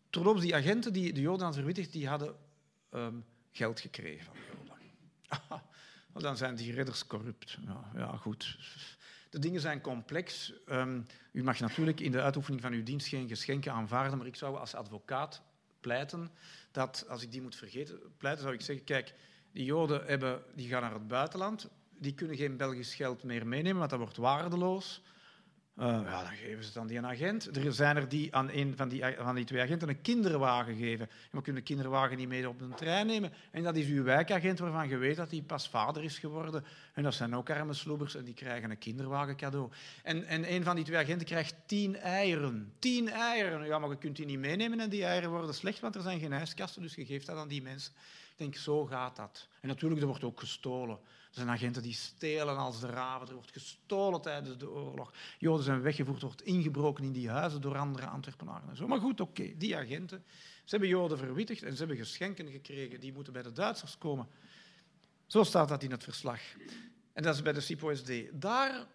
terloops, 0.10 0.42
die 0.42 0.56
agenten 0.56 0.94
die 0.94 1.14
de 1.14 1.22
Joden 1.22 1.46
aan 1.46 1.54
verwittigd, 1.54 1.92
die 1.92 2.08
hadden 2.08 2.36
um, 2.92 3.26
geld 3.52 3.80
gekregen 3.80 4.26
van 4.26 4.36
de 4.36 4.42
Joden. 4.42 5.62
dan 6.28 6.38
zijn 6.38 6.56
die 6.56 6.74
redders 6.74 7.08
corrupt. 7.08 7.58
Ja, 7.96 8.18
goed. 8.18 8.58
De 9.34 9.40
dingen 9.40 9.62
zijn 9.62 9.82
complex. 9.82 10.54
Um, 10.70 11.06
u 11.32 11.44
mag 11.44 11.60
natuurlijk 11.60 12.00
in 12.00 12.12
de 12.12 12.22
uitoefening 12.22 12.62
van 12.62 12.72
uw 12.72 12.84
dienst 12.84 13.08
geen 13.08 13.28
geschenken 13.28 13.72
aanvaarden, 13.72 14.18
maar 14.18 14.28
ik 14.28 14.36
zou 14.36 14.58
als 14.58 14.76
advocaat 14.76 15.42
pleiten 15.80 16.32
dat, 16.72 17.06
als 17.10 17.24
ik 17.24 17.32
die 17.32 17.42
moet 17.42 17.56
vergeten, 17.56 18.00
pleiten 18.18 18.44
zou 18.44 18.56
ik 18.56 18.62
zeggen, 18.62 18.86
kijk, 18.86 19.14
die 19.52 19.66
Joden 19.66 20.06
hebben, 20.06 20.44
die 20.56 20.68
gaan 20.68 20.82
naar 20.82 20.94
het 20.94 21.08
buitenland, 21.08 21.70
die 21.98 22.14
kunnen 22.14 22.38
geen 22.38 22.58
Belgisch 22.58 22.96
geld 22.96 23.24
meer 23.24 23.48
meenemen, 23.48 23.78
want 23.78 23.90
dat 23.90 24.00
wordt 24.00 24.18
waardeloos. 24.18 25.02
Uh, 25.80 25.86
ja, 25.86 26.24
dan 26.24 26.36
geven 26.36 26.64
ze 26.64 26.70
het 26.70 26.78
aan 26.78 26.88
die 26.88 27.02
agent. 27.02 27.58
Er 27.58 27.74
zijn 27.74 27.96
er 27.96 28.10
die 28.10 28.36
aan 28.36 28.50
een 28.50 28.78
van 28.78 28.90
die, 28.90 29.04
van 29.18 29.36
die 29.36 29.46
twee 29.46 29.62
agenten 29.62 29.90
een 29.90 30.02
kinderwagen 30.02 30.76
geven. 30.76 31.10
En 31.10 31.38
we 31.38 31.42
kunnen 31.42 31.62
de 31.62 31.68
kinderwagen 31.68 32.18
niet 32.18 32.28
mee 32.28 32.50
op 32.50 32.60
de 32.60 32.70
trein 32.76 33.08
nemen. 33.08 33.34
En 33.52 33.64
dat 33.64 33.76
is 33.76 33.88
uw 33.88 34.04
wijkagent 34.04 34.60
waarvan 34.60 34.90
je 34.90 34.98
weet 34.98 35.16
dat 35.16 35.32
hij 35.32 35.42
pas 35.42 35.70
vader 35.70 36.04
is 36.04 36.20
geworden. 36.20 36.66
En 36.94 37.04
dat 37.04 37.14
zijn 37.14 37.36
ook 37.36 37.50
arme 37.50 37.74
sloebers 37.74 38.16
en 38.16 38.24
die 38.24 38.34
krijgen 38.34 38.72
een 38.72 38.78
kinderwagen 38.78 39.36
cadeau. 39.36 39.72
En, 40.04 40.26
en 40.26 40.54
een 40.54 40.64
van 40.64 40.76
die 40.76 40.86
twee 40.86 40.98
agenten 40.98 41.28
krijgt 41.28 41.56
tien 41.66 41.96
eieren. 41.96 42.74
Tien 42.80 43.10
eieren. 43.10 43.66
Ja, 43.66 43.80
maar 43.80 43.90
je 43.90 43.98
kunt 43.98 44.16
die 44.16 44.26
niet 44.26 44.40
meenemen 44.40 44.80
en 44.80 44.90
die 44.90 45.06
eieren 45.06 45.30
worden 45.30 45.54
slecht, 45.54 45.80
want 45.80 45.96
er 45.96 46.02
zijn 46.02 46.20
geen 46.20 46.34
ijskasten. 46.34 46.82
Dus 46.82 46.96
je 46.96 47.06
geeft 47.06 47.26
dat 47.26 47.38
aan 47.38 47.48
die 47.48 47.62
mensen. 47.62 47.94
Ik 48.32 48.40
denk, 48.40 48.56
zo 48.56 48.86
gaat 48.86 49.16
dat. 49.16 49.48
En 49.62 49.68
natuurlijk, 49.68 50.02
er 50.02 50.08
wordt 50.08 50.24
ook 50.24 50.40
gestolen. 50.40 51.00
Zijn 51.34 51.50
agenten 51.50 51.82
die 51.82 51.94
stelen 51.94 52.58
als 52.58 52.80
de 52.80 52.88
raven. 52.88 53.28
Er 53.28 53.34
wordt 53.34 53.52
gestolen 53.52 54.22
tijdens 54.22 54.58
de 54.58 54.70
oorlog. 54.70 55.14
Joden 55.40 55.64
zijn 55.64 55.82
weggevoerd, 55.82 56.22
wordt 56.22 56.42
ingebroken 56.42 57.04
in 57.04 57.12
die 57.12 57.30
huizen 57.30 57.62
door 57.62 57.78
andere 57.78 58.08
Antwerpenaren. 58.08 58.70
En 58.70 58.76
zo. 58.76 58.88
Maar 58.88 59.00
goed, 59.00 59.22
oké, 59.22 59.58
die 59.58 59.78
agenten. 59.78 60.24
Ze 60.64 60.70
hebben 60.70 60.90
Joden 60.90 61.18
verwittigd 61.18 61.64
en 61.64 61.72
ze 61.72 61.78
hebben 61.78 61.98
geschenken 61.98 62.52
gekregen. 62.52 63.00
Die 63.00 63.14
moeten 63.14 63.34
bij 63.34 63.42
de 63.42 63.52
Duitsers 63.52 63.98
komen. 63.98 64.28
Zo 65.28 65.44
staat 65.44 65.70
dat 65.70 65.84
in 65.84 65.92
het 65.92 66.04
verslag. 66.04 66.40
En 67.14 67.24
dat 67.24 67.36
is 67.36 67.42
bij 67.42 67.54
de 67.54 67.62
SIPO-SD. 67.62 68.12
Daar 68.34 68.88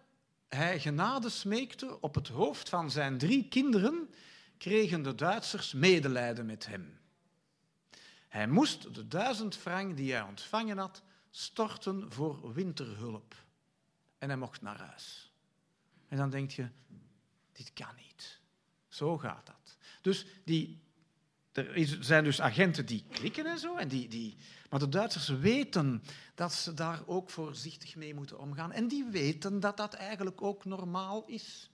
hij 0.47 0.79
genade 0.79 1.29
smeekte 1.29 2.01
op 2.01 2.15
het 2.15 2.27
hoofd 2.27 2.69
van 2.69 2.91
zijn 2.91 3.17
drie 3.17 3.47
kinderen, 3.47 4.09
kregen 4.57 5.01
de 5.01 5.15
Duitsers 5.15 5.73
medelijden 5.73 6.45
met 6.45 6.67
hem. 6.67 6.99
Hij 8.27 8.47
moest 8.47 8.95
de 8.95 9.07
duizend 9.07 9.55
frank 9.55 9.97
die 9.97 10.11
hij 10.13 10.21
ontvangen 10.21 10.77
had 10.77 11.01
storten 11.29 12.11
voor 12.11 12.53
winterhulp. 12.53 13.35
En 14.17 14.29
hij 14.29 14.37
mocht 14.37 14.61
naar 14.61 14.79
huis. 14.79 15.31
En 16.07 16.17
dan 16.17 16.29
denk 16.29 16.51
je, 16.51 16.67
dit 17.51 17.73
kan 17.73 17.95
niet. 17.95 18.39
Zo 18.87 19.17
gaat 19.17 19.45
dat. 19.45 19.77
Dus 20.01 20.25
die, 20.45 20.81
er 21.51 21.97
zijn 21.99 22.23
dus 22.23 22.41
agenten 22.41 22.85
die 22.85 23.05
klikken 23.09 23.45
en 23.45 23.59
zo. 23.59 23.75
En 23.75 23.87
die, 23.87 24.07
die, 24.07 24.37
maar 24.69 24.79
de 24.79 24.89
Duitsers 24.89 25.27
weten 25.27 26.03
dat 26.35 26.53
ze 26.53 26.73
daar 26.73 27.01
ook 27.05 27.29
voorzichtig 27.29 27.95
mee 27.95 28.13
moeten 28.13 28.39
omgaan. 28.39 28.71
En 28.71 28.87
die 28.87 29.05
weten 29.05 29.59
dat 29.59 29.77
dat 29.77 29.93
eigenlijk 29.93 30.41
ook 30.41 30.65
normaal 30.65 31.25
is. 31.25 31.69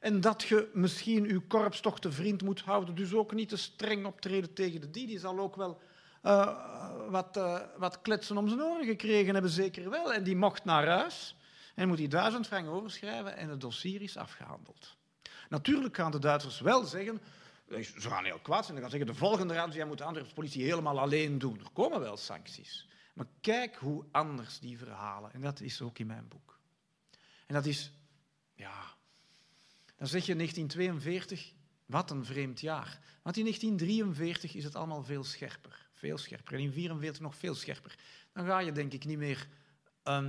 En 0.00 0.20
dat 0.20 0.42
je 0.42 0.70
misschien 0.74 1.24
je 1.24 1.40
korps 1.40 1.80
toch 1.80 2.00
te 2.00 2.12
vriend 2.12 2.42
moet 2.42 2.60
houden. 2.60 2.94
Dus 2.94 3.14
ook 3.14 3.34
niet 3.34 3.48
te 3.48 3.56
streng 3.56 4.06
optreden 4.06 4.54
tegen 4.54 4.80
de 4.80 4.90
die. 4.90 5.06
Die 5.06 5.18
zal 5.18 5.38
ook 5.38 5.56
wel 5.56 5.80
uh, 6.24 7.10
wat, 7.10 7.36
uh, 7.36 7.60
wat 7.76 8.00
kletsen 8.00 8.36
om 8.36 8.48
zijn 8.48 8.62
oren 8.62 8.86
gekregen 8.86 9.32
hebben, 9.32 9.50
zeker 9.50 9.90
wel. 9.90 10.12
En 10.12 10.22
die 10.22 10.36
mocht 10.36 10.64
naar 10.64 10.86
huis 10.86 11.36
en 11.74 11.88
moet 11.88 11.96
die 11.96 12.08
duizend 12.08 12.46
frank 12.46 12.68
overschrijven 12.68 13.36
en 13.36 13.48
het 13.48 13.60
dossier 13.60 14.02
is 14.02 14.16
afgehandeld. 14.16 14.96
Natuurlijk 15.48 15.96
gaan 15.96 16.10
de 16.10 16.18
Duitsers 16.18 16.60
wel 16.60 16.84
zeggen, 16.84 17.20
ze 17.82 18.08
gaan 18.08 18.24
heel 18.24 18.38
kwaad 18.38 18.64
zijn, 18.64 18.76
ze 18.76 18.82
gaan 18.82 18.90
zeggen 18.90 19.08
de 19.08 19.18
volgende 19.18 19.54
raad 19.54 19.86
moet 19.86 19.98
de 19.98 20.04
Antwerpse 20.04 20.34
politie 20.34 20.64
helemaal 20.64 21.00
alleen 21.00 21.38
doen. 21.38 21.58
Er 21.58 21.70
komen 21.72 22.00
wel 22.00 22.16
sancties. 22.16 22.88
Maar 23.14 23.26
kijk 23.40 23.76
hoe 23.76 24.04
anders 24.10 24.58
die 24.58 24.78
verhalen, 24.78 25.32
en 25.32 25.40
dat 25.40 25.60
is 25.60 25.82
ook 25.82 25.98
in 25.98 26.06
mijn 26.06 26.28
boek. 26.28 26.58
En 27.46 27.54
dat 27.54 27.66
is, 27.66 27.92
ja, 28.54 28.94
dan 29.96 30.08
zeg 30.08 30.26
je 30.26 30.36
1942, 30.36 31.52
wat 31.86 32.10
een 32.10 32.24
vreemd 32.24 32.60
jaar. 32.60 33.00
Want 33.22 33.36
in 33.36 33.42
1943 33.42 34.54
is 34.54 34.64
het 34.64 34.76
allemaal 34.76 35.04
veel 35.04 35.24
scherper 35.24 35.84
veel 36.04 36.18
scherper. 36.18 36.54
En 36.54 36.60
in 36.60 36.70
1944 36.70 37.22
nog 37.22 37.36
veel 37.36 37.54
scherper. 37.54 37.98
Dan 38.32 38.46
ga 38.46 38.58
je 38.58 38.72
denk 38.72 38.92
ik 38.92 39.04
niet 39.04 39.18
meer 39.18 39.48
uh, 40.04 40.28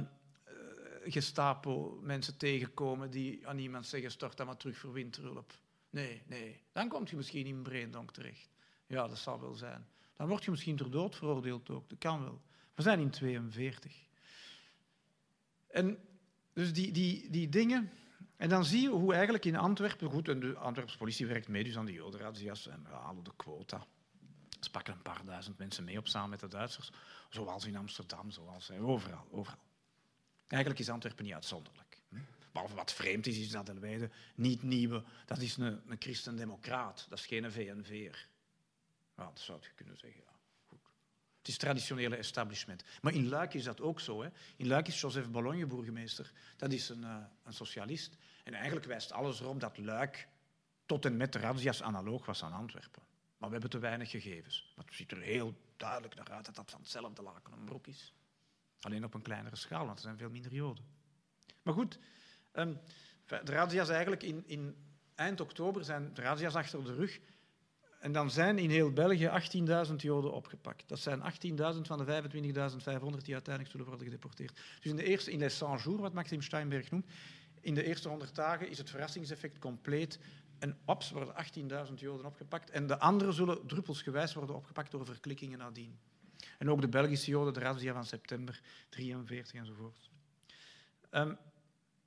gestapo 1.04 2.00
mensen 2.02 2.38
tegenkomen 2.38 3.12
die 3.12 3.48
aan 3.48 3.58
iemand 3.58 3.88
zeggen, 3.88 4.12
stort 4.12 4.38
dan 4.38 4.46
maar 4.46 4.58
terug 4.58 4.78
voor 4.78 4.92
winterhulp. 4.92 5.58
Nee, 5.90 6.22
nee. 6.28 6.62
Dan 6.72 6.88
kom 6.88 7.04
je 7.08 7.16
misschien 7.16 7.46
in 7.46 7.62
Breendonk 7.62 8.12
terecht. 8.12 8.50
Ja, 8.88 9.08
dat 9.08 9.18
zal 9.18 9.40
wel 9.40 9.54
zijn. 9.54 9.88
Dan 10.16 10.28
word 10.28 10.44
je 10.44 10.52
misschien 10.52 10.76
ter 10.76 10.92
dood 10.92 11.16
veroordeeld 11.16 11.70
ook. 11.70 11.90
Dat 11.90 11.98
kan 11.98 12.24
wel. 12.24 12.42
We 12.76 12.82
zijn 12.82 13.00
in 13.00 13.10
42. 13.10 14.08
En 15.68 15.98
dus 16.54 16.74
die, 16.74 16.92
die, 16.92 17.30
die 17.30 17.50
dingen... 17.50 17.92
En 18.38 18.50
dan 18.50 18.66
zie 18.66 18.82
je 18.82 18.90
hoe 18.90 19.14
eigenlijk 19.14 19.46
in 19.46 19.56
Antwerpen... 19.56 20.10
Goed, 20.10 20.28
en 20.28 20.40
de 20.40 20.56
Antwerpse 20.56 20.98
politie 20.98 21.26
werkt 21.26 21.48
mee 21.48 21.64
dus 21.64 21.78
aan 21.78 21.86
de 21.86 21.94
jodenrazzia's 21.94 22.68
en 22.68 22.84
we 22.84 22.96
halen 22.96 23.24
de 23.24 23.32
quota. 23.36 23.86
Ze 24.60 24.72
pakken 24.72 24.94
een 24.94 25.02
paar 25.02 25.26
duizend 25.26 25.58
mensen 25.58 25.84
mee 25.84 25.98
op 25.98 26.08
samen 26.08 26.30
met 26.30 26.40
de 26.40 26.48
Duitsers, 26.48 26.92
zoals 27.30 27.66
in 27.66 27.76
Amsterdam, 27.76 28.32
zoals 28.32 28.72
overal, 28.72 29.28
overal. 29.32 29.64
Eigenlijk 30.48 30.82
is 30.82 30.90
Antwerpen 30.90 31.24
niet 31.24 31.34
uitzonderlijk. 31.34 32.02
Behalve 32.52 32.76
wat 32.76 32.94
vreemd 32.94 33.28
is, 33.28 33.38
is 33.38 33.50
dat 33.50 33.66
Delweide 33.66 34.10
niet 34.36 34.64
nieuwe. 34.64 35.04
Dat 35.26 35.40
is 35.40 35.58
een, 35.58 35.82
een 35.88 35.98
christendemocraat, 36.00 37.06
dat 37.10 37.20
is 37.20 37.26
geen 37.26 37.52
VNV'er. 37.52 38.28
Ja, 39.18 39.24
dat 39.26 39.40
zou 39.40 39.60
je 39.62 39.70
kunnen 39.76 39.98
zeggen. 39.98 40.22
Ja. 40.26 40.35
Het 41.46 41.54
is 41.54 41.60
traditionele 41.60 42.16
establishment. 42.16 42.84
Maar 43.02 43.14
in 43.14 43.28
Luik 43.28 43.54
is 43.54 43.64
dat 43.64 43.82
ook 43.82 44.00
zo. 44.00 44.22
Hè. 44.22 44.30
In 44.56 44.68
Luik 44.68 44.88
is 44.88 45.02
Joseph 45.02 45.30
Bologne 45.30 45.66
burgemeester. 45.66 46.32
Dat 46.58 46.72
is 46.72 46.90
een, 46.90 47.02
uh, 47.02 47.18
een 47.44 47.54
socialist. 47.54 48.18
En 48.44 48.54
eigenlijk 48.54 48.86
wijst 48.86 49.12
alles 49.12 49.40
erop 49.40 49.60
dat 49.60 49.78
Luik 49.78 50.28
tot 50.86 51.06
en 51.06 51.18
met 51.18 51.34
de 51.34 51.40
razzia's 51.40 51.82
analoog 51.82 52.26
was 52.26 52.44
aan 52.44 52.54
Antwerpen. 52.54 53.02
Maar 53.38 53.48
we 53.48 53.52
hebben 53.52 53.70
te 53.70 53.80
weinig 53.80 54.10
gegevens. 54.10 54.74
Maar 54.76 54.86
het 54.86 54.94
ziet 54.94 55.12
er 55.12 55.22
heel 55.22 55.54
duidelijk 55.78 56.16
naar 56.16 56.32
uit 56.32 56.46
dat 56.46 56.56
dat 56.56 56.72
van 56.72 56.80
hetzelfde 56.80 57.22
laken 57.22 57.54
een 57.54 57.66
brok 57.66 57.88
is. 57.88 58.14
Alleen 58.80 59.04
op 59.04 59.14
een 59.14 59.22
kleinere 59.22 59.56
schaal, 59.56 59.86
want 59.86 59.98
er 59.98 60.04
zijn 60.04 60.18
veel 60.18 60.30
minder 60.30 60.54
Joden. 60.54 60.86
Maar 61.62 61.74
goed, 61.74 62.00
ehm, 62.52 62.74
de 63.26 63.52
razzia's 63.52 63.90
eigenlijk 63.90 64.24
in, 64.24 64.44
in 64.46 64.76
eind 65.16 65.42
oktober 65.42 65.84
zijn 65.84 66.14
de 66.14 66.22
razzia's 66.22 66.56
achter 66.56 66.84
de 66.84 66.94
rug. 66.94 67.20
En 68.06 68.12
dan 68.12 68.32
zijn 68.32 68.58
in 68.58 68.70
heel 68.70 68.92
België 68.92 69.30
18.000 69.90 69.96
Joden 69.96 70.34
opgepakt. 70.34 70.84
Dat 70.88 71.00
zijn 71.00 71.20
18.000 71.20 71.82
van 71.82 71.98
de 71.98 72.24
25.500 72.24 73.24
die 73.24 73.34
uiteindelijk 73.34 73.70
zullen 73.70 73.86
worden 73.86 74.06
gedeporteerd. 74.06 74.56
Dus 74.56 74.92
in 74.92 74.96
de 74.96 75.04
eerste, 75.04 75.32
in 75.32 75.40
les 75.40 75.60
100 75.60 75.84
jours, 75.84 76.02
wat 76.02 76.14
Maxim 76.14 76.42
Steinberg 76.42 76.92
noemt, 76.92 77.06
in 77.62 77.74
de 77.74 77.84
eerste 77.84 78.10
100 78.10 78.36
dagen 78.36 78.70
is 78.70 78.78
het 78.78 78.90
verrassingseffect 78.90 79.60
compleet. 79.60 80.20
En 80.60 80.78
ops, 80.86 81.12
worden 81.12 81.34
18.000 81.88 81.94
Joden 81.94 82.26
opgepakt. 82.26 82.70
En 82.70 82.88
de 82.88 83.00
anderen 83.00 83.34
zullen 83.34 83.68
druppelsgewijs 83.68 84.34
worden 84.34 84.56
opgepakt 84.56 84.92
door 84.92 85.06
verklikkingen 85.06 85.58
nadien. 85.58 86.00
En 86.58 86.70
ook 86.70 86.82
de 86.82 86.88
Belgische 86.88 87.32
Joden, 87.32 87.54
de 87.54 87.60
razzia 87.60 87.94
van 87.94 88.06
september 88.06 88.62
43 88.90 89.54
enzovoort. 89.54 90.10
Um, 91.12 91.38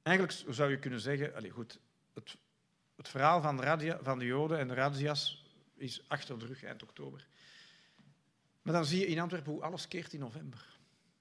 eigenlijk 0.03 0.45
zou 0.49 0.71
je 0.71 0.79
kunnen 0.79 1.01
zeggen, 1.01 1.35
allez, 1.35 1.53
goed, 1.53 1.81
het, 2.15 2.37
het 2.97 3.09
verhaal 3.09 3.41
van 3.41 3.57
de, 3.57 3.99
van 4.03 4.19
de 4.19 4.25
Joden 4.25 4.59
en 4.59 4.69
de 4.69 4.75
razzia's 4.75 5.47
is 5.79 6.09
achter 6.09 6.39
de 6.39 6.47
rug 6.47 6.65
eind 6.65 6.83
oktober. 6.83 7.27
Maar 8.63 8.75
dan 8.75 8.85
zie 8.85 8.99
je 8.99 9.07
in 9.07 9.19
Antwerpen 9.19 9.53
hoe 9.53 9.63
alles 9.63 9.89
keert 9.89 10.13
in 10.13 10.21
november. 10.21 10.79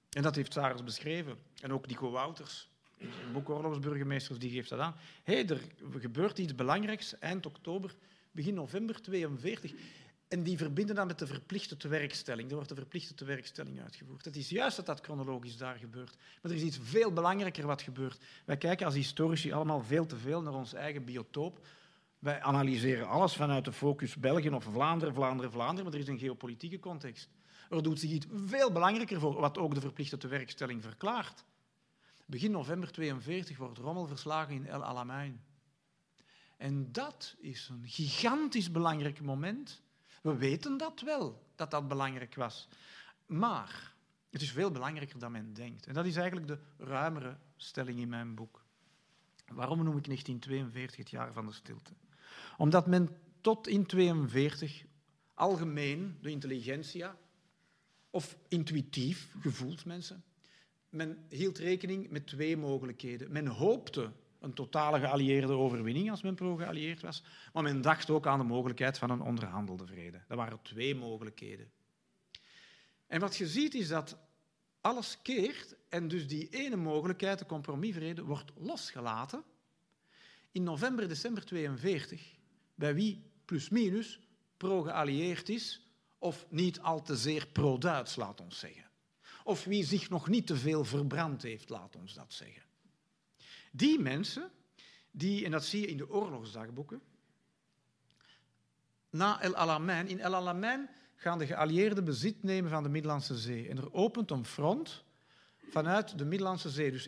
En 0.10 0.22
dat 0.22 0.36
heeft 0.36 0.54
Sarers 0.54 0.84
beschreven. 0.84 1.38
En 1.62 1.74
ook 1.74 1.88
Nico 1.88 2.12
Wouters, 2.12 2.70
boek 3.34 3.50
Oorlogsburgemeesters, 3.50 4.40
die 4.40 4.52
geeft 4.52 4.70
dat 4.70 4.80
aan. 4.80 4.96
Hé, 5.24 5.34
er 5.34 5.62
gebeurt 5.98 6.38
iets 6.38 6.56
belangrijks 6.56 7.20
eind 7.20 7.46
oktober, 7.46 7.96
begin 8.32 8.54
november 8.54 9.02
42. 9.02 9.74
En 10.28 10.44
die 10.44 10.58
verbinden 10.58 10.96
dat 10.96 11.08
met 11.08 11.20
de 11.20 11.28
verplichte 11.28 11.78
tewerkstelling. 11.78 12.50
Er 12.50 12.56
wordt 12.56 12.70
de 12.70 12.76
verplichte 12.76 13.14
tewerkstelling 13.14 13.82
uitgevoerd. 13.82 14.26
Het 14.26 14.36
is 14.36 14.50
juist 14.50 14.76
dat 14.76 14.86
dat 14.86 15.02
chronologisch 15.02 15.58
daar 15.58 15.76
gebeurt. 15.76 16.16
Maar 16.42 16.52
er 16.52 16.58
is 16.58 16.64
iets 16.64 16.80
veel 16.82 17.14
belangrijker 17.14 17.66
wat 17.66 17.82
gebeurt. 17.82 18.20
Wij 18.46 18.58
kijken 18.58 18.86
als 18.86 18.96
historici 18.96 19.52
allemaal 19.52 19.82
veel 19.82 20.06
te 20.06 20.18
veel 20.18 20.42
naar 20.42 20.54
ons 20.54 20.74
eigen 20.74 21.06
biotoop. 21.06 21.68
Wij 22.20 22.42
analyseren 22.42 23.08
alles 23.08 23.36
vanuit 23.36 23.66
de 23.66 23.74
focus 23.74 24.16
België 24.16 24.50
of 24.50 24.64
Vlaanderen, 24.64 25.14
Vlaanderen, 25.14 25.52
Vlaanderen, 25.52 25.84
maar 25.84 25.94
er 25.94 26.00
is 26.00 26.08
een 26.08 26.20
geopolitieke 26.20 26.80
context. 26.80 27.30
Er 27.70 27.84
doet 27.84 28.00
zich 28.00 28.10
iets 28.10 28.26
veel 28.30 28.72
belangrijker 28.72 29.20
voor, 29.20 29.40
wat 29.40 29.58
ook 29.58 29.74
de 29.74 29.82
verplichte 29.82 30.18
tewerkstelling 30.18 30.84
verklaart. 30.84 31.46
Begin 32.26 32.52
november 32.52 32.92
42 32.92 33.58
wordt 33.58 33.78
Rommel 33.78 34.08
verslagen 34.08 34.56
in 34.56 34.68
El 34.68 34.84
Alamein. 34.84 35.44
En 36.58 36.92
dat 36.92 37.36
is 37.40 37.70
een 37.70 37.88
gigantisch 37.88 38.72
belangrijk 38.72 39.22
moment 39.22 39.82
we 40.22 40.36
weten 40.36 40.78
dat 40.78 41.02
wel, 41.02 41.48
dat 41.56 41.72
dat 41.72 41.88
belangrijk 41.88 42.36
was. 42.36 42.68
Maar 43.26 43.96
het 44.30 44.42
is 44.42 44.52
veel 44.52 44.72
belangrijker 44.72 45.20
dan 45.20 45.32
men 45.32 45.54
denkt. 45.54 45.88
En 45.88 45.94
dat 45.94 46.06
is 46.06 46.16
eigenlijk 46.16 46.48
de 46.48 46.60
ruimere 46.78 47.38
stelling 47.56 48.00
in 48.00 48.10
mijn 48.10 48.36
boek. 48.36 48.66
Waarom 49.46 49.84
noem 49.84 49.98
ik 49.98 50.06
1942 50.06 50.98
het 50.98 51.10
jaar 51.10 51.34
van 51.34 51.46
de 51.46 51.52
stilte? 51.52 51.94
Omdat 52.58 52.88
men 52.88 53.10
tot 53.42 53.68
in 53.68 53.86
1942 53.86 54.86
algemeen, 55.34 56.18
de 56.22 56.30
intelligentsia, 56.30 57.18
of 58.10 58.38
intuïtief, 58.48 59.36
gevoeld 59.40 59.86
mensen, 59.86 60.24
men 60.90 61.26
hield 61.30 61.58
rekening 61.58 62.10
met 62.10 62.28
twee 62.28 62.58
mogelijkheden. 62.58 63.32
Men 63.32 63.48
hoopte 63.48 64.12
een 64.40 64.54
totale 64.54 65.00
geallieerde 65.00 65.54
overwinning 65.54 66.10
als 66.12 66.22
men 66.22 66.36
pro-geallieerd 66.36 67.02
was. 67.02 67.24
Maar 67.54 67.64
men 67.64 67.82
dacht 67.82 68.10
ook 68.10 68.28
aan 68.28 68.40
de 68.40 68.46
mogelijkheid 68.46 68.98
van 68.98 69.10
een 69.10 69.22
onderhandelde 69.22 69.86
vrede. 69.86 70.24
Dat 70.28 70.38
waren 70.38 70.62
twee 70.62 70.96
mogelijkheden. 70.96 71.72
En 73.08 73.20
wat 73.20 73.38
je 73.38 73.48
ziet 73.48 73.74
is 73.74 73.88
dat 73.88 74.18
alles 74.82 75.22
keert 75.22 75.76
en 75.90 76.08
dus 76.08 76.28
die 76.28 76.50
ene 76.50 76.76
mogelijkheid, 76.76 77.40
de 77.40 77.46
compromisvrede, 77.46 78.24
wordt 78.24 78.52
losgelaten 78.56 79.44
in 80.52 80.64
november, 80.64 81.08
december 81.08 81.46
42, 81.46 82.37
bij 82.78 82.96
wie 82.96 83.32
plus 83.46 83.70
minus 83.70 84.20
pro-geallieerd 84.58 85.50
is 85.50 85.82
of 86.18 86.46
niet 86.50 86.80
al 86.80 87.02
te 87.02 87.16
zeer 87.16 87.48
pro-Duits, 87.48 88.16
laat 88.16 88.42
ons 88.42 88.60
zeggen. 88.60 88.86
Of 89.44 89.64
wie 89.64 89.86
zich 89.86 90.10
nog 90.10 90.28
niet 90.28 90.48
te 90.48 90.56
veel 90.56 90.86
verbrand 90.86 91.42
heeft, 91.42 91.70
laat 91.70 91.96
ons 91.96 92.14
dat 92.14 92.34
zeggen. 92.34 92.64
Die 93.72 94.00
mensen, 94.00 94.52
die, 95.12 95.46
en 95.46 95.52
dat 95.52 95.66
zie 95.66 95.82
je 95.82 95.88
in 95.88 95.98
de 95.98 96.10
oorlogsdagboeken, 96.10 97.02
na 99.10 99.42
El 99.42 99.56
Alamein, 99.56 100.08
in 100.08 100.20
El 100.20 100.36
Alamein 100.36 100.90
gaan 101.16 101.38
de 101.38 101.46
geallieerden 101.46 102.06
bezit 102.06 102.44
nemen 102.44 102.72
van 102.72 102.84
de 102.84 102.90
Middellandse 102.90 103.38
Zee. 103.38 103.70
En 103.70 103.78
er 103.78 103.94
opent 103.94 104.32
een 104.32 104.46
front 104.46 105.04
vanuit 105.70 106.18
de 106.18 106.26
Middellandse 106.26 106.70
Zee. 106.70 106.92
Dus 106.92 107.08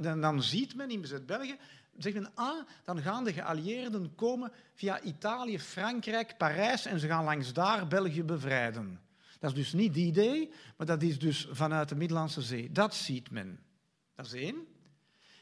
dan 0.00 0.42
ziet 0.42 0.74
men 0.74 0.90
in 0.90 1.00
bezet 1.00 1.26
België, 1.26 1.58
zegt 1.98 2.14
men, 2.14 2.30
ah, 2.34 2.66
dan 2.84 3.02
gaan 3.02 3.24
de 3.24 3.32
geallieerden 3.32 4.14
komen 4.14 4.52
via 4.74 5.00
Italië, 5.00 5.58
Frankrijk, 5.60 6.36
Parijs 6.36 6.86
en 6.86 7.00
ze 7.00 7.06
gaan 7.06 7.24
langs 7.24 7.52
daar 7.52 7.88
België 7.88 8.22
bevrijden. 8.22 9.00
Dat 9.40 9.50
is 9.50 9.56
dus 9.56 9.72
niet 9.72 9.94
die 9.94 10.06
idee, 10.06 10.50
maar 10.76 10.86
dat 10.86 11.02
is 11.02 11.18
dus 11.18 11.48
vanuit 11.50 11.88
de 11.88 11.94
Middellandse 11.94 12.42
Zee. 12.42 12.72
Dat 12.72 12.94
ziet 12.94 13.30
men. 13.30 13.60
Dat 14.14 14.26
is 14.26 14.32
één. 14.32 14.66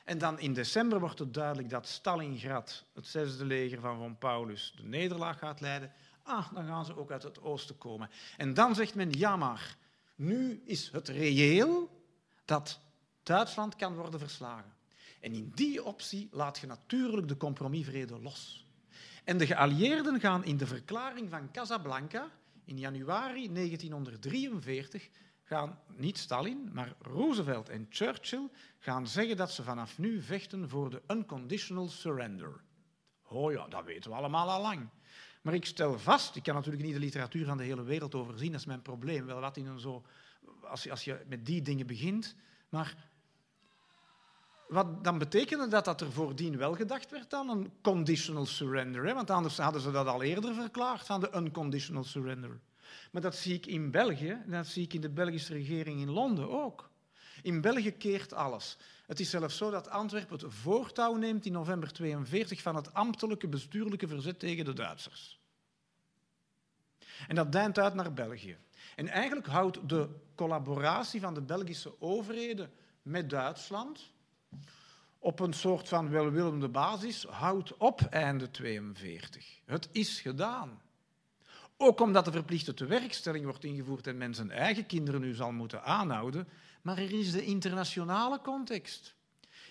En 0.05 0.19
dan 0.19 0.41
in 0.41 0.53
december 0.53 1.01
wordt 1.01 1.19
het 1.19 1.35
duidelijk 1.35 1.71
dat 1.71 1.87
Stalingrad, 1.87 2.85
het 2.95 3.07
zesde 3.07 3.45
leger 3.45 3.81
van 3.81 3.97
Von 3.97 4.19
Paulus, 4.19 4.73
de 4.77 4.85
nederlaag 4.85 5.39
gaat 5.39 5.61
leiden. 5.61 5.93
Ah, 6.23 6.53
dan 6.53 6.67
gaan 6.67 6.85
ze 6.85 6.97
ook 6.97 7.11
uit 7.11 7.23
het 7.23 7.43
oosten 7.43 7.79
komen. 7.79 8.11
En 8.37 8.55
dan 8.55 8.75
zegt 8.75 8.95
men, 8.95 9.11
ja 9.11 9.37
maar, 9.37 9.77
nu 10.15 10.63
is 10.65 10.91
het 10.93 11.09
reëel 11.09 12.03
dat 12.45 12.81
Duitsland 13.23 13.77
kan 13.77 13.95
worden 13.95 14.21
verslagen. 14.21 14.73
En 15.23 15.33
in 15.33 15.53
die 15.55 15.85
optie 15.85 16.29
laat 16.31 16.59
je 16.59 16.67
natuurlijk 16.67 17.29
de 17.29 17.37
compromisvrede 17.37 18.21
los. 18.21 18.67
En 19.25 19.39
de 19.39 19.47
geallieerden 19.47 20.21
gaan 20.21 20.45
in 20.45 20.57
de 20.57 20.67
verklaring 20.67 21.31
van 21.31 21.51
Casablanca 21.51 22.31
in 22.65 22.79
januari 22.79 23.53
1943 23.53 25.09
gaan 25.43 25.79
niet 25.97 26.19
Stalin, 26.19 26.71
maar 26.73 26.95
Roosevelt 27.01 27.69
en 27.69 27.87
Churchill 27.91 28.49
gaan 28.79 29.07
zeggen 29.07 29.37
dat 29.37 29.53
ze 29.53 29.63
vanaf 29.63 29.99
nu 29.99 30.23
vechten 30.23 30.69
voor 30.69 30.91
de 30.91 31.03
unconditional 31.09 31.89
surrender. 31.89 32.61
Oh 33.23 33.53
ja, 33.53 33.69
dat 33.69 33.85
weten 33.85 34.11
we 34.11 34.17
allemaal 34.17 34.51
al 34.51 34.63
lang. 34.63 34.89
Maar 35.43 35.55
ik 35.55 35.65
stel 35.65 35.99
vast, 35.99 36.37
ik 36.37 36.43
kan 36.43 36.55
natuurlijk 36.55 36.85
niet 36.85 36.95
de 36.95 37.01
literatuur 37.01 37.47
van 37.47 37.57
de 37.57 37.65
hele 37.65 37.83
wereld 37.83 38.15
overzien, 38.15 38.51
dat 38.51 38.61
is 38.61 38.67
mijn 38.67 38.83
probleem. 38.83 39.27
Wel 39.27 39.41
wat 39.41 39.57
in 39.57 39.67
een 39.67 39.81
zo, 39.81 40.05
als, 40.61 40.83
je, 40.83 40.91
als 40.91 41.05
je 41.05 41.25
met 41.29 41.47
die 41.47 41.63
dingen 41.63 41.87
begint, 41.87 42.37
maar 42.69 43.12
wat 44.73 45.05
dan 45.05 45.19
betekende 45.19 45.69
dat 45.69 45.85
dat 45.85 46.01
er 46.01 46.13
voordien 46.13 46.57
wel 46.57 46.75
gedacht 46.75 47.11
werd 47.11 47.35
aan 47.35 47.49
een 47.49 47.73
conditional 47.83 48.47
surrender. 48.47 49.05
Hè? 49.07 49.15
Want 49.15 49.31
anders 49.31 49.57
hadden 49.57 49.81
ze 49.81 49.91
dat 49.91 50.07
al 50.07 50.23
eerder 50.23 50.55
verklaard, 50.55 51.11
aan 51.11 51.21
de 51.21 51.31
unconditional 51.37 52.05
surrender. 52.05 52.61
Maar 53.11 53.23
dat 53.23 53.37
zie 53.37 53.55
ik 53.55 53.67
in 53.67 53.91
België 53.91 54.31
en 54.31 54.51
dat 54.51 54.67
zie 54.67 54.85
ik 54.85 54.95
in 54.95 55.01
de 55.01 55.11
Belgische 55.11 55.53
regering 55.53 56.01
in 56.01 56.11
Londen 56.11 56.51
ook. 56.51 56.91
In 57.43 57.61
België 57.61 57.91
keert 57.91 58.33
alles. 58.33 58.77
Het 59.07 59.21
is 59.21 59.31
zelfs 59.31 59.57
zo 59.57 59.71
dat 59.71 59.89
Antwerpen 59.89 60.39
het 60.39 60.55
voortouw 60.55 61.15
neemt 61.15 61.47
in 61.47 61.53
november 61.53 61.93
42 61.93 62.63
van 62.63 62.75
het 62.75 62.95
ambtelijke 62.95 63.49
bestuurlijke 63.49 64.09
verzet 64.09 64.39
tegen 64.39 64.65
de 64.65 64.73
Duitsers. 64.73 65.41
En 67.29 67.35
dat 67.35 67.53
deint 67.53 67.79
uit 67.79 67.95
naar 67.95 68.13
België. 68.13 68.57
En 68.97 69.09
eigenlijk 69.09 69.47
houdt 69.47 69.89
de 69.89 70.09
collaboratie 70.35 71.21
van 71.21 71.35
de 71.35 71.43
Belgische 71.43 72.01
overheden 72.01 72.73
met 73.03 73.31
Duitsland 73.31 74.12
op 75.23 75.41
een 75.41 75.53
soort 75.53 75.89
van 75.89 76.11
welwillende 76.11 76.69
basis 76.69 77.25
houdt 77.25 77.77
op 77.77 78.01
einde 78.01 78.51
42. 78.51 79.61
Het 79.65 79.89
is 79.93 80.21
gedaan. 80.21 80.81
Ook 81.77 82.01
omdat 82.01 82.25
de 82.25 82.33
verplichte 82.33 82.75
tewerkstelling 82.75 83.45
wordt 83.45 83.65
ingevoerd 83.65 84.07
en 84.07 84.17
men 84.17 84.35
zijn 84.35 84.51
eigen 84.51 84.87
kinderen 84.87 85.21
nu 85.21 85.35
zal 85.35 85.53
moeten 85.53 85.83
aanhouden. 85.83 86.49
Maar 86.83 86.99
er 86.99 87.19
is 87.19 87.33
de 87.33 87.45
internationale 87.45 88.41
context. 88.41 89.15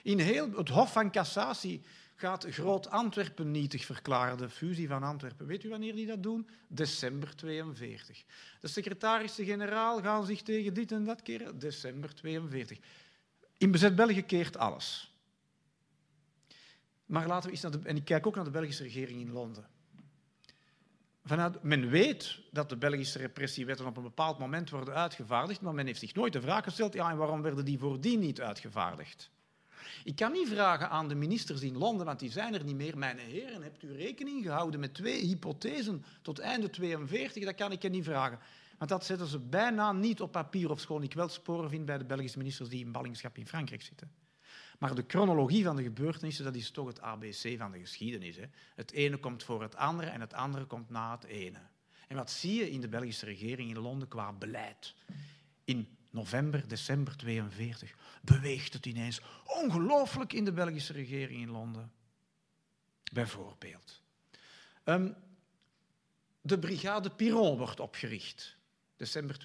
In 0.04 0.20
heel 0.20 0.52
het 0.52 0.70
Hof 0.70 0.92
van 0.92 1.12
Cassatie 1.12 1.82
gaat 2.16 2.46
Groot 2.50 2.90
Antwerpen 2.90 3.52
nietig 3.52 3.86
verklaren, 3.86 4.38
de 4.38 4.50
fusie 4.50 4.88
van 4.88 5.04
Antwerpen. 5.04 5.46
Weet 5.46 5.64
u 5.64 5.70
wanneer 5.70 5.96
die 5.96 6.06
dat 6.06 6.24
doen? 6.24 6.50
December 6.68 7.36
42. 7.36 8.24
De 8.60 8.68
secretarissen-generaal 8.68 10.02
gaan 10.02 10.26
zich 10.26 10.42
tegen 10.42 10.74
dit 10.74 10.92
en 10.92 11.04
dat 11.04 11.22
keren. 11.22 11.60
December 11.60 12.16
42. 12.16 12.78
In 13.58 13.72
bezet 13.72 13.96
België 13.96 14.24
keert 14.24 14.58
alles. 14.58 15.11
Maar 17.12 17.28
laten 17.28 17.46
we 17.46 17.52
eens 17.52 17.62
naar 17.62 17.72
de, 17.72 17.80
en 17.84 17.96
ik 17.96 18.06
kijk 18.06 18.28
ook 18.28 18.36
naar 18.36 18.44
de 18.44 18.52
Belgische 18.52 18.84
regering 18.84 19.22
in 19.22 19.32
Londen. 19.32 19.66
Vanuit, 21.24 21.64
men 21.64 21.90
weet 21.90 22.40
dat 22.52 22.70
de 22.70 22.78
Belgische 22.78 23.18
repressiewetten 23.18 23.86
op 23.86 23.98
een 23.98 24.04
bepaald 24.04 24.40
moment 24.40 24.70
worden 24.70 24.94
uitgevaardigd, 24.94 25.62
maar 25.62 25.74
men 25.74 25.86
heeft 25.86 26.00
zich 26.00 26.14
nooit 26.14 26.34
de 26.34 26.42
vraag 26.42 26.64
gesteld, 26.64 26.94
ja, 26.94 27.10
en 27.10 27.18
waarom 27.18 27.42
werden 27.42 27.66
die 27.66 27.80
voordien 27.80 28.20
niet 28.20 28.42
uitgevaardigd? 28.42 29.30
Ik 30.04 30.16
kan 30.16 30.32
niet 30.32 30.48
vragen 30.48 30.90
aan 30.90 31.08
de 31.08 31.16
ministers 31.16 31.62
in 31.62 31.78
Londen, 31.78 32.06
want 32.06 32.20
die 32.20 32.32
zijn 32.32 32.54
er 32.54 32.64
niet 32.64 32.76
meer. 32.76 32.98
Mijn 32.98 33.18
heren, 33.18 33.62
hebt 33.62 33.84
u 33.84 33.96
rekening 33.96 34.44
gehouden 34.44 34.80
met 34.80 34.94
twee 34.94 35.26
hypothesen 35.26 36.04
tot 36.22 36.40
einde 36.40 36.70
42? 36.70 37.44
Dat 37.46 37.56
kan 37.56 37.72
ik 37.72 37.82
je 37.82 37.90
niet 37.90 38.04
vragen. 38.04 38.40
Want 38.78 38.90
dat 38.90 39.06
zetten 39.06 39.28
ze 39.28 39.40
bijna 39.40 39.92
niet 39.92 40.22
op 40.22 40.32
papier, 40.32 40.70
of 40.70 40.80
schoon 40.80 41.04
ik 41.04 41.14
wel 41.14 41.30
sporen 41.30 41.70
vind 41.70 41.86
bij 41.86 41.98
de 41.98 42.06
Belgische 42.06 42.38
ministers 42.38 42.70
die 42.70 42.86
in 42.86 42.92
ballingschap 42.92 43.38
in 43.38 43.48
Frankrijk 43.48 43.82
zitten. 43.82 44.12
Maar 44.82 44.96
de 44.96 45.04
chronologie 45.08 45.64
van 45.64 45.76
de 45.76 45.84
gebeurtenissen, 45.84 46.44
dat 46.44 46.56
is 46.56 46.72
toch 46.72 46.88
het 46.88 47.02
ABC 47.02 47.58
van 47.58 47.72
de 47.72 47.80
geschiedenis. 47.80 48.36
Hè? 48.36 48.46
Het 48.76 48.92
ene 48.92 49.18
komt 49.18 49.44
voor 49.44 49.62
het 49.62 49.76
andere 49.76 50.10
en 50.10 50.22
het 50.22 50.34
andere 50.34 50.66
komt 50.66 50.90
na 50.90 51.12
het 51.12 51.24
ene. 51.24 51.58
En 52.08 52.16
wat 52.16 52.32
zie 52.32 52.54
je 52.54 52.72
in 52.72 52.82
de 52.82 52.88
Belgische 52.88 53.26
regering 53.26 53.70
in 53.70 53.80
Londen 53.80 54.08
qua 54.08 54.34
beleid? 54.34 54.94
In 55.64 55.98
november, 56.10 56.68
december 56.68 57.18
42 57.18 57.96
beweegt 58.22 58.74
het 58.74 58.86
ineens 58.86 59.22
ongelooflijk 59.46 60.34
in 60.34 60.46
de 60.46 60.52
Belgische 60.54 60.94
regering 60.94 61.42
in 61.42 61.52
Londen. 61.52 61.92
Bijvoorbeeld. 63.12 64.02
Um, 64.86 65.16
de 66.42 66.60
brigade 66.60 67.10
Piron 67.10 67.58
wordt 67.58 67.80
opgericht, 67.80 68.58
december 68.96 69.38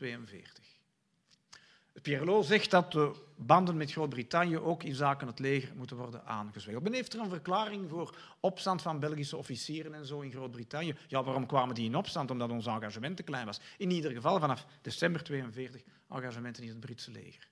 42. 1.97 2.03
Pierrot 2.03 2.47
zegt 2.47 2.71
dat 2.71 2.93
de 2.93 3.13
banden 3.37 3.77
met 3.77 3.93
Groot-Brittannië 3.93 4.59
ook 4.59 4.83
in 4.83 4.95
zaken 4.95 5.27
het 5.27 5.39
leger 5.39 5.77
moeten 5.77 5.97
worden 5.97 6.25
aangezwengeld. 6.25 6.85
Men 6.85 6.93
heeft 6.93 7.15
er 7.15 7.21
een 7.21 7.29
verklaring 7.29 7.91
voor 7.91 8.17
opstand 8.41 8.83
van 8.83 9.01
Belgische 9.01 9.37
officieren 9.37 9.95
en 9.95 10.07
zo 10.07 10.21
in 10.21 10.31
Groot-Brittannië. 10.31 10.95
Ja, 11.07 11.23
waarom 11.23 11.47
kwamen 11.47 11.75
die 11.75 11.85
in 11.85 11.97
opstand? 11.97 12.31
Omdat 12.31 12.51
ons 12.51 12.67
engagement 12.67 13.17
te 13.17 13.23
klein 13.23 13.47
was. 13.47 13.61
In 13.79 13.91
ieder 13.91 14.11
geval 14.11 14.41
vanaf 14.41 14.67
december 14.83 15.23
42 15.23 15.83
engagementen 16.09 16.63
in 16.63 16.69
het 16.69 16.81
Britse 16.81 17.11
leger. 17.11 17.49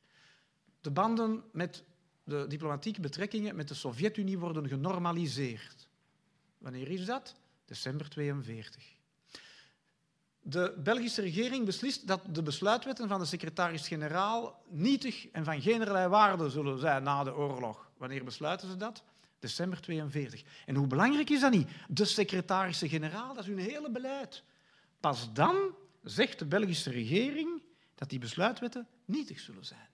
De 0.80 0.90
banden 0.90 1.42
met 1.52 1.84
de 2.24 2.46
diplomatieke 2.46 3.00
betrekkingen 3.00 3.56
met 3.56 3.68
de 3.68 3.74
Sovjet-Unie 3.74 4.38
worden 4.38 4.68
genormaliseerd. 4.68 5.88
Wanneer 6.58 6.90
is 6.90 7.04
dat? 7.04 7.34
December 7.64 8.08
42. 8.08 8.94
De 10.46 10.74
Belgische 10.78 11.20
regering 11.20 11.64
beslist 11.64 12.06
dat 12.06 12.20
de 12.30 12.42
besluitwetten 12.42 13.08
van 13.08 13.20
de 13.20 13.26
secretaris-generaal 13.26 14.62
nietig 14.68 15.28
en 15.28 15.44
van 15.44 15.60
geen 15.60 16.08
waarde 16.08 16.50
zullen 16.50 16.78
zijn 16.78 17.02
na 17.02 17.24
de 17.24 17.34
oorlog. 17.34 17.90
Wanneer 17.96 18.24
besluiten 18.24 18.68
ze 18.68 18.76
dat? 18.76 19.02
December 19.38 19.80
42. 19.80 20.42
En 20.66 20.74
hoe 20.74 20.86
belangrijk 20.86 21.30
is 21.30 21.40
dat 21.40 21.52
niet? 21.52 21.68
De 21.88 22.04
secretaris-generaal, 22.04 23.34
dat 23.34 23.42
is 23.42 23.48
hun 23.48 23.58
hele 23.58 23.90
beleid. 23.90 24.42
Pas 25.00 25.32
dan 25.32 25.74
zegt 26.02 26.38
de 26.38 26.46
Belgische 26.46 26.90
regering 26.90 27.62
dat 27.94 28.10
die 28.10 28.18
besluitwetten 28.18 28.86
nietig 29.04 29.40
zullen 29.40 29.64
zijn. 29.64 29.88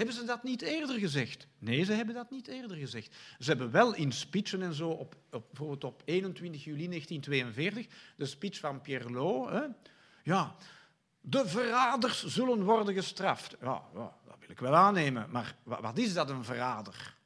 Hebben 0.00 0.18
ze 0.18 0.24
dat 0.24 0.42
niet 0.42 0.62
eerder 0.62 0.98
gezegd? 0.98 1.46
Nee, 1.58 1.84
ze 1.84 1.92
hebben 1.92 2.14
dat 2.14 2.30
niet 2.30 2.48
eerder 2.48 2.76
gezegd. 2.76 3.16
Ze 3.38 3.48
hebben 3.48 3.70
wel 3.70 3.94
in 3.94 4.12
speechen 4.12 4.62
en 4.62 4.74
zo, 4.74 4.88
op, 4.88 5.16
op 5.30 5.46
bijvoorbeeld 5.48 5.84
op 5.84 6.02
21 6.04 6.64
juli 6.64 6.88
1942, 6.88 7.86
de 8.16 8.26
speech 8.26 8.58
van 8.58 8.80
Pierre 8.80 9.50
hè, 9.50 9.66
ja, 10.22 10.56
de 11.20 11.48
verraders 11.48 12.26
zullen 12.26 12.62
worden 12.62 12.94
gestraft. 12.94 13.56
Ja, 13.60 13.82
ja, 13.94 14.14
dat 14.26 14.36
wil 14.40 14.50
ik 14.50 14.58
wel 14.58 14.76
aannemen, 14.76 15.30
maar 15.30 15.56
wat 15.62 15.98
is 15.98 16.14
dat, 16.14 16.30
een 16.30 16.44
verrader? 16.44 17.16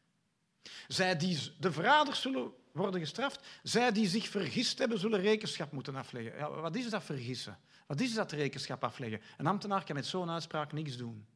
Zij 0.88 1.16
die, 1.16 1.38
de 1.60 1.72
verraders 1.72 2.20
zullen 2.20 2.52
worden 2.72 3.00
gestraft. 3.00 3.46
Zij 3.62 3.92
die 3.92 4.08
zich 4.08 4.28
vergist 4.28 4.78
hebben, 4.78 4.98
zullen 4.98 5.20
rekenschap 5.20 5.72
moeten 5.72 5.96
afleggen. 5.96 6.36
Ja, 6.36 6.50
wat 6.50 6.76
is 6.76 6.90
dat 6.90 7.04
vergissen? 7.04 7.58
Wat 7.86 8.00
is 8.00 8.14
dat 8.14 8.32
rekenschap 8.32 8.84
afleggen? 8.84 9.20
Een 9.36 9.46
ambtenaar 9.46 9.84
kan 9.84 9.94
met 9.94 10.06
zo'n 10.06 10.30
uitspraak 10.30 10.72
niks 10.72 10.96
doen. 10.96 11.26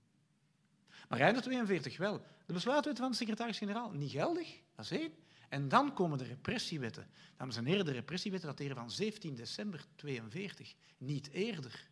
Maar 1.09 1.21
einde 1.21 1.41
42 1.41 1.97
wel. 1.97 2.23
De 2.47 2.53
besluitwet 2.53 2.99
van 2.99 3.11
de 3.11 3.17
secretaris-generaal 3.17 3.91
niet 3.91 4.11
geldig, 4.11 4.61
dat 4.75 4.85
is 4.85 4.91
één. 4.91 5.13
En 5.49 5.69
dan 5.69 5.95
komen 5.95 6.19
de 6.19 6.25
repressiewetten. 6.25 7.07
Dames 7.37 7.57
en 7.57 7.65
heren, 7.65 7.85
de 7.85 7.93
repressiewetten 7.93 8.49
dateren 8.49 8.77
van 8.77 8.91
17 8.91 9.35
december 9.35 9.85
42, 9.97 10.75
niet 10.99 11.31
eerder. 11.31 11.89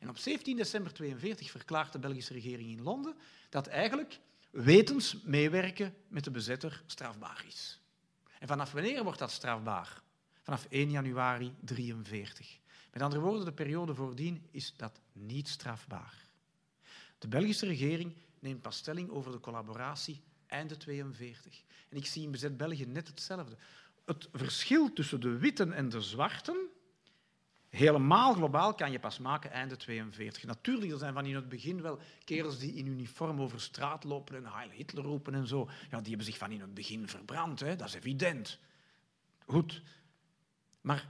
En 0.00 0.08
op 0.08 0.18
17 0.18 0.56
december 0.56 0.92
42 0.92 1.50
verklaart 1.50 1.92
de 1.92 1.98
Belgische 1.98 2.32
regering 2.32 2.70
in 2.70 2.82
Londen 2.82 3.14
dat 3.48 3.66
eigenlijk 3.66 4.18
wetens 4.50 5.16
meewerken 5.22 5.94
met 6.08 6.24
de 6.24 6.30
bezetter 6.30 6.82
strafbaar 6.86 7.44
is. 7.46 7.80
En 8.38 8.48
vanaf 8.48 8.72
wanneer 8.72 9.04
wordt 9.04 9.18
dat 9.18 9.30
strafbaar? 9.30 10.02
Vanaf 10.42 10.66
1 10.70 10.90
januari 10.90 11.54
43. 11.60 12.58
Met 12.92 13.02
andere 13.02 13.20
woorden, 13.20 13.44
de 13.44 13.52
periode 13.52 13.94
voordien 13.94 14.46
is 14.50 14.74
dat 14.76 15.00
niet 15.12 15.48
strafbaar. 15.48 16.14
De 17.18 17.28
Belgische 17.28 17.66
regering 17.66 18.14
neemt 18.42 18.62
pas 18.62 18.76
stelling 18.76 19.10
over 19.10 19.32
de 19.32 19.40
collaboratie 19.40 20.22
einde 20.46 20.76
42. 20.76 21.62
En 21.88 21.96
ik 21.96 22.06
zie 22.06 22.22
in 22.22 22.30
bezet 22.30 22.56
België 22.56 22.86
net 22.86 23.08
hetzelfde. 23.08 23.56
Het 24.04 24.28
verschil 24.32 24.92
tussen 24.92 25.20
de 25.20 25.38
witten 25.38 25.72
en 25.72 25.88
de 25.88 26.00
zwarten, 26.00 26.56
helemaal 27.68 28.34
globaal, 28.34 28.74
kan 28.74 28.92
je 28.92 28.98
pas 28.98 29.18
maken 29.18 29.50
einde 29.50 29.76
42. 29.76 30.44
Natuurlijk, 30.44 30.92
er 30.92 30.98
zijn 30.98 31.14
van 31.14 31.26
in 31.26 31.34
het 31.34 31.48
begin 31.48 31.82
wel 31.82 31.98
kerels 32.24 32.58
die 32.58 32.74
in 32.74 32.86
uniform 32.86 33.40
over 33.40 33.60
straat 33.60 34.04
lopen 34.04 34.36
en 34.36 34.52
Heil 34.52 34.70
Hitler 34.70 35.04
roepen 35.04 35.34
en 35.34 35.46
zo. 35.46 35.68
Ja, 35.90 35.98
die 35.98 36.08
hebben 36.08 36.26
zich 36.26 36.38
van 36.38 36.52
in 36.52 36.60
het 36.60 36.74
begin 36.74 37.08
verbrand, 37.08 37.60
hè? 37.60 37.76
dat 37.76 37.88
is 37.88 37.94
evident. 37.94 38.58
Goed. 39.46 39.82
Maar 40.80 41.08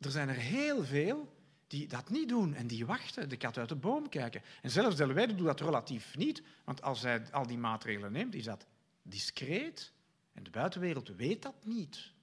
er 0.00 0.10
zijn 0.10 0.28
er 0.28 0.34
heel 0.34 0.84
veel 0.84 1.35
die 1.66 1.88
dat 1.88 2.10
niet 2.10 2.28
doen 2.28 2.54
en 2.54 2.66
die 2.66 2.86
wachten, 2.86 3.28
de 3.28 3.36
kat 3.36 3.58
uit 3.58 3.68
de 3.68 3.74
boom 3.74 4.08
kijken. 4.08 4.42
En 4.62 4.70
zelfs 4.70 4.96
Delwijde 4.96 5.34
doet 5.34 5.46
dat 5.46 5.60
relatief 5.60 6.16
niet, 6.16 6.42
want 6.64 6.82
als 6.82 7.02
hij 7.02 7.32
al 7.32 7.46
die 7.46 7.58
maatregelen 7.58 8.12
neemt, 8.12 8.34
is 8.34 8.44
dat 8.44 8.66
discreet 9.02 9.92
en 10.32 10.42
de 10.42 10.50
buitenwereld 10.50 11.08
weet 11.16 11.42
dat 11.42 11.64
niet. 11.64 12.14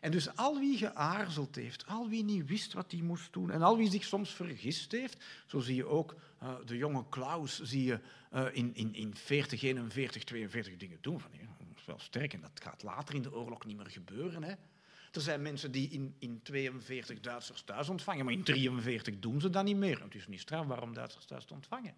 En 0.00 0.10
dus 0.10 0.36
al 0.36 0.58
wie 0.58 0.78
geaarzeld 0.78 1.54
heeft, 1.54 1.86
al 1.86 2.08
wie 2.08 2.24
niet 2.24 2.46
wist 2.46 2.72
wat 2.72 2.92
hij 2.92 3.00
moest 3.00 3.32
doen 3.32 3.50
en 3.50 3.62
al 3.62 3.76
wie 3.76 3.90
zich 3.90 4.04
soms 4.04 4.30
vergist 4.30 4.92
heeft, 4.92 5.24
zo 5.46 5.60
zie 5.60 5.74
je 5.74 5.86
ook 5.86 6.14
uh, 6.42 6.54
de 6.64 6.76
jonge 6.76 7.08
Klaus 7.08 7.60
zie 7.60 7.84
je, 7.84 8.00
uh, 8.32 8.46
in, 8.52 8.74
in, 8.74 8.94
in 8.94 9.16
40, 9.16 9.62
41, 9.62 10.24
42 10.24 10.76
dingen 10.76 10.98
doen. 11.00 11.20
Van, 11.20 11.30
dat 11.84 12.10
wel 12.10 12.40
dat 12.40 12.60
gaat 12.62 12.82
later 12.82 13.14
in 13.14 13.22
de 13.22 13.34
oorlog 13.34 13.64
niet 13.64 13.76
meer 13.76 13.90
gebeuren. 13.90 14.42
Hè. 14.42 14.54
Er 15.12 15.20
zijn 15.20 15.42
mensen 15.42 15.72
die 15.72 15.88
in, 15.88 16.14
in 16.18 16.40
42 16.42 17.20
Duitsers 17.20 17.62
thuis 17.62 17.88
ontvangen, 17.88 18.24
maar 18.24 18.34
in 18.34 18.42
43 18.42 19.18
doen 19.18 19.40
ze 19.40 19.50
dat 19.50 19.64
niet 19.64 19.76
meer. 19.76 20.02
Het 20.02 20.14
is 20.14 20.26
niet 20.26 20.40
strafbaar 20.40 20.82
om 20.82 20.94
Duitsers 20.94 21.24
thuis 21.24 21.44
te 21.44 21.54
ontvangen. 21.54 21.94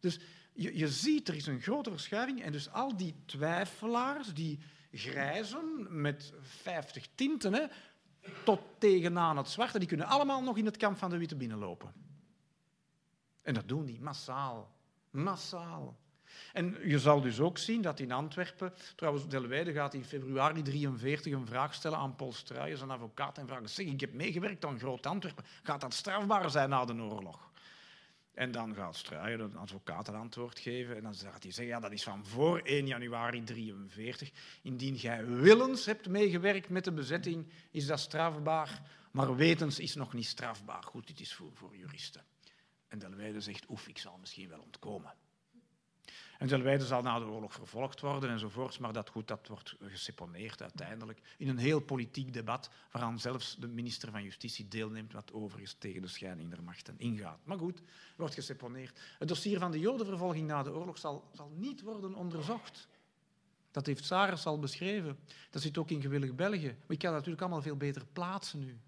Dus 0.00 0.18
je, 0.52 0.78
je 0.78 0.88
ziet, 0.88 1.28
er 1.28 1.34
is 1.34 1.46
een 1.46 1.60
grote 1.60 1.90
verschuiving. 1.90 2.42
En 2.42 2.52
dus 2.52 2.70
al 2.70 2.96
die 2.96 3.14
twijfelaars, 3.24 4.34
die 4.34 4.58
grijzen 4.92 5.86
met 6.00 6.32
50 6.40 7.08
tinten, 7.14 7.52
hè, 7.52 7.66
tot 8.44 8.60
tegenaan 8.78 9.36
het 9.36 9.48
zwarte, 9.48 9.78
die 9.78 9.88
kunnen 9.88 10.06
allemaal 10.06 10.42
nog 10.42 10.56
in 10.56 10.64
het 10.64 10.76
kamp 10.76 10.98
van 10.98 11.10
de 11.10 11.18
witte 11.18 11.36
binnenlopen. 11.36 11.92
En 13.42 13.54
dat 13.54 13.68
doen 13.68 13.84
die 13.84 14.00
massaal. 14.00 14.74
Massaal. 15.10 15.98
En 16.52 16.76
je 16.84 16.98
zal 16.98 17.20
dus 17.20 17.40
ook 17.40 17.58
zien 17.58 17.82
dat 17.82 18.00
in 18.00 18.12
Antwerpen, 18.12 18.72
trouwens 18.96 19.28
Delwijde 19.28 19.72
gaat 19.72 19.94
in 19.94 20.04
februari 20.04 20.62
43 20.62 21.32
een 21.32 21.46
vraag 21.46 21.74
stellen 21.74 21.98
aan 21.98 22.16
Paul 22.16 22.32
Struijers, 22.32 22.80
een 22.80 22.90
advocaat, 22.90 23.38
en 23.38 23.46
vragen, 23.46 23.68
zeg, 23.68 23.86
ik 23.86 24.00
heb 24.00 24.12
meegewerkt 24.12 24.64
aan 24.64 24.78
Groot 24.78 25.06
Antwerpen, 25.06 25.44
gaat 25.62 25.80
dat 25.80 25.94
strafbaar 25.94 26.50
zijn 26.50 26.68
na 26.68 26.84
de 26.84 26.94
oorlog? 26.94 27.50
En 28.34 28.52
dan 28.52 28.74
gaat 28.74 28.96
Struijer, 28.96 29.40
een 29.40 29.56
advocaat, 29.56 30.08
een 30.08 30.14
antwoord 30.14 30.58
geven. 30.58 30.96
En 30.96 31.02
dan 31.02 31.14
gaat 31.14 31.42
hij 31.42 31.52
zeggen, 31.52 31.74
ja, 31.74 31.80
dat 31.80 31.92
is 31.92 32.02
van 32.02 32.26
voor 32.26 32.58
1 32.58 32.86
januari 32.86 33.44
43. 33.44 34.30
Indien 34.62 34.94
jij 34.94 35.26
willens 35.26 35.86
hebt 35.86 36.08
meegewerkt 36.08 36.68
met 36.68 36.84
de 36.84 36.92
bezetting, 36.92 37.52
is 37.70 37.86
dat 37.86 38.00
strafbaar. 38.00 38.82
Maar 39.10 39.36
wetens 39.36 39.78
is 39.78 39.94
nog 39.94 40.12
niet 40.12 40.26
strafbaar. 40.26 40.82
Goed, 40.82 41.06
dit 41.06 41.20
is 41.20 41.34
voor, 41.34 41.50
voor 41.54 41.76
juristen. 41.76 42.24
En 42.88 42.98
Delwijde 42.98 43.40
zegt, 43.40 43.68
oef, 43.68 43.88
ik 43.88 43.98
zal 43.98 44.16
misschien 44.20 44.48
wel 44.48 44.60
ontkomen. 44.60 45.14
En 46.42 46.48
Delwijde 46.48 46.86
zal 46.86 47.02
na 47.02 47.18
de 47.18 47.24
oorlog 47.24 47.52
vervolgd 47.52 48.00
worden 48.00 48.30
enzovoorts, 48.30 48.78
maar 48.78 48.92
dat, 48.92 49.08
goed, 49.08 49.28
dat 49.28 49.48
wordt 49.48 49.76
geseponeerd 49.80 50.62
uiteindelijk 50.62 51.20
in 51.38 51.48
een 51.48 51.58
heel 51.58 51.80
politiek 51.80 52.32
debat 52.32 52.70
waaraan 52.90 53.18
zelfs 53.18 53.56
de 53.56 53.68
minister 53.68 54.10
van 54.10 54.22
Justitie 54.22 54.68
deelneemt, 54.68 55.12
wat 55.12 55.32
overigens 55.32 55.76
tegen 55.78 56.02
de 56.02 56.08
scheiding 56.08 56.50
der 56.50 56.62
machten 56.62 56.94
ingaat. 56.98 57.38
Maar 57.44 57.58
goed, 57.58 57.82
wordt 58.16 58.34
geseponeerd. 58.34 59.00
Het 59.18 59.28
dossier 59.28 59.58
van 59.58 59.70
de 59.70 59.78
jodenvervolging 59.78 60.46
na 60.46 60.62
de 60.62 60.72
oorlog 60.72 60.98
zal, 60.98 61.28
zal 61.32 61.50
niet 61.56 61.82
worden 61.82 62.14
onderzocht. 62.14 62.88
Dat 63.70 63.86
heeft 63.86 64.04
Saris 64.04 64.46
al 64.46 64.58
beschreven. 64.58 65.18
Dat 65.50 65.62
zit 65.62 65.78
ook 65.78 65.90
in 65.90 66.00
Gewillig 66.00 66.34
België. 66.34 66.66
Maar 66.66 66.96
ik 66.96 66.98
kan 66.98 67.12
natuurlijk 67.12 67.40
allemaal 67.40 67.62
veel 67.62 67.76
beter 67.76 68.06
plaatsen 68.12 68.58
nu. 68.58 68.78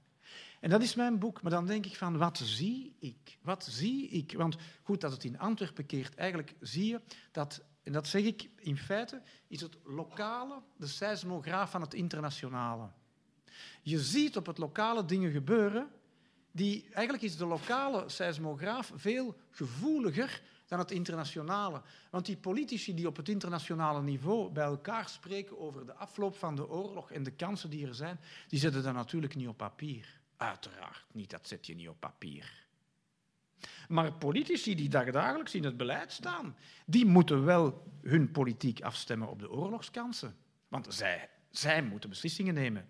En 0.65 0.71
dat 0.71 0.83
is 0.83 0.95
mijn 0.95 1.19
boek. 1.19 1.43
Maar 1.43 1.51
dan 1.51 1.67
denk 1.67 1.87
ik 1.87 1.97
van, 1.97 2.19
wat 2.19 2.39
zie 2.39 2.97
ik? 2.99 3.39
Wat 3.43 3.67
zie 3.71 4.09
ik? 4.09 4.33
Want 4.33 4.57
goed, 4.83 5.01
dat 5.01 5.12
het 5.12 5.25
in 5.25 5.39
Antwerpen 5.39 5.87
keert, 5.87 6.15
eigenlijk 6.15 6.55
zie 6.61 6.87
je 6.87 7.01
dat, 7.33 7.65
en 7.83 7.93
dat 7.93 8.07
zeg 8.07 8.23
ik 8.23 8.49
in 8.57 8.77
feite, 8.77 9.23
is 9.49 9.61
het 9.61 9.77
lokale 9.83 10.62
de 10.77 10.87
seismograaf 10.87 11.71
van 11.71 11.81
het 11.81 11.95
internationale. 11.95 12.89
Je 13.83 14.01
ziet 14.01 14.37
op 14.37 14.47
het 14.47 14.59
lokale 14.59 15.05
dingen 15.05 15.33
gebeuren 15.33 15.91
die, 16.53 16.89
eigenlijk 16.93 17.25
is 17.25 17.37
de 17.37 17.47
lokale 17.47 18.09
seismograaf 18.09 18.93
veel 18.95 19.37
gevoeliger 19.51 20.43
dan 20.67 20.79
het 20.79 20.91
internationale. 20.91 21.83
Want 22.11 22.27
die 22.27 22.37
politici 22.37 22.95
die 22.95 23.07
op 23.07 23.17
het 23.17 23.29
internationale 23.29 24.03
niveau 24.03 24.53
bij 24.53 24.65
elkaar 24.65 25.09
spreken 25.09 25.59
over 25.59 25.87
de 25.87 25.95
afloop 25.95 26.37
van 26.37 26.57
de 26.57 26.69
oorlog 26.69 27.11
en 27.11 27.23
de 27.23 27.33
kansen 27.33 27.71
die 27.71 27.87
er 27.87 27.95
zijn, 27.95 28.21
die 28.49 28.59
zetten 28.59 28.83
dat 28.83 28.95
natuurlijk 28.95 29.35
niet 29.35 29.49
op 29.49 29.57
papier. 29.57 30.23
Uiteraard 30.45 31.05
niet, 31.12 31.30
dat 31.30 31.49
zet 31.49 31.66
je 31.66 31.74
niet 31.74 31.88
op 31.88 32.01
papier. 32.01 32.66
Maar 33.88 34.12
politici 34.12 34.74
die 34.74 34.88
dagelijks 34.88 35.55
in 35.55 35.64
het 35.64 35.76
beleid 35.76 36.12
staan, 36.12 36.57
die 36.86 37.07
moeten 37.07 37.45
wel 37.45 37.92
hun 38.03 38.30
politiek 38.30 38.80
afstemmen 38.80 39.28
op 39.28 39.38
de 39.38 39.51
oorlogskansen. 39.51 40.36
Want 40.68 40.95
zij, 40.95 41.28
zij 41.51 41.82
moeten 41.82 42.09
beslissingen 42.09 42.55
nemen. 42.55 42.88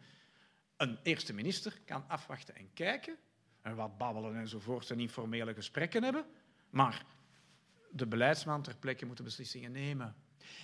Een 0.77 0.99
eerste 1.03 1.33
minister 1.33 1.81
kan 1.85 2.05
afwachten 2.09 2.57
en 2.57 2.73
kijken, 2.73 3.17
en 3.63 3.77
wat 3.77 3.99
babbelen 3.99 4.37
enzovoort 4.37 4.91
en 4.91 5.01
informele 5.01 5.55
gesprekken 5.55 6.03
hebben, 6.03 6.25
maar 6.71 7.05
de 7.91 8.07
beleidsman 8.07 8.63
ter 8.63 8.77
plekke 8.77 9.07
moet 9.07 9.17
de 9.17 9.23
beslissingen 9.23 9.73
nemen. 9.73 10.15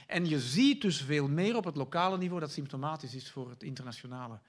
En 0.07 0.29
je 0.29 0.41
ziet 0.41 0.83
dus 0.83 1.03
veel 1.03 1.29
meer 1.29 1.57
op 1.57 1.65
het 1.65 1.77
lokale 1.77 2.19
niveau 2.19 2.41
dat 2.41 2.53
symptomatisch 2.53 3.15
is 3.15 3.31
voor 3.31 3.51
het 3.51 3.63
internationale. 3.63 4.41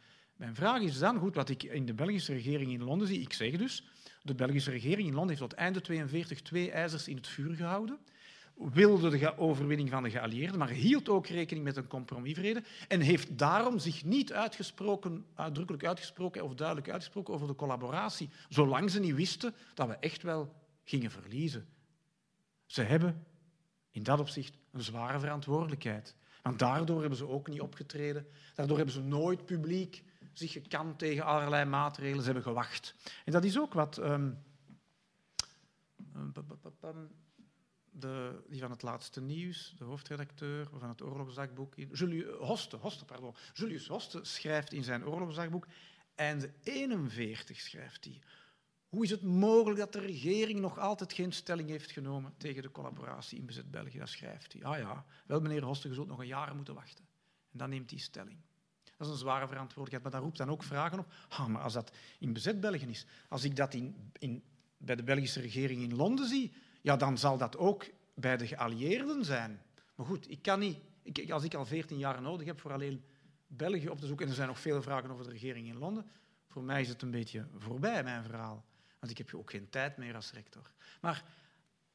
Mijn 0.42 0.56
vraag 0.56 0.82
is 0.82 1.00
dan, 1.00 1.18
goed, 1.18 1.36
wat 1.36 1.50
ik 1.50 1.64
in 1.64 1.86
de 1.86 1.94
Belgische 1.94 2.34
regering 2.34 2.72
in 2.72 2.84
Londen 2.84 3.08
zie, 3.08 3.22
ik 3.22 3.34
zeg 3.34 3.58
dus, 3.58 3.84
de 4.22 4.36
Belgische 4.36 4.72
regering 4.72 5.08
in 5.08 5.14
Londen 5.14 5.30
heeft 5.30 5.50
tot 5.50 5.54
einde 5.54 5.82
42 5.82 6.42
twee 6.42 6.72
ijzers 6.72 7.08
in 7.08 7.16
het 7.16 7.28
vuur 7.28 7.56
gehouden 7.56 8.00
wilde 8.56 9.10
de 9.10 9.38
overwinning 9.38 9.90
van 9.90 10.04
de 10.04 10.10
geallieerden, 10.10 10.60
maar 10.60 10.70
hield 10.70 11.10
ook 11.10 11.28
rekening 11.28 11.66
met 11.66 11.78
een 11.78 11.88
compromisvrede 11.88 12.64
en 12.88 13.00
heeft 13.00 13.38
daarom 13.38 13.80
zich 13.80 14.06
niet 14.06 14.34
uitgesproken, 14.34 15.26
uitdrukkelijk 15.36 15.86
uitgesproken 15.86 16.44
of 16.44 16.54
duidelijk 16.54 16.90
uitgesproken 16.90 17.34
over 17.34 17.48
de 17.48 17.56
collaboratie, 17.56 18.30
zolang 18.50 18.92
ze 18.92 19.00
niet 19.00 19.16
wisten 19.16 19.54
dat 19.74 19.88
we 19.88 19.96
echt 19.96 20.24
wel 20.24 20.54
gingen 20.84 21.12
verliezen. 21.12 21.68
Ze 22.66 22.82
hebben 22.82 23.26
in 23.92 24.04
dat 24.04 24.20
opzicht 24.20 24.58
een 24.72 24.84
zware 24.84 25.20
verantwoordelijkheid. 25.20 26.16
Want 26.42 26.60
daardoor 26.60 27.00
hebben 27.00 27.18
ze 27.18 27.28
ook 27.28 27.48
niet 27.48 27.62
opgetreden. 27.62 28.28
Daardoor 28.56 28.78
hebben 28.78 28.96
ze 28.96 29.02
nooit 29.02 29.46
publiek 29.46 30.04
zich 30.34 30.52
gekant 30.52 31.00
tegen 31.00 31.26
allerlei 31.26 31.66
maatregelen. 31.66 32.20
Ze 32.20 32.26
hebben 32.26 32.44
gewacht. 32.44 32.96
En 33.26 33.32
dat 33.32 33.44
is 33.44 33.60
ook 33.60 33.74
wat 33.74 33.98
um, 33.98 34.44
de, 37.92 38.44
die 38.50 38.62
van 38.62 38.72
het 38.72 38.82
laatste 38.82 39.22
nieuws, 39.22 39.76
de 39.78 39.84
hoofdredacteur 39.84 40.68
van 40.78 40.90
het 40.90 41.02
oorlogsdagboek, 41.02 41.76
Julius 41.76 42.38
Hoste, 42.38 42.76
Hoste, 42.78 43.06
pardon, 43.06 43.36
Julius 43.54 43.88
Hoste 43.88 44.20
schrijft 44.22 44.74
in 44.74 44.84
zijn 44.84 45.06
oorlogsdagboek, 45.06 45.68
en 46.16 46.40
de 46.40 46.52
41 46.64 47.60
schrijft 47.60 48.06
hij, 48.06 48.22
hoe 48.90 49.04
is 49.04 49.10
het 49.10 49.22
mogelijk 49.22 49.80
dat 49.80 49.94
de 49.94 50.00
regering 50.00 50.60
nog 50.60 50.80
altijd 50.80 51.14
geen 51.14 51.32
stelling 51.32 51.70
heeft 51.70 51.92
genomen 51.92 52.34
tegen 52.38 52.62
de 52.62 52.72
collaboratie 52.72 53.38
in 53.40 53.46
bezet 53.46 53.72
België? 53.72 53.98
Dat 53.98 54.10
schrijft 54.10 54.54
hij. 54.54 54.64
Ah 54.64 54.78
ja, 54.78 55.06
wel 55.26 55.40
meneer 55.40 55.64
Hoste, 55.64 55.88
je 55.88 55.94
zult 55.94 56.08
nog 56.08 56.20
een 56.20 56.28
jaar 56.28 56.56
moeten 56.56 56.74
wachten. 56.74 57.06
En 57.52 57.58
dan 57.58 57.70
neemt 57.70 57.90
hij 57.90 58.00
stelling. 58.00 58.38
Dat 59.02 59.10
is 59.10 59.16
een 59.16 59.28
zware 59.28 59.48
verantwoordelijkheid, 59.48 60.04
maar 60.04 60.12
dat 60.12 60.22
roept 60.22 60.38
dan 60.38 60.50
ook 60.50 60.64
vragen 60.64 61.00
op. 61.00 61.14
Ah, 61.30 61.48
maar 61.48 61.62
als 61.62 61.74
dat 61.74 61.92
in 62.20 62.34
bezet 62.34 62.60
België 62.60 62.86
is, 62.86 63.06
als 63.30 63.44
ik 63.44 63.56
dat 63.56 63.74
in, 63.74 64.12
in, 64.20 64.44
bij 64.78 64.96
de 64.96 65.04
Belgische 65.04 65.42
regering 65.42 65.82
in 65.82 65.96
Londen 65.96 66.28
zie, 66.28 66.54
ja, 66.82 66.96
dan 66.96 67.18
zal 67.18 67.38
dat 67.38 67.58
ook 67.58 67.86
bij 68.14 68.38
de 68.38 68.48
geallieerden 68.48 69.26
zijn. 69.26 69.62
Maar 69.96 70.06
goed, 70.06 70.30
ik 70.30 70.42
kan 70.42 70.60
niet, 70.60 70.78
ik, 71.04 71.32
als 71.32 71.44
ik 71.44 71.54
al 71.54 71.66
14 71.66 71.98
jaar 71.98 72.22
nodig 72.22 72.48
heb 72.48 72.60
voor 72.60 72.74
alleen 72.74 73.04
België 73.48 73.90
op 73.90 74.00
te 74.00 74.08
zoeken, 74.08 74.26
en 74.26 74.32
er 74.32 74.38
zijn 74.38 74.48
nog 74.48 74.60
veel 74.60 74.82
vragen 74.82 75.12
over 75.12 75.26
de 75.26 75.32
regering 75.32 75.68
in 75.68 75.78
Londen, 75.78 76.06
voor 76.48 76.64
mij 76.64 76.82
is 76.82 76.90
het 76.90 77.02
een 77.02 77.12
beetje 77.12 77.48
voorbij, 77.58 78.04
mijn 78.04 78.24
verhaal. 78.24 78.66
Want 79.00 79.12
ik 79.12 79.18
heb 79.18 79.34
ook 79.34 79.52
geen 79.52 79.70
tijd 79.70 79.98
meer 79.98 80.16
als 80.16 80.32
rector. 80.32 80.72
Maar 81.02 81.24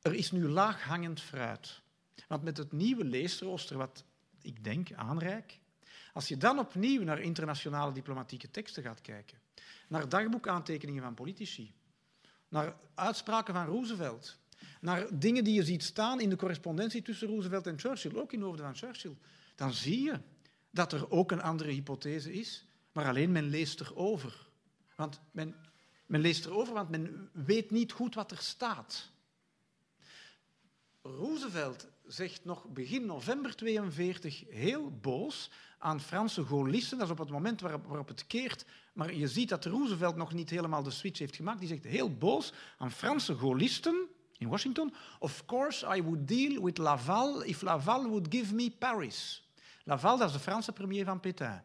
er 0.01 0.15
is 0.15 0.31
nu 0.31 0.49
laaghangend 0.49 1.21
fruit. 1.21 1.81
Want 2.29 2.43
met 2.43 2.57
het 2.57 2.73
nieuwe 2.73 3.05
leesrooster, 3.05 3.77
wat 3.77 4.05
ik 4.41 4.65
denk 4.65 4.93
aanrijk, 4.93 5.59
als 6.17 6.29
je 6.29 6.37
dan 6.37 6.59
opnieuw 6.59 7.03
naar 7.03 7.21
internationale 7.21 7.93
diplomatieke 7.93 8.51
teksten 8.51 8.83
gaat 8.83 9.01
kijken, 9.01 9.39
naar 9.89 10.09
dagboekaantekeningen 10.09 11.03
van 11.03 11.15
politici, 11.15 11.75
naar 12.49 12.77
uitspraken 12.95 13.55
van 13.55 13.67
Roosevelt, 13.67 14.39
naar 14.81 15.19
dingen 15.19 15.45
die 15.45 15.55
je 15.55 15.65
ziet 15.65 15.83
staan 15.83 16.21
in 16.21 16.31
de 16.31 16.37
correspondentie 16.37 17.03
tussen 17.03 17.29
Roosevelt 17.29 17.67
en 17.67 17.79
Churchill, 17.79 18.15
ook 18.15 18.33
in 18.33 18.39
de 18.39 18.45
hoofden 18.45 18.65
van 18.65 18.77
Churchill, 18.77 19.17
dan 19.55 19.73
zie 19.73 20.03
je 20.03 20.21
dat 20.71 20.93
er 20.93 21.11
ook 21.11 21.31
een 21.31 21.43
andere 21.43 21.71
hypothese 21.71 22.33
is, 22.33 22.65
maar 22.93 23.07
alleen 23.07 23.33
men 23.33 23.49
leest 23.49 23.81
erover. 23.81 24.49
Want 24.95 25.21
men, 25.31 25.55
men 26.07 26.21
leest 26.21 26.45
erover, 26.45 26.75
want 26.75 26.91
men 26.91 27.31
weet 27.33 27.71
niet 27.71 27.93
goed 27.93 28.15
wat 28.15 28.31
er 28.31 28.39
staat. 28.39 29.11
Roosevelt 31.03 31.89
zegt 32.07 32.45
nog 32.45 32.69
begin 32.69 33.07
november 33.07 33.57
42 33.57 34.45
heel 34.49 34.91
boos 34.91 35.51
aan 35.79 36.01
Franse 36.01 36.47
Gaullisten. 36.47 36.99
Dat 36.99 37.07
is 37.07 37.13
op 37.13 37.19
het 37.19 37.31
moment 37.31 37.61
waarop, 37.61 37.87
waarop, 37.87 38.09
het 38.09 38.27
keert. 38.27 38.65
Maar 38.93 39.15
je 39.15 39.29
ziet 39.29 39.49
dat 39.49 39.65
Roosevelt 39.65 40.17
nog 40.17 40.33
niet 40.33 40.51
helemaal 40.51 40.83
de 40.83 40.91
switch 40.91 41.19
heeft 41.19 41.37
gemaakt. 41.37 41.59
Die 41.59 41.69
zegt 41.69 41.85
heel 41.85 42.17
boos 42.17 42.53
aan 42.79 42.91
Franse 42.91 43.37
Gaullisten 43.39 44.09
in 44.39 44.49
Washington. 44.49 44.95
Of 45.19 45.45
course, 45.45 45.97
I 45.97 46.03
would 46.03 46.29
deal 46.29 46.63
with 46.63 46.79
Laval 46.79 47.45
if 47.45 47.63
Laval 47.63 48.03
would 48.09 48.27
give 48.35 48.55
me 48.55 48.71
Paris. 48.79 49.51
Laval, 49.85 50.19
dat 50.19 50.27
is 50.29 50.33
de 50.33 50.41
Franse 50.41 50.73
premier 50.73 51.05
van 51.05 51.21
Pétain. 51.21 51.63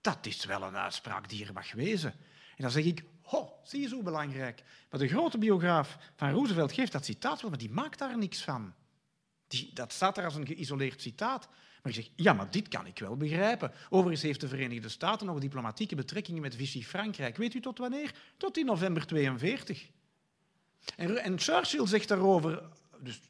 Dat 0.00 0.26
is 0.26 0.44
wel 0.44 0.62
een 0.62 0.76
uitspraak 0.76 1.28
die 1.28 1.46
er 1.46 1.52
mag 1.52 1.72
wezen. 1.72 2.12
En 2.56 2.62
dan 2.62 2.70
zeg 2.70 2.84
ik, 2.84 3.04
ho, 3.22 3.52
zie 3.62 3.80
je 3.80 3.88
zo 3.88 4.02
belangrijk. 4.02 4.62
Maar 4.90 5.00
de 5.00 5.08
grote 5.08 5.38
biograaf 5.38 5.98
van 6.16 6.30
Roosevelt 6.30 6.72
geeft 6.72 6.92
dat 6.92 7.04
citaat 7.04 7.40
wel, 7.40 7.50
maar 7.50 7.58
die 7.58 7.70
maakt 7.70 7.98
daar 7.98 8.18
niks 8.18 8.42
van. 8.42 8.74
Die, 9.46 9.70
dat 9.74 9.92
staat 9.92 10.14
daar 10.14 10.24
als 10.24 10.34
een 10.34 10.46
geïsoleerd 10.46 11.00
citaat. 11.00 11.48
Maar 11.82 11.92
ik 11.92 12.04
zeg, 12.04 12.08
ja, 12.16 12.32
maar 12.32 12.50
dit 12.50 12.68
kan 12.68 12.86
ik 12.86 12.98
wel 12.98 13.16
begrijpen. 13.16 13.72
Overigens 13.88 14.22
heeft 14.22 14.40
de 14.40 14.48
Verenigde 14.48 14.88
Staten 14.88 15.26
nog 15.26 15.38
diplomatieke 15.38 15.94
betrekkingen 15.94 16.42
met 16.42 16.54
Vichy 16.54 16.82
Frankrijk. 16.82 17.36
Weet 17.36 17.54
u 17.54 17.60
tot 17.60 17.78
wanneer? 17.78 18.14
Tot 18.36 18.58
in 18.58 18.66
november 18.66 19.06
42. 19.06 19.88
En, 20.96 21.16
en 21.16 21.38
Churchill 21.38 21.86
zegt 21.86 22.08
daarover, 22.08 22.62
dus 23.00 23.20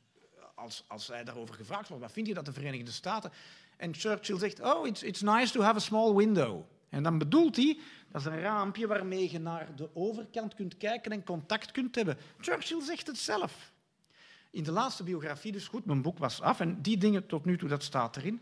als, 0.55 0.85
als 0.87 1.07
hij 1.07 1.25
daarover 1.25 1.55
gevraagd 1.55 1.89
wordt, 1.89 2.03
wat 2.03 2.13
vind 2.13 2.27
je 2.27 2.35
dat 2.35 2.45
de 2.45 2.53
Verenigde 2.53 2.91
Staten? 2.91 3.33
En 3.77 3.95
Churchill 3.95 4.39
zegt, 4.39 4.61
oh, 4.61 4.87
it's, 4.87 5.03
it's 5.03 5.21
nice 5.21 5.53
to 5.53 5.61
have 5.61 5.77
a 5.77 5.81
small 5.81 6.15
window. 6.15 6.63
En 6.89 7.03
dan 7.03 7.19
bedoelt 7.19 7.57
hij, 7.57 7.79
dat 8.11 8.21
is 8.21 8.27
een 8.27 8.41
raampje 8.41 8.87
waarmee 8.87 9.31
je 9.33 9.39
naar 9.39 9.77
de 9.77 9.89
overkant 9.95 10.55
kunt 10.55 10.77
kijken 10.77 11.13
en 11.13 11.25
contact 11.25 11.71
kunt 11.71 11.95
hebben. 11.95 12.17
Churchill 12.41 12.83
zegt 12.83 13.07
het 13.07 13.19
zelf. 13.19 13.70
In 14.51 14.63
de 14.63 14.73
laatste 14.73 15.03
biografie, 15.03 15.53
dus 15.53 15.69
goed, 15.69 15.85
mijn 15.85 16.03
boek 16.03 16.19
was 16.19 16.41
af 16.41 16.61
en 16.61 16.83
die 16.83 16.97
dingen 16.97 17.27
tot 17.27 17.45
nu 17.45 17.59
toe, 17.59 17.69
dat 17.69 17.83
staat 17.83 18.17
erin. 18.17 18.41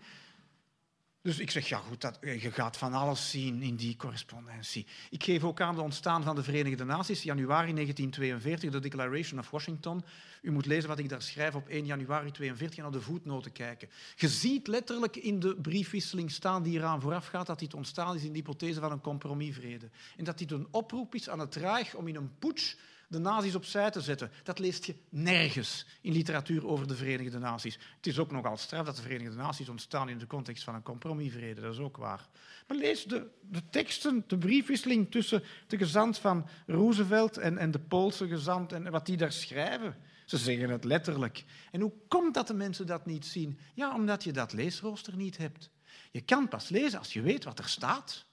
Dus 1.23 1.39
ik 1.39 1.51
zeg, 1.51 1.69
ja 1.69 1.79
goed, 1.79 2.01
dat, 2.01 2.19
je 2.21 2.51
gaat 2.51 2.77
van 2.77 2.93
alles 2.93 3.31
zien 3.31 3.63
in 3.63 3.77
die 3.77 3.97
correspondentie. 3.97 4.87
Ik 5.11 5.25
geef 5.25 5.45
ook 5.45 5.61
aan 5.61 5.75
de 5.75 5.81
ontstaan 5.81 6.23
van 6.23 6.35
de 6.35 6.43
Verenigde 6.43 6.85
Naties, 6.85 7.23
januari 7.23 7.73
1942, 7.73 8.71
de 8.71 8.81
Declaration 8.81 9.39
of 9.39 9.51
Washington. 9.51 10.05
U 10.43 10.51
moet 10.51 10.67
lezen 10.67 10.89
wat 10.89 10.99
ik 10.99 11.09
daar 11.09 11.23
schrijf 11.23 11.55
op 11.55 11.69
1 11.69 11.87
januari 11.87 12.31
1942 12.33 12.77
en 12.77 12.83
naar 12.83 12.93
de 12.93 13.01
voetnoten 13.01 13.53
kijken. 13.53 13.89
Je 14.17 14.29
ziet 14.29 14.67
letterlijk 14.67 15.17
in 15.17 15.41
de 15.41 15.57
briefwisseling 15.57 16.31
staan 16.31 16.63
die 16.63 16.79
eraan 16.79 17.01
vooraf 17.01 17.27
gaat 17.27 17.47
dat 17.47 17.59
dit 17.59 17.75
ontstaan 17.75 18.15
is 18.15 18.23
in 18.23 18.33
de 18.33 18.39
hypothese 18.39 18.81
van 18.81 18.93
een 18.93 19.01
compromisvrede. 19.01 19.91
En 20.17 20.25
dat 20.25 20.39
dit 20.39 20.51
een 20.51 20.69
oproep 20.71 21.15
is 21.15 21.29
aan 21.29 21.39
het 21.39 21.55
Reich 21.55 21.95
om 21.95 22.09
in 22.09 22.17
een 22.17 22.39
putsch 22.39 22.75
de 23.09 23.19
nazi's 23.19 23.55
opzij 23.55 23.91
te 23.91 24.01
zetten. 24.01 24.31
Dat 24.43 24.59
leest 24.59 24.85
je 24.85 24.95
nergens 25.09 25.87
in 26.01 26.13
literatuur 26.13 26.67
over 26.67 26.89
de 26.89 26.97
Verenigde 26.97 27.39
Naties. 27.39 27.79
Het 27.97 28.07
is 28.07 28.19
ook 28.19 28.31
nogal 28.31 28.57
straf 28.57 28.87
dat 28.87 28.97
de 28.97 29.03
Verenigde 29.03 29.37
Naties 29.37 29.69
ontstaan 29.69 30.09
in 30.09 30.19
de 30.19 30.27
context 30.27 30.65
van 30.65 30.75
een 30.75 30.83
compromisvrede. 30.83 31.61
Dat 31.61 31.73
is 31.73 31.79
ook 31.79 31.97
waar. 31.97 32.29
Maar 32.67 32.77
lees 32.77 33.05
de, 33.05 33.27
de 33.41 33.63
teksten, 33.71 34.25
de 34.27 34.39
briefwisseling 34.39 35.11
tussen 35.11 35.43
de 35.67 35.77
gezant 35.77 36.19
van 36.19 36.49
Roosevelt 36.67 37.37
en, 37.37 37.59
en 37.59 37.71
de 37.71 37.79
Poolse 37.79 38.29
gezant 38.29 38.73
en 38.73 38.91
wat 38.91 39.07
die 39.07 39.17
daar 39.17 39.33
schrijven. 39.33 39.97
Ze 40.27 40.37
zeggen 40.37 40.71
het 40.71 40.85
letterlijk. 40.85 41.45
En 41.71 41.81
hoe 41.81 41.93
komt 42.09 42.35
dat 42.35 42.47
de 42.47 42.55
mensen 42.55 42.87
dat 42.87 43.07
niet 43.07 43.27
zien? 43.27 43.59
Ja, 43.75 43.95
omdat 43.95 44.25
je 44.25 44.33
dat 44.33 44.53
leesrooster 44.53 45.17
niet 45.17 45.37
hebt. 45.37 45.71
Je 46.11 46.21
kan 46.21 46.49
pas 46.49 46.69
lezen 46.69 46.99
als 46.99 47.13
je 47.13 47.21
weet 47.21 47.45
wat 47.45 47.59
er 47.59 47.69
staat. 47.69 48.27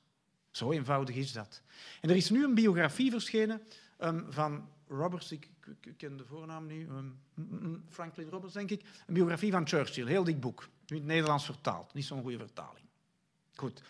Zo 0.52 0.72
eenvoudig 0.72 1.16
is 1.16 1.32
dat. 1.32 1.62
En 2.02 2.10
er 2.10 2.16
is 2.16 2.30
nu 2.30 2.44
een 2.44 2.54
biografie 2.54 3.12
verschenen 3.12 3.62
um, 4.00 4.26
van 4.30 4.70
Roberts, 4.88 5.32
ik, 5.32 5.50
ken 5.98 6.18
de 6.18 6.26
voornaam 6.26 6.66
niet, 6.66 6.88
um, 6.88 7.20
Franklin 7.90 8.30
Roberts 8.30 8.54
denk 8.54 8.72
ik, 8.72 8.82
een 9.08 9.14
biografie 9.14 9.52
van 9.52 9.68
Churchill, 9.68 10.08
heel 10.08 10.24
dik 10.24 10.40
boek, 10.40 10.70
in 10.86 10.96
het 10.96 11.06
Nederlands 11.06 11.46
vertaald, 11.46 11.94
niet 11.94 12.06
zo'n 12.06 12.22
goede 12.22 12.38
vertaling. 12.38 12.86
Goed, 13.56 13.82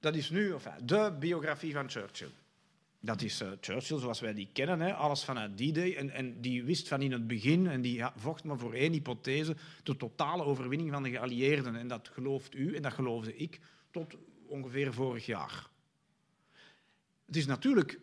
dat 0.00 0.14
is 0.14 0.30
nu 0.30 0.52
enfin, 0.52 0.86
de 0.86 1.16
biografie 1.18 1.72
van 1.72 1.90
Churchill. 1.90 2.30
Dat 3.00 3.22
is 3.22 3.42
uh, 3.42 3.50
Churchill 3.60 3.98
zoals 3.98 4.20
wij 4.20 4.34
die 4.34 4.48
kennen, 4.52 4.80
hè, 4.80 4.94
alles 4.94 5.24
vanuit 5.24 5.58
die 5.58 5.72
day. 5.72 5.96
En, 5.96 6.10
en 6.10 6.40
die 6.40 6.64
wist 6.64 6.88
van 6.88 7.02
in 7.02 7.12
het 7.12 7.26
begin, 7.26 7.66
en 7.66 7.80
die 7.80 8.04
vocht 8.16 8.44
maar 8.44 8.58
voor 8.58 8.72
één 8.72 8.92
hypothese, 8.92 9.56
de 9.82 9.96
totale 9.96 10.44
overwinning 10.44 10.90
van 10.90 11.02
de 11.02 11.10
geallieerden. 11.10 11.76
En 11.76 11.88
dat 11.88 12.08
gelooft 12.08 12.54
u 12.54 12.74
en 12.74 12.82
dat 12.82 12.92
geloofde 12.92 13.36
ik 13.36 13.60
tot 13.90 14.16
ongeveer 14.46 14.92
vorig 14.92 15.26
jaar. 15.26 15.68
Het 17.26 17.36
is 17.36 17.46
natuurlijk 17.46 18.00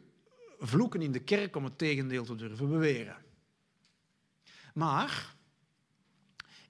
vloeken 0.67 1.01
in 1.01 1.11
de 1.11 1.19
kerk 1.19 1.55
om 1.55 1.63
het 1.63 1.77
tegendeel 1.77 2.25
te 2.25 2.35
durven 2.35 2.69
beweren. 2.69 3.17
Maar 4.73 5.33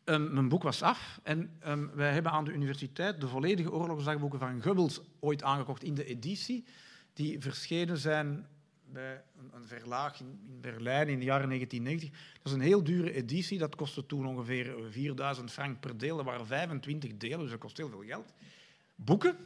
Um, 0.06 0.34
mijn 0.34 0.50
boek 0.50 0.64
was 0.64 0.82
af 0.82 1.20
en 1.24 1.60
um, 1.68 1.92
wij 1.94 2.14
hebben 2.14 2.32
aan 2.32 2.46
de 2.46 2.52
universiteit 2.52 3.22
de 3.22 3.28
volledige 3.28 3.72
oorlogsdagboeken 3.72 4.40
van 4.40 4.62
Goebbels 4.62 5.02
ooit 5.20 5.44
aangekocht 5.44 5.84
in 5.84 5.94
de 5.94 6.06
editie. 6.06 6.66
Die 7.14 7.40
verschenen 7.40 7.98
zijn 7.98 8.48
bij 8.92 9.24
een, 9.52 9.68
verlaag 9.68 10.20
in, 10.20 10.40
in, 10.48 10.62
Berlijn 10.62 11.08
in 11.08 11.20
de 11.20 11.26
jaren 11.26 11.48
1990. 11.48 12.34
Dat 12.34 12.46
is 12.46 12.52
een 12.52 12.66
heel 12.66 12.84
dure 12.84 13.14
editie, 13.14 13.58
dat 13.58 13.76
kostte 13.76 14.06
toen 14.06 14.26
ongeveer 14.28 14.76
4000 14.90 15.52
frank 15.52 15.80
per 15.80 15.98
deel. 15.98 16.18
Er 16.18 16.26
waren 16.26 16.48
25 16.48 17.18
delen, 17.18 17.40
dus 17.40 17.50
dat 17.50 17.60
kost 17.60 17.78
heel 17.78 17.90
veel 17.90 18.04
geld. 18.04 18.34
Boeken, 18.96 19.38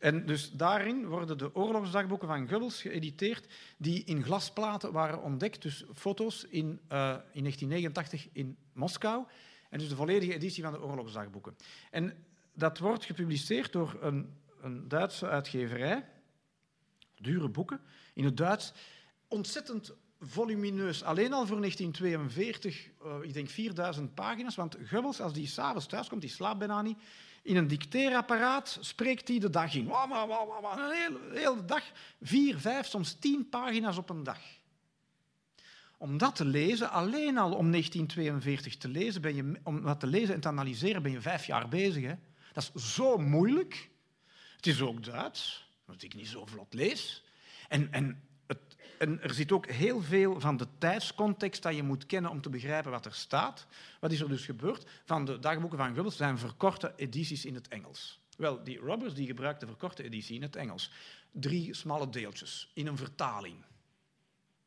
en 0.00 0.26
dus 0.26 0.50
daarin 0.50 1.06
worden 1.06 1.38
de 1.38 1.54
oorlogsdagboeken 1.54 2.28
van 2.28 2.48
Goebbels 2.48 2.80
geëditeerd, 2.80 3.46
die 3.76 4.04
in 4.04 4.22
glasplaten 4.22 4.92
waren 4.92 5.22
ontdekt, 5.22 5.62
dus 5.62 5.84
foto's 5.94 6.44
in, 6.44 6.66
uh, 6.66 7.16
in 7.32 7.42
1989 7.42 8.28
in 8.32 8.56
Moskou. 8.72 9.24
En 9.70 9.78
dus 9.78 9.88
de 9.88 9.96
volledige 9.96 10.34
editie 10.34 10.62
van 10.62 10.72
de 10.72 10.82
oorlogsdagboeken. 10.82 11.56
En 11.90 12.24
dat 12.52 12.78
wordt 12.78 13.04
gepubliceerd 13.04 13.72
door 13.72 13.98
een, 14.00 14.38
een 14.60 14.88
Duitse 14.88 15.28
uitgeverij, 15.28 16.08
dure 17.14 17.48
boeken, 17.48 17.80
in 18.14 18.24
het 18.24 18.36
Duits. 18.36 18.72
Ontzettend 19.28 19.94
volumineus. 20.20 21.02
Alleen 21.02 21.32
al 21.32 21.46
voor 21.46 21.56
1942, 21.56 22.90
uh, 23.04 23.14
ik 23.22 23.32
denk 23.32 23.48
4000 23.48 24.14
pagina's. 24.14 24.54
Want 24.54 24.76
Goebbels, 24.88 25.20
als 25.20 25.32
die 25.32 25.46
s'avonds 25.46 25.86
thuis 25.86 26.08
komt, 26.08 26.20
die 26.20 26.30
slaapt 26.30 26.58
bijna 26.58 26.82
niet. 26.82 26.98
In 27.42 27.56
een 27.56 27.68
dicteerapparaat 27.68 28.78
spreekt 28.80 29.28
hij 29.28 29.38
de 29.38 29.50
dag 29.50 29.74
in. 29.74 29.90
Een 29.90 30.92
hele, 30.92 31.20
hele 31.32 31.64
dag. 31.64 31.82
Vier, 32.20 32.58
vijf, 32.58 32.86
soms 32.86 33.12
tien 33.12 33.48
pagina's 33.48 33.96
op 33.96 34.10
een 34.10 34.22
dag. 34.22 34.40
Om 35.96 36.18
dat 36.18 36.36
te 36.36 36.44
lezen, 36.44 36.90
alleen 36.90 37.38
al 37.38 37.52
om 37.52 37.70
1942 37.70 38.76
te 38.76 38.88
lezen, 38.88 39.20
ben 39.20 39.34
je, 39.34 39.60
om 39.62 39.82
dat 39.82 40.00
te 40.00 40.06
lezen 40.06 40.34
en 40.34 40.40
te 40.40 40.48
analyseren, 40.48 41.02
ben 41.02 41.12
je 41.12 41.20
vijf 41.20 41.46
jaar 41.46 41.68
bezig. 41.68 42.02
Hè? 42.02 42.14
Dat 42.52 42.70
is 42.74 42.94
zo 42.94 43.18
moeilijk. 43.18 43.90
Het 44.56 44.66
is 44.66 44.80
ook 44.80 45.04
Duits, 45.04 45.68
wat 45.84 46.02
ik 46.02 46.14
niet 46.14 46.28
zo 46.28 46.46
vlot 46.46 46.74
lees. 46.74 47.24
En, 47.68 47.92
en, 47.92 48.22
en, 49.00 49.22
er 49.22 49.34
zit 49.34 49.52
ook 49.52 49.66
heel 49.66 50.00
veel 50.00 50.40
van 50.40 50.56
de 50.56 50.66
tijdscontext 50.78 51.62
dat 51.62 51.74
je 51.74 51.82
moet 51.82 52.06
kennen 52.06 52.30
om 52.30 52.40
te 52.40 52.50
begrijpen 52.50 52.90
wat 52.90 53.06
er 53.06 53.14
staat. 53.14 53.66
Wat 54.00 54.12
is 54.12 54.20
er 54.20 54.28
dus 54.28 54.44
gebeurd? 54.44 54.86
Van 55.04 55.24
de 55.24 55.38
dagboeken 55.38 55.78
van 55.78 55.94
Goebbels 55.94 56.16
zijn 56.16 56.38
verkorte 56.38 56.92
edities 56.96 57.44
in 57.44 57.54
het 57.54 57.68
Engels. 57.68 58.20
Wel, 58.36 58.64
die 58.64 58.78
Roberts 58.78 59.14
die 59.14 59.26
gebruikt 59.26 59.60
de 59.60 59.66
verkorte 59.66 60.02
editie 60.02 60.34
in 60.34 60.42
het 60.42 60.56
Engels. 60.56 60.92
Drie 61.30 61.74
smalle 61.74 62.08
deeltjes 62.08 62.70
in 62.74 62.86
een 62.86 62.96
vertaling. 62.96 63.56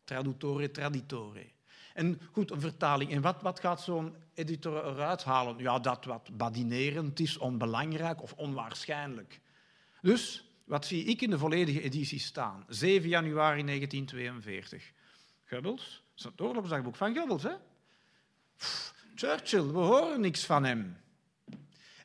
Traduttore, 0.03 0.71
traditore. 0.71 1.45
En 1.93 2.19
goed, 2.31 2.51
een 2.51 2.61
vertaling. 2.61 3.11
En 3.11 3.21
wat, 3.21 3.41
wat 3.41 3.59
gaat 3.59 3.81
zo'n 3.81 4.15
editor 4.33 4.85
eruit 4.85 5.23
halen? 5.23 5.57
Ja, 5.57 5.79
dat 5.79 6.05
wat 6.05 6.37
badinerend 6.37 7.19
is, 7.19 7.37
onbelangrijk 7.37 8.21
of 8.21 8.33
onwaarschijnlijk. 8.33 9.39
Dus 10.01 10.52
wat 10.63 10.85
zie 10.85 11.03
ik 11.03 11.21
in 11.21 11.29
de 11.29 11.37
volledige 11.37 11.81
editie 11.81 12.19
staan? 12.19 12.65
7 12.67 13.09
januari 13.09 13.63
1942. 13.63 14.91
Goebbels, 15.45 16.03
dat 16.05 16.17
is 16.17 16.23
het 16.23 16.41
oorlogsdagboek 16.41 16.95
van 16.95 17.15
Goebbels, 17.15 17.43
hè? 17.43 17.53
Churchill, 19.15 19.65
we 19.65 19.79
horen 19.79 20.21
niks 20.21 20.45
van 20.45 20.63
hem. 20.63 20.97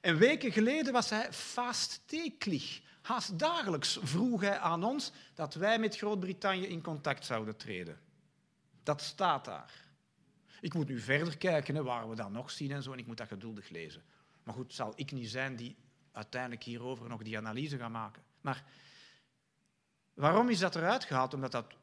En 0.00 0.16
weken 0.16 0.52
geleden 0.52 0.92
was 0.92 1.10
hij 1.10 1.32
vaasteklig. 1.32 2.80
Haast 3.02 3.38
dagelijks 3.38 3.98
vroeg 4.02 4.40
hij 4.40 4.58
aan 4.58 4.84
ons 4.84 5.12
dat 5.34 5.54
wij 5.54 5.78
met 5.78 5.96
Groot-Brittannië 5.96 6.66
in 6.66 6.82
contact 6.82 7.24
zouden 7.24 7.56
treden. 7.56 8.00
Dat 8.82 9.02
staat 9.02 9.44
daar. 9.44 9.86
Ik 10.60 10.74
moet 10.74 10.88
nu 10.88 11.00
verder 11.00 11.36
kijken 11.36 11.84
waar 11.84 12.08
we 12.08 12.14
dat 12.14 12.30
nog 12.30 12.50
zien 12.50 12.70
en 12.70 12.82
zo, 12.82 12.92
en 12.92 12.98
ik 12.98 13.06
moet 13.06 13.16
dat 13.16 13.28
geduldig 13.28 13.68
lezen. 13.68 14.02
Maar 14.42 14.54
goed, 14.54 14.74
zal 14.74 14.92
ik 14.96 15.12
niet 15.12 15.30
zijn 15.30 15.56
die 15.56 15.76
uiteindelijk 16.12 16.62
hierover 16.62 17.08
nog 17.08 17.22
die 17.22 17.36
analyse 17.36 17.78
gaat 17.78 17.90
maken. 17.90 18.22
Maar 18.40 18.64
waarom 20.14 20.48
is 20.48 20.58
dat 20.58 20.76
eruit 20.76 21.04
gehaald? 21.04 21.34
Omdat 21.34 21.52
dat 21.52 21.74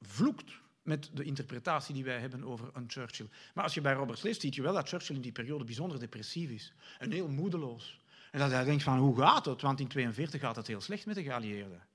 vloekt 0.00 0.52
met 0.82 1.10
de 1.12 1.24
interpretatie 1.24 1.94
die 1.94 2.04
wij 2.04 2.18
hebben 2.18 2.44
over 2.44 2.70
een 2.72 2.84
Churchill. 2.90 3.28
Maar 3.54 3.64
als 3.64 3.74
je 3.74 3.80
bij 3.80 3.92
Roberts 3.92 4.22
leest, 4.22 4.40
zie 4.40 4.54
je 4.54 4.62
wel 4.62 4.74
dat 4.74 4.88
Churchill 4.88 5.16
in 5.16 5.22
die 5.22 5.32
periode 5.32 5.64
bijzonder 5.64 5.98
depressief 5.98 6.50
is. 6.50 6.72
En 6.98 7.12
heel 7.12 7.28
moedeloos. 7.28 8.00
En 8.30 8.38
dat 8.38 8.50
hij 8.50 8.64
denkt 8.64 8.82
van, 8.82 8.98
hoe 8.98 9.18
gaat 9.18 9.44
het? 9.44 9.62
Want 9.62 9.80
in 9.80 9.88
1942 9.88 10.40
gaat 10.40 10.56
het 10.56 10.66
heel 10.66 10.80
slecht 10.80 11.06
met 11.06 11.14
de 11.14 11.22
geallieerden. 11.22 11.86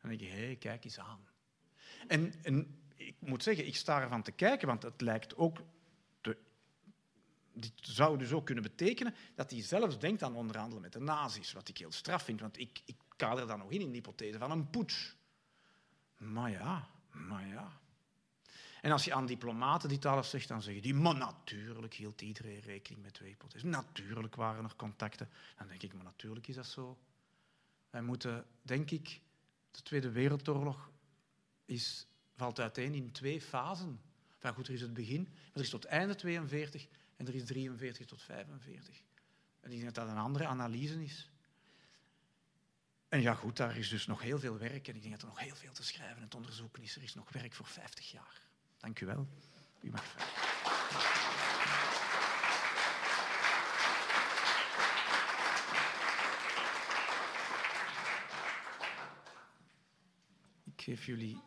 Dan 0.00 0.08
denk 0.10 0.20
je, 0.20 0.26
hé, 0.26 0.44
hey, 0.44 0.56
kijk 0.56 0.84
eens 0.84 0.98
aan. 0.98 1.26
En, 2.08 2.34
en 2.42 2.80
ik 2.96 3.14
moet 3.18 3.42
zeggen, 3.42 3.66
ik 3.66 3.76
sta 3.76 4.00
ervan 4.00 4.22
te 4.22 4.32
kijken, 4.32 4.68
want 4.68 4.82
het 4.82 5.00
lijkt 5.00 5.36
ook 5.36 5.58
dit 7.56 7.72
zou 7.80 8.18
dus 8.18 8.32
ook 8.32 8.44
kunnen 8.46 8.64
betekenen 8.64 9.14
dat 9.34 9.50
hij 9.50 9.62
zelfs 9.62 9.98
denkt 9.98 10.22
aan 10.22 10.34
onderhandelen 10.34 10.82
met 10.82 10.92
de 10.92 11.00
nazi's, 11.00 11.52
wat 11.52 11.68
ik 11.68 11.78
heel 11.78 11.92
straf 11.92 12.22
vind, 12.22 12.40
want 12.40 12.58
ik 12.58 12.80
kader 13.16 13.46
daar 13.46 13.58
nog 13.58 13.70
in 13.70 13.80
in 13.80 13.88
de 13.88 13.94
hypothese 13.94 14.38
van 14.38 14.50
een 14.50 14.70
putsch. 14.70 15.12
Maar 16.16 16.50
ja, 16.50 16.88
maar 17.10 17.46
ja. 17.46 17.80
En 18.80 18.92
als 18.92 19.04
je 19.04 19.14
aan 19.14 19.26
diplomaten 19.26 19.88
dit 19.88 20.06
alles 20.06 20.30
zegt, 20.30 20.48
dan 20.48 20.62
zeggen 20.62 20.82
die, 20.82 20.94
maar 20.94 21.16
natuurlijk 21.16 21.94
hield 21.94 22.20
iedereen 22.20 22.60
rekening 22.60 23.02
met 23.02 23.14
twee. 23.14 23.36
Natuurlijk 23.62 24.34
waren 24.34 24.64
er 24.64 24.76
contacten. 24.76 25.28
Dan 25.56 25.68
denk 25.68 25.82
ik, 25.82 25.94
maar 25.94 26.04
natuurlijk 26.04 26.48
is 26.48 26.54
dat 26.54 26.66
zo. 26.66 26.98
Wij 27.90 28.02
moeten, 28.02 28.46
denk 28.62 28.90
ik, 28.90 29.20
de 29.70 29.82
Tweede 29.82 30.10
Wereldoorlog 30.10 30.90
is, 31.64 32.06
valt 32.36 32.60
uiteen 32.60 32.94
in 32.94 33.12
twee 33.12 33.40
fasen. 33.40 34.00
Enfin, 34.34 34.54
goed, 34.54 34.68
er 34.68 34.74
is 34.74 34.80
het 34.80 34.94
begin, 34.94 35.22
maar 35.22 35.52
er 35.52 35.60
is 35.60 35.70
tot 35.70 35.84
einde 35.84 36.14
42 36.14 36.88
en 37.16 37.26
er 37.26 37.34
is 37.34 37.44
43 37.44 38.06
tot 38.06 38.22
45. 38.22 39.02
En 39.60 39.70
ik 39.72 39.80
denk 39.80 39.94
dat 39.94 40.04
dat 40.04 40.14
een 40.14 40.22
andere 40.22 40.46
analyse 40.46 41.02
is. 41.02 41.30
En 43.16 43.22
ja, 43.22 43.34
goed, 43.34 43.56
daar 43.56 43.76
is 43.76 43.88
dus 43.88 44.06
nog 44.06 44.22
heel 44.22 44.38
veel 44.38 44.58
werk. 44.58 44.88
En 44.88 44.94
ik 44.94 45.02
denk 45.02 45.12
dat 45.12 45.22
er 45.22 45.28
nog 45.28 45.40
heel 45.40 45.54
veel 45.54 45.72
te 45.72 45.84
schrijven 45.84 46.22
en 46.22 46.28
te 46.28 46.36
onderzoeken 46.36 46.82
is. 46.82 46.96
Er 46.96 47.02
is 47.02 47.14
nog 47.14 47.32
werk 47.32 47.54
voor 47.54 47.66
50 47.66 48.10
jaar. 48.10 48.40
Dank 48.78 49.00
u 49.00 49.06
wel. 49.06 49.26
U 49.80 49.90
mag. 49.90 50.04
Ik 60.64 60.82
geef 60.82 61.06
jullie 61.06 61.40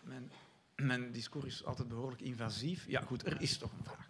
mijn 0.00 0.30
mijn 0.74 1.12
discours 1.12 1.46
is 1.46 1.64
altijd 1.64 1.88
behoorlijk 1.88 2.20
invasief. 2.20 2.86
Ja, 2.86 3.00
goed, 3.00 3.26
er 3.26 3.40
is 3.40 3.58
toch 3.58 3.72
een 3.72 3.84
vraag. 3.84 4.08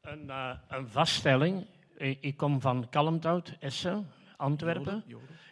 Een, 0.00 0.24
uh, 0.24 0.58
een 0.68 0.88
vaststelling. 0.88 1.66
Ik 1.96 2.36
kom 2.36 2.60
van 2.60 2.88
Kalmthout, 2.90 3.56
Essen, 3.60 4.10
Antwerpen. 4.36 5.04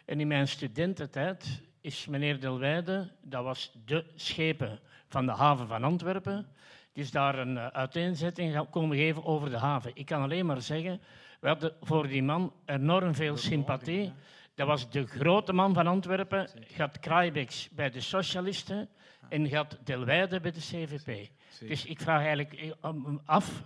En 0.05 0.19
in 0.19 0.27
mijn 0.27 0.47
studententijd 0.47 1.61
is 1.81 2.05
meneer 2.05 2.39
Delwijde, 2.39 3.11
dat 3.21 3.43
was 3.43 3.77
de 3.85 4.05
schepen 4.15 4.79
van 5.07 5.25
de 5.25 5.31
haven 5.31 5.67
van 5.67 5.83
Antwerpen, 5.83 6.47
die 6.93 7.03
is 7.03 7.11
daar 7.11 7.39
een 7.39 7.55
uh, 7.55 7.67
uiteenzetting 7.67 8.69
komen 8.69 8.97
geven 8.97 9.25
over 9.25 9.49
de 9.49 9.57
haven. 9.57 9.91
Ik 9.93 10.05
kan 10.05 10.21
alleen 10.21 10.45
maar 10.45 10.61
zeggen, 10.61 11.01
we 11.39 11.47
hadden 11.47 11.73
voor 11.81 12.07
die 12.07 12.23
man 12.23 12.53
enorm 12.65 13.15
veel 13.15 13.37
sympathie. 13.37 14.13
Dat 14.55 14.67
was 14.67 14.89
de 14.89 15.07
grote 15.07 15.53
man 15.53 15.73
van 15.73 15.87
Antwerpen. 15.87 16.49
Gaat 16.67 16.99
Kraaibeks 16.99 17.69
bij 17.69 17.89
de 17.89 18.01
socialisten 18.01 18.89
en 19.29 19.47
gaat 19.47 19.77
Delwijde 19.83 20.39
bij 20.39 20.51
de 20.51 20.59
CVP. 20.59 21.29
Dus 21.59 21.85
ik 21.85 22.01
vraag 22.01 22.19
eigenlijk 22.19 22.53
eh, 22.53 22.93
af, 23.25 23.63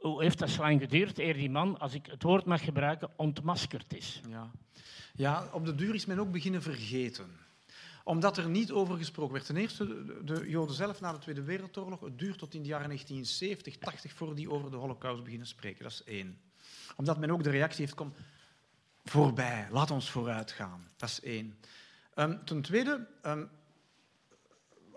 hoe 0.00 0.22
heeft 0.22 0.38
dat 0.38 0.50
zo 0.50 0.62
lang 0.62 0.80
geduurd 0.80 1.18
eer 1.18 1.34
die 1.34 1.50
man, 1.50 1.78
als 1.78 1.94
ik 1.94 2.06
het 2.06 2.22
woord 2.22 2.44
mag 2.44 2.64
gebruiken, 2.64 3.10
ontmaskerd 3.16 3.94
is? 3.94 4.20
Ja. 4.28 4.50
ja, 5.14 5.48
op 5.52 5.64
de 5.64 5.74
duur 5.74 5.94
is 5.94 6.06
men 6.06 6.20
ook 6.20 6.32
beginnen 6.32 6.62
vergeten 6.62 7.26
omdat 8.04 8.36
er 8.36 8.48
niet 8.48 8.72
over 8.72 8.96
gesproken 8.96 9.32
werd. 9.32 9.46
Ten 9.46 9.56
eerste, 9.56 10.04
de 10.24 10.48
Joden 10.48 10.74
zelf 10.74 11.00
na 11.00 11.12
de 11.12 11.18
Tweede 11.18 11.42
Wereldoorlog. 11.42 12.00
Het 12.00 12.18
duurt 12.18 12.38
tot 12.38 12.54
in 12.54 12.62
de 12.62 12.68
jaren 12.68 12.86
1970, 12.86 13.76
80 13.76 14.12
voor 14.12 14.34
die 14.34 14.50
over 14.50 14.70
de 14.70 14.76
Holocaust 14.76 15.22
beginnen 15.22 15.46
spreken. 15.46 15.82
Dat 15.82 15.92
is 15.92 16.04
één. 16.04 16.40
Omdat 16.96 17.18
men 17.18 17.30
ook 17.30 17.42
de 17.42 17.50
reactie 17.50 17.80
heeft: 17.80 17.94
kom, 17.94 18.12
voorbij. 19.04 19.68
Laat 19.70 19.90
ons 19.90 20.10
vooruit 20.10 20.52
gaan. 20.52 20.88
Dat 20.96 21.08
is 21.08 21.20
één. 21.20 21.58
Um, 22.14 22.44
ten 22.44 22.62
tweede, 22.62 23.06
um, 23.26 23.48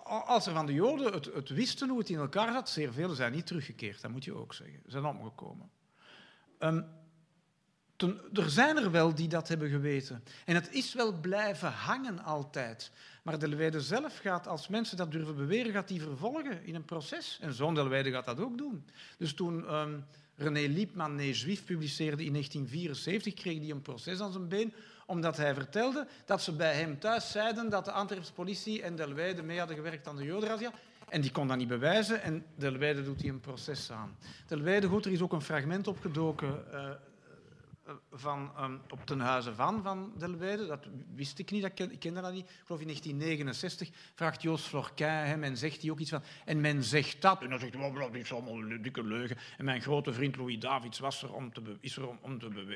als 0.03 0.45
er 0.45 0.53
van 0.53 0.65
de 0.65 0.73
Joden 0.73 1.13
het, 1.13 1.25
het, 1.33 1.49
wisten 1.49 1.89
hoe 1.89 1.99
het 1.99 2.09
in 2.09 2.17
elkaar 2.17 2.53
zat, 2.53 2.69
zeer 2.69 2.93
velen 2.93 3.15
zijn 3.15 3.31
niet 3.31 3.47
teruggekeerd, 3.47 4.01
dat 4.01 4.11
moet 4.11 4.23
je 4.23 4.35
ook 4.35 4.53
zeggen. 4.53 4.79
Ze 4.85 4.91
zijn 4.91 5.05
omgekomen. 5.05 5.69
Um, 6.59 6.85
er 8.33 8.49
zijn 8.49 8.77
er 8.77 8.91
wel 8.91 9.15
die 9.15 9.27
dat 9.27 9.47
hebben 9.47 9.69
geweten. 9.69 10.23
En 10.45 10.55
het 10.55 10.73
is 10.73 10.93
wel 10.93 11.13
blijven 11.19 11.71
hangen 11.71 12.23
altijd. 12.23 12.91
Maar 13.23 13.39
Delweide 13.39 13.81
zelf 13.81 14.17
gaat, 14.17 14.47
als 14.47 14.67
mensen 14.67 14.97
dat 14.97 15.11
durven 15.11 15.35
beweren, 15.35 15.71
gaat 15.71 15.87
die 15.87 16.01
vervolgen 16.01 16.65
in 16.65 16.75
een 16.75 16.85
proces. 16.85 17.37
En 17.41 17.53
zo'n 17.53 17.75
Delweide 17.75 18.11
gaat 18.11 18.25
dat 18.25 18.39
ook 18.39 18.57
doen. 18.57 18.85
Dus 19.17 19.33
toen 19.33 19.65
René 20.35 20.67
Liepman 20.67 21.15
Nee 21.15 21.33
Juif 21.33 21.65
publiceerde 21.65 22.23
in 22.23 22.31
1974, 22.31 23.33
kreeg 23.33 23.59
hij 23.59 23.69
een 23.69 23.81
proces 23.81 24.19
aan 24.19 24.31
zijn 24.31 24.47
been, 24.47 24.73
omdat 25.05 25.37
hij 25.37 25.53
vertelde 25.53 26.07
dat 26.25 26.41
ze 26.41 26.51
bij 26.51 26.73
hem 26.75 26.99
thuis 26.99 27.31
zeiden 27.31 27.69
dat 27.69 27.85
de 27.85 27.91
Antwerpse 27.91 28.33
politie 28.33 28.81
en 28.81 28.95
Delweide 28.95 29.43
mee 29.43 29.57
hadden 29.57 29.75
gewerkt 29.75 30.07
aan 30.07 30.15
de 30.15 30.23
Jodenrazzia. 30.23 30.71
En 31.09 31.21
die 31.21 31.31
kon 31.31 31.47
dat 31.47 31.57
niet 31.57 31.67
bewijzen 31.67 32.21
en 32.21 32.45
Delweide 32.55 33.03
doet 33.03 33.21
hij 33.21 33.29
een 33.29 33.39
proces 33.39 33.91
aan. 33.91 34.17
Delweide, 34.47 34.87
goed, 34.87 35.05
er 35.05 35.11
is 35.11 35.21
ook 35.21 35.33
een 35.33 35.41
fragment 35.41 35.87
opgedoken 35.87 36.73
eh, 36.73 36.89
van, 38.11 38.51
um, 38.59 38.81
op 38.89 39.05
ten 39.05 39.19
huize 39.19 39.55
van, 39.55 39.83
van. 39.83 40.13
Dat 40.17 40.79
wist 41.15 41.39
ik 41.39 41.51
niet, 41.51 41.61
dat 41.61 41.73
ken, 41.73 41.91
ik 41.91 41.99
kende 41.99 42.21
dat 42.21 42.33
niet. 42.33 42.49
Ik 42.49 42.63
geloof 42.65 42.81
in 42.81 42.87
1969 42.87 43.89
vraagt 44.15 44.41
Joost 44.41 44.65
Florquin 44.65 45.07
hem 45.07 45.43
en 45.43 45.57
zegt 45.57 45.81
hij 45.81 45.91
ook 45.91 45.99
iets 45.99 46.09
van... 46.09 46.23
En 46.45 46.61
men 46.61 46.83
zegt 46.83 47.21
dat. 47.21 47.41
En 47.41 47.49
dan 47.49 47.59
zegt 47.59 47.73
hij, 47.73 47.83
oh, 47.83 47.99
dat 47.99 48.15
is 48.15 48.33
allemaal 48.33 48.53
een 48.53 48.81
dikke 48.81 49.03
leugen. 49.03 49.37
En 49.57 49.65
mijn 49.65 49.81
grote 49.81 50.13
vriend 50.13 50.35
Louis 50.35 50.59
Davids 50.59 50.99
was 50.99 51.23
er 51.23 51.33
om 51.33 51.53
te, 51.53 51.61
is 51.79 51.95
er 51.95 52.07
om, 52.07 52.19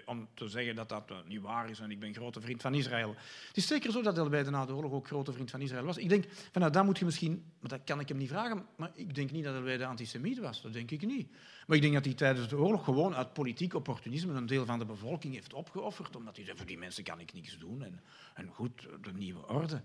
om, 0.05 0.28
te, 0.34 0.47
zeggen 0.47 0.76
dat 0.76 0.89
dat 0.89 1.12
uh, 1.12 1.18
niet 1.26 1.41
waar 1.41 1.70
is. 1.70 1.80
En 1.80 1.91
ik 1.91 1.99
ben 1.99 2.14
grote 2.14 2.41
vriend 2.41 2.62
van 2.62 2.74
Israël. 2.74 3.16
Het 3.47 3.58
is 3.58 3.68
zeker 3.68 3.91
zo 3.91 4.01
dat 4.01 4.16
Delweide 4.16 4.49
na 4.49 4.66
de 4.66 4.76
oorlog 4.76 4.91
ook 4.91 5.08
grote 5.08 5.34
vriend 5.34 5.51
van 5.51 5.62
Israël 5.62 5.86
was. 5.86 5.97
Ik 5.97 6.10
denk, 6.10 6.26
van, 6.51 6.62
nou, 6.62 6.74
dat 6.74 6.86
moet 6.86 6.99
je 6.99 7.05
misschien... 7.05 7.51
Maar 7.60 7.70
dat 7.70 7.82
kan 7.84 7.99
ik 7.99 8.08
hem 8.08 8.18
niet 8.18 8.30
vragen. 8.30 8.66
Maar 8.76 8.91
ik 8.93 9.16
denk 9.16 9.32
niet 9.32 9.43
dat 9.43 9.53
Delweide 9.53 9.86
antisemiet 9.86 10.39
was. 10.39 10.62
Dat 10.62 10.74
denk 10.74 10.91
ik 10.91 11.05
niet. 11.05 11.28
Maar 11.68 11.76
ik 11.76 11.82
denk 11.82 11.93
dat 11.93 12.05
hij 12.05 12.13
tijdens 12.13 12.47
de 12.47 12.57
oorlog 12.57 12.84
gewoon 12.84 13.15
uit 13.15 13.34
politiek 13.34 13.74
opportunisme 13.74 14.34
een 14.34 14.45
deel 14.45 14.65
van 14.65 14.80
de 14.80 14.86
bevolking 14.86 15.34
heeft 15.34 15.53
opgeofferd, 15.53 16.15
omdat 16.15 16.36
hij 16.36 16.45
zei, 16.45 16.57
voor 16.57 16.65
die 16.65 16.78
mensen 16.78 17.03
kan 17.03 17.20
ik 17.20 17.34
niks 17.34 17.57
doen. 17.57 17.84
En, 17.84 18.01
en 18.34 18.47
goed, 18.47 18.88
de 19.01 19.13
nieuwe 19.13 19.47
orde. 19.47 19.82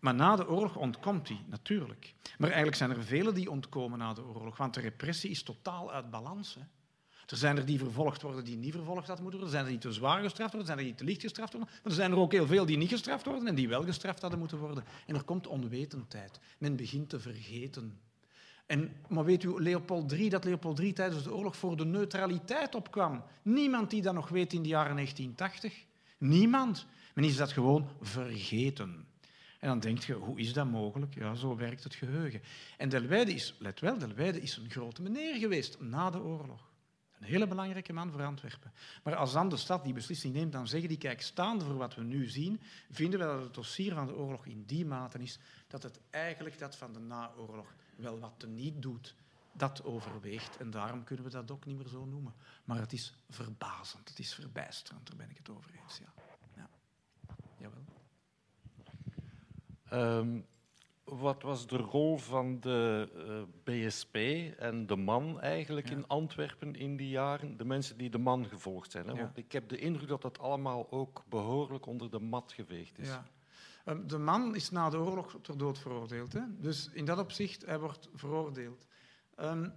Maar 0.00 0.14
na 0.14 0.36
de 0.36 0.48
oorlog 0.48 0.76
ontkomt 0.76 1.28
hij, 1.28 1.40
natuurlijk. 1.46 2.14
Maar 2.38 2.48
eigenlijk 2.48 2.76
zijn 2.76 2.90
er 2.90 3.04
velen 3.04 3.34
die 3.34 3.50
ontkomen 3.50 3.98
na 3.98 4.12
de 4.12 4.24
oorlog, 4.24 4.56
want 4.56 4.74
de 4.74 4.80
repressie 4.80 5.30
is 5.30 5.42
totaal 5.42 5.92
uit 5.92 6.10
balans. 6.10 6.54
Hè. 6.54 6.60
Er 7.26 7.36
zijn 7.36 7.56
er 7.56 7.66
die 7.66 7.78
vervolgd 7.78 8.22
worden 8.22 8.44
die 8.44 8.56
niet 8.56 8.72
vervolgd 8.72 9.06
hadden 9.06 9.22
moeten 9.22 9.40
worden. 9.40 9.58
Er 9.58 9.64
zijn 9.64 9.64
er 9.64 9.80
die 9.80 9.90
te 9.90 9.98
zwaar 9.98 10.22
gestraft 10.22 10.52
worden, 10.52 10.60
er 10.60 10.66
zijn 10.66 10.78
er 10.78 10.84
die 10.84 10.94
te 10.94 11.04
licht 11.04 11.20
gestraft 11.20 11.52
worden. 11.52 11.70
Maar 11.72 11.92
er 11.92 11.98
zijn 11.98 12.10
er 12.10 12.18
ook 12.18 12.32
heel 12.32 12.46
veel 12.46 12.66
die 12.66 12.76
niet 12.76 12.88
gestraft 12.88 13.24
worden 13.24 13.46
en 13.46 13.54
die 13.54 13.68
wel 13.68 13.84
gestraft 13.84 14.20
hadden 14.20 14.38
moeten 14.38 14.58
worden. 14.58 14.84
En 15.06 15.14
er 15.14 15.22
komt 15.22 15.46
onwetendheid. 15.46 16.40
Men 16.58 16.76
begint 16.76 17.08
te 17.08 17.20
vergeten. 17.20 18.00
En, 18.68 18.96
maar 19.08 19.24
weet 19.24 19.42
u, 19.42 19.62
Leopold 19.62 20.12
III, 20.12 20.28
dat 20.28 20.44
Leopold 20.44 20.78
III 20.78 20.92
tijdens 20.92 21.22
de 21.22 21.34
oorlog 21.34 21.56
voor 21.56 21.76
de 21.76 21.84
neutraliteit 21.84 22.74
opkwam. 22.74 23.22
Niemand 23.42 23.90
die 23.90 24.02
dat 24.02 24.14
nog 24.14 24.28
weet 24.28 24.52
in 24.52 24.62
de 24.62 24.68
jaren 24.68 24.94
1980. 24.94 25.84
Niemand. 26.18 26.86
Men 27.14 27.24
is 27.24 27.36
dat 27.36 27.52
gewoon 27.52 27.88
vergeten. 28.00 29.06
En 29.58 29.68
dan 29.68 29.80
denk 29.80 29.98
je, 29.98 30.12
hoe 30.12 30.38
is 30.38 30.52
dat 30.52 30.70
mogelijk? 30.70 31.14
Ja, 31.14 31.34
zo 31.34 31.56
werkt 31.56 31.84
het 31.84 31.94
geheugen. 31.94 32.40
En 32.76 32.88
Delweide 32.88 33.34
is, 33.34 33.54
let 33.58 33.80
wel, 33.80 33.98
Delweide 33.98 34.40
is 34.40 34.56
een 34.56 34.70
grote 34.70 35.02
meneer 35.02 35.34
geweest 35.34 35.80
na 35.80 36.10
de 36.10 36.22
oorlog. 36.22 36.70
Een 37.18 37.26
hele 37.26 37.46
belangrijke 37.46 37.92
man 37.92 38.10
voor 38.10 38.22
Antwerpen. 38.22 38.72
Maar 39.02 39.16
als 39.16 39.32
dan 39.32 39.48
de 39.48 39.56
stad 39.56 39.84
die 39.84 39.92
beslissing 39.92 40.34
neemt, 40.34 40.52
dan 40.52 40.68
zeggen 40.68 40.88
die, 40.88 40.98
kijk, 40.98 41.22
staande 41.22 41.64
voor 41.64 41.76
wat 41.76 41.94
we 41.94 42.02
nu 42.02 42.28
zien, 42.28 42.60
vinden 42.90 43.20
we 43.20 43.26
dat 43.26 43.42
het 43.42 43.54
dossier 43.54 43.94
van 43.94 44.06
de 44.06 44.16
oorlog 44.16 44.46
in 44.46 44.64
die 44.66 44.86
mate 44.86 45.18
is 45.18 45.38
dat 45.66 45.82
het 45.82 46.00
eigenlijk 46.10 46.58
dat 46.58 46.76
van 46.76 46.92
de 46.92 47.00
naoorlog 47.00 47.74
wel 47.98 48.18
wat 48.18 48.34
te 48.36 48.46
niet 48.46 48.82
doet, 48.82 49.14
dat 49.52 49.84
overweegt. 49.84 50.56
En 50.56 50.70
daarom 50.70 51.04
kunnen 51.04 51.24
we 51.24 51.30
dat 51.30 51.50
ook 51.50 51.64
niet 51.64 51.76
meer 51.76 51.88
zo 51.88 52.04
noemen. 52.04 52.34
Maar 52.64 52.78
het 52.78 52.92
is 52.92 53.14
verbazend, 53.28 54.08
het 54.08 54.18
is 54.18 54.34
verbijsterend, 54.34 55.06
daar 55.06 55.16
ben 55.16 55.30
ik 55.30 55.36
het 55.36 55.48
over 55.48 55.70
eens. 55.82 55.98
Ja. 55.98 56.12
ja. 56.56 56.68
Jawel. 57.58 57.84
Um, 59.92 60.46
wat 61.04 61.42
was 61.42 61.66
de 61.66 61.76
rol 61.76 62.18
van 62.18 62.60
de 62.60 63.08
uh, 63.14 63.38
eh, 63.38 63.88
BSP 63.88 64.16
en 64.58 64.86
de 64.86 64.96
man 64.96 65.40
eigenlijk 65.40 65.90
in 65.90 66.06
Antwerpen 66.06 66.74
in 66.74 66.96
die 66.96 67.08
jaren? 67.08 67.56
De 67.56 67.64
mensen 67.64 67.98
die 67.98 68.10
de 68.10 68.18
man 68.18 68.46
gevolgd 68.46 68.90
zijn. 68.90 69.08
Hè? 69.08 69.14
Want 69.14 69.36
ik 69.36 69.52
heb 69.52 69.68
de 69.68 69.78
indruk 69.78 70.08
dat 70.08 70.22
dat 70.22 70.38
allemaal 70.38 70.90
ook 70.90 71.24
behoorlijk 71.28 71.86
onder 71.86 72.10
de 72.10 72.20
mat 72.20 72.52
geveegd 72.52 72.98
is. 72.98 73.08
Ja. 73.08 73.24
Ehm, 73.88 74.06
de 74.06 74.18
man 74.18 74.54
is 74.54 74.70
na 74.70 74.90
de 74.90 74.98
oorlog 74.98 75.36
ter 75.42 75.58
dood 75.58 75.78
veroordeeld. 75.78 76.32
Hè? 76.32 76.40
Dus 76.48 76.88
in 76.92 77.04
dat 77.04 77.18
opzicht, 77.18 77.66
hij 77.66 77.78
wordt 77.78 78.08
veroordeeld. 78.14 78.86
Um, 79.40 79.72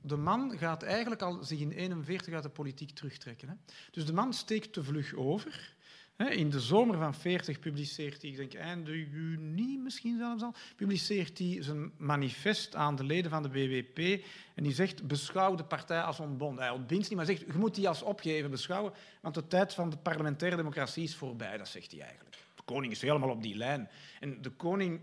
de 0.00 0.16
man 0.16 0.58
gaat 0.58 0.82
eigenlijk 0.82 1.22
al 1.22 1.32
zich 1.32 1.60
in 1.60 1.68
1941 1.68 2.34
uit 2.34 2.42
de 2.42 2.48
politiek 2.48 2.90
terugtrekken. 2.90 3.48
Hè? 3.48 3.54
Dus 3.90 4.06
de 4.06 4.12
man 4.12 4.32
steekt 4.32 4.72
te 4.72 4.84
vlug 4.84 5.14
over. 5.14 5.74
In 6.16 6.50
de 6.50 6.60
zomer 6.60 6.98
van 6.98 7.14
40 7.14 7.58
publiceert 7.58 8.22
hij, 8.22 8.30
ik 8.30 8.36
denk 8.36 8.54
einde 8.54 9.08
juni 9.08 9.78
misschien 9.78 10.18
zelfs 10.18 10.42
al, 10.42 10.54
publiceert 10.76 11.38
hij 11.38 11.58
zijn 11.60 11.92
manifest 11.96 12.74
aan 12.74 12.96
de 12.96 13.04
leden 13.04 13.30
van 13.30 13.42
de 13.42 13.48
BWP 13.48 14.24
en 14.54 14.62
die 14.62 14.72
zegt, 14.72 15.06
beschouw 15.06 15.54
de 15.54 15.64
partij 15.64 16.02
als 16.02 16.20
ontbonden. 16.20 16.64
Hij 16.64 16.72
ontbindt 16.72 17.08
niet, 17.08 17.16
maar 17.16 17.26
zegt, 17.26 17.40
je 17.40 17.58
moet 17.58 17.74
die 17.74 17.88
als 17.88 18.02
opgeven 18.02 18.50
beschouwen, 18.50 18.92
want 19.20 19.34
de 19.34 19.46
tijd 19.46 19.74
van 19.74 19.90
de 19.90 19.96
parlementaire 19.96 20.56
democratie 20.56 21.02
is 21.02 21.16
voorbij, 21.16 21.56
dat 21.56 21.68
zegt 21.68 21.90
hij 21.90 22.00
eigenlijk 22.00 22.43
koning 22.64 22.92
is 22.92 23.02
helemaal 23.02 23.30
op 23.30 23.42
die 23.42 23.56
lijn. 23.56 23.88
En 24.20 24.42
de 24.42 24.50
koning 24.50 25.00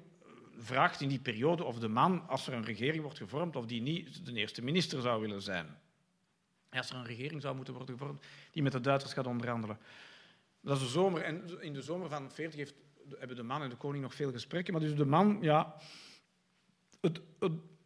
vraagt 0.58 1.02
in 1.02 1.10
die 1.10 1.20
periode 1.20 1.64
of 1.64 1.80
de 1.80 1.88
man, 1.88 2.28
als 2.28 2.48
er 2.48 2.54
een 2.54 2.66
regering 2.66 3.04
wordt 3.04 3.18
gevormd, 3.18 3.56
of 3.56 3.66
die 3.66 3.82
niet 3.82 4.26
de 4.26 4.34
eerste 4.34 4.64
minister 4.64 5.02
zou 5.02 5.22
willen 5.22 5.42
zijn. 5.42 5.78
Als 6.70 6.90
er 6.90 6.96
een 6.96 7.06
regering 7.06 7.42
zou 7.42 7.56
moeten 7.56 7.74
worden 7.74 7.98
gevormd 7.98 8.24
die 8.52 8.64
met 8.64 8.72
de 8.72 8.82
Duitsers 8.82 9.14
gaat 9.14 9.28
onderhandelen. 9.28 9.78
Dat 10.62 10.78
is 10.78 10.84
de 10.84 10.90
zomer. 10.90 11.22
En 11.22 11.62
in 11.62 11.74
de 11.74 11.82
zomer 11.82 12.10
van 12.10 12.32
40 12.32 12.60
heeft, 12.60 12.74
hebben 13.18 13.36
de 13.36 13.44
man 13.44 13.62
en 13.62 13.70
de 13.70 13.76
koning 13.76 14.04
nog 14.04 14.14
veel 14.14 14.32
gesprekken. 14.32 14.74
Maar 14.74 14.82
dus 14.82 14.96
de 14.96 15.06
man, 15.06 15.38
ja... 15.42 15.76
Het, 17.02 17.22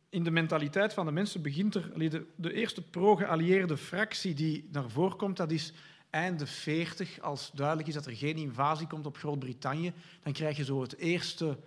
in 0.09 0.23
de 0.23 0.32
mentaliteit 0.32 0.93
van 0.93 1.05
de 1.05 1.11
mensen 1.11 1.41
begint 1.41 1.76
er... 1.76 2.09
De, 2.09 2.26
de 2.36 2.53
eerste 2.53 2.82
pro-geallieerde 2.82 3.78
fractie 3.78 4.34
die 4.34 4.69
naar 4.71 4.89
voren 4.89 5.17
komt, 5.17 5.38
dat 5.38 5.51
is 5.51 5.73
einde 6.16 6.47
40, 6.47 7.22
als 7.22 7.51
duidelijk 7.53 7.88
is 7.88 7.93
dat 7.93 8.05
er 8.05 8.16
geen 8.16 8.38
invasie 8.38 8.88
komt 8.88 9.05
op 9.05 9.18
Groot-Brittannië, 9.18 9.93
dan 10.24 10.34
krijg 10.34 10.57
je 10.57 10.63
zo 10.63 10.82
het 10.82 10.97
eerste, 10.97 11.57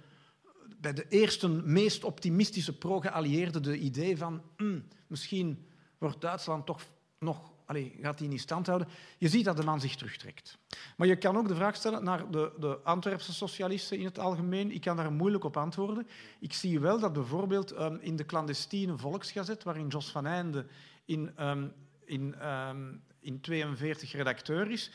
bij 0.80 0.92
de 0.92 1.06
eerste 1.08 1.48
meest 1.48 2.04
optimistische 2.04 2.78
pro-geallieerden 2.78 3.62
de 3.62 3.78
idee 3.78 4.16
van 4.16 4.42
hm, 4.56 4.80
misschien 5.06 5.66
wordt 5.98 6.20
Duitsland 6.20 6.66
toch 6.66 6.82
nog, 7.18 7.52
allez, 7.66 7.90
gaat 8.00 8.18
hij 8.18 8.28
niet 8.28 8.40
stand 8.40 8.66
houden. 8.66 8.88
Je 9.18 9.28
ziet 9.28 9.44
dat 9.44 9.56
de 9.56 9.64
man 9.64 9.80
zich 9.80 9.96
terugtrekt. 9.96 10.58
Maar 10.96 11.06
je 11.06 11.16
kan 11.16 11.36
ook 11.36 11.48
de 11.48 11.54
vraag 11.54 11.76
stellen 11.76 12.04
naar 12.04 12.30
de, 12.30 12.52
de 12.58 12.78
Antwerpse 12.82 13.32
socialisten 13.32 13.98
in 13.98 14.04
het 14.04 14.18
algemeen. 14.18 14.72
Ik 14.72 14.80
kan 14.80 14.96
daar 14.96 15.12
moeilijk 15.12 15.44
op 15.44 15.56
antwoorden. 15.56 16.06
Ik 16.40 16.52
zie 16.52 16.80
wel 16.80 16.98
dat 16.98 17.12
bijvoorbeeld 17.12 17.78
um, 17.78 17.98
in 18.00 18.16
de 18.16 18.26
clandestine 18.26 18.98
Volksgazet, 18.98 19.62
waarin 19.62 19.88
Jos 19.88 20.10
van 20.10 20.26
Einde 20.26 20.66
in, 21.04 21.30
um, 21.40 21.72
in 22.04 22.48
um, 22.48 23.02
in 23.20 23.40
42 23.40 24.12
redacteur 24.12 24.70
is. 24.70 24.90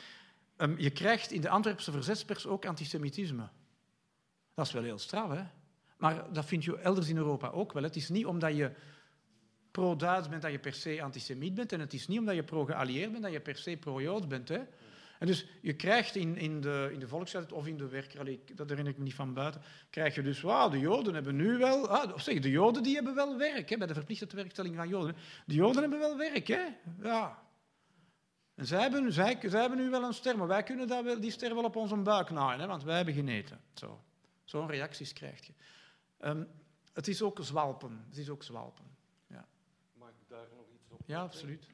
Um, 0.58 0.80
je 0.80 0.90
krijgt 0.90 1.32
in 1.32 1.42
de 1.42 1.50
Antwerpse 1.50 1.92
verzetspers 1.92 2.48
ook 2.48 2.66
antisemitisme. 2.66 3.50
Dat 4.54 4.66
is 4.66 4.72
wel 4.72 4.84
heel 4.84 5.00
straf, 5.00 5.30
hè? 5.30 5.44
Maar 5.98 6.34
dat 6.34 6.46
vind 6.46 6.64
je 6.64 6.78
elders 6.78 7.10
in 7.10 7.18
Europa 7.18 7.50
ook 7.50 7.74
wel. 7.74 7.84
Het 7.84 7.96
is 7.96 8.10
niet 8.10 8.26
omdat 8.26 8.56
je 8.56 8.72
pro-Duits 9.72 10.30
bent 10.30 10.42
dat 10.42 10.52
je 10.52 10.60
per 10.60 10.74
se 10.74 11.02
antisemiet 11.02 11.54
bent. 11.54 11.72
En 11.72 11.80
het 11.80 11.94
is 11.94 12.08
niet 12.08 12.20
omdat 12.20 12.36
je 12.36 12.44
pro-geallieerd 12.44 13.12
bent 13.12 13.24
dat 13.24 13.32
je 13.32 13.40
per 13.40 13.58
se 13.58 13.78
pro-Joods 13.78 14.28
bent. 14.28 14.50
Hè? 14.50 14.62
En 15.20 15.30
dus 15.30 15.46
je 15.62 15.74
krijgt 15.74 16.16
in, 16.16 16.38
in 16.38 16.62
de, 16.62 16.90
in 16.92 17.00
de 17.00 17.08
volkshuis 17.08 17.52
of 17.52 17.68
in 17.68 17.78
de 17.78 17.88
werker, 17.88 18.38
dat 18.56 18.70
herinner 18.70 18.94
ik 18.94 18.98
me 18.98 19.04
niet 19.04 19.14
van 19.14 19.34
buiten, 19.34 19.62
krijg 19.90 20.16
je 20.16 20.22
dus, 20.22 20.42
wauw, 20.42 20.70
de 20.70 20.80
Joden 20.80 21.14
hebben 21.14 21.36
nu 21.36 21.58
wel, 21.58 21.88
ah, 21.88 22.14
of 22.14 22.22
zeg, 22.22 22.40
de 22.40 22.50
Joden 22.50 22.84
die 22.84 22.96
hebben 22.96 23.16
wel 23.16 23.38
werk, 23.38 23.70
hè, 23.70 23.78
bij 23.78 23.88
de 23.88 23.94
verplichte 23.94 24.36
werkstelling 24.36 24.76
van 24.76 24.88
Joden. 24.88 25.16
De 25.46 25.54
Joden 25.54 25.82
hebben 25.82 26.00
wel 26.00 26.18
werk, 26.18 26.48
hè. 26.48 26.66
Ja, 27.02 27.43
en 28.56 28.66
zij 28.66 28.82
hebben, 28.82 29.14
zij, 29.14 29.38
zij 29.42 29.60
hebben 29.60 29.80
nu 29.80 29.90
wel 29.90 30.04
een 30.04 30.14
ster, 30.14 30.38
maar 30.38 30.48
wij 30.48 30.64
kunnen 30.64 30.88
dat 30.88 31.04
wel, 31.04 31.20
die 31.20 31.32
ster 31.32 31.56
wel 31.56 31.64
op 31.64 31.76
onze 31.76 31.96
buik 31.96 32.30
naaien, 32.30 32.60
hè, 32.60 32.68
want 32.68 32.84
wij 32.84 32.96
hebben 32.96 33.14
geneten. 33.14 33.62
Zo. 33.74 34.04
Zo'n 34.44 34.68
reacties 34.68 35.14
krijg 35.14 35.46
je. 35.46 35.54
Um, 36.20 36.48
het 36.94 37.08
is 37.08 37.22
ook 37.22 37.40
zwalpen. 37.42 38.06
Het 38.08 38.18
is 38.18 38.30
ook 38.30 38.44
zwalpen. 38.44 38.86
Ja. 39.28 39.48
Mag 39.94 40.10
ik 40.10 40.28
daar 40.28 40.48
nog 40.56 40.66
iets 40.74 40.90
op? 40.90 41.02
Ja, 41.06 41.22
absoluut. 41.22 41.68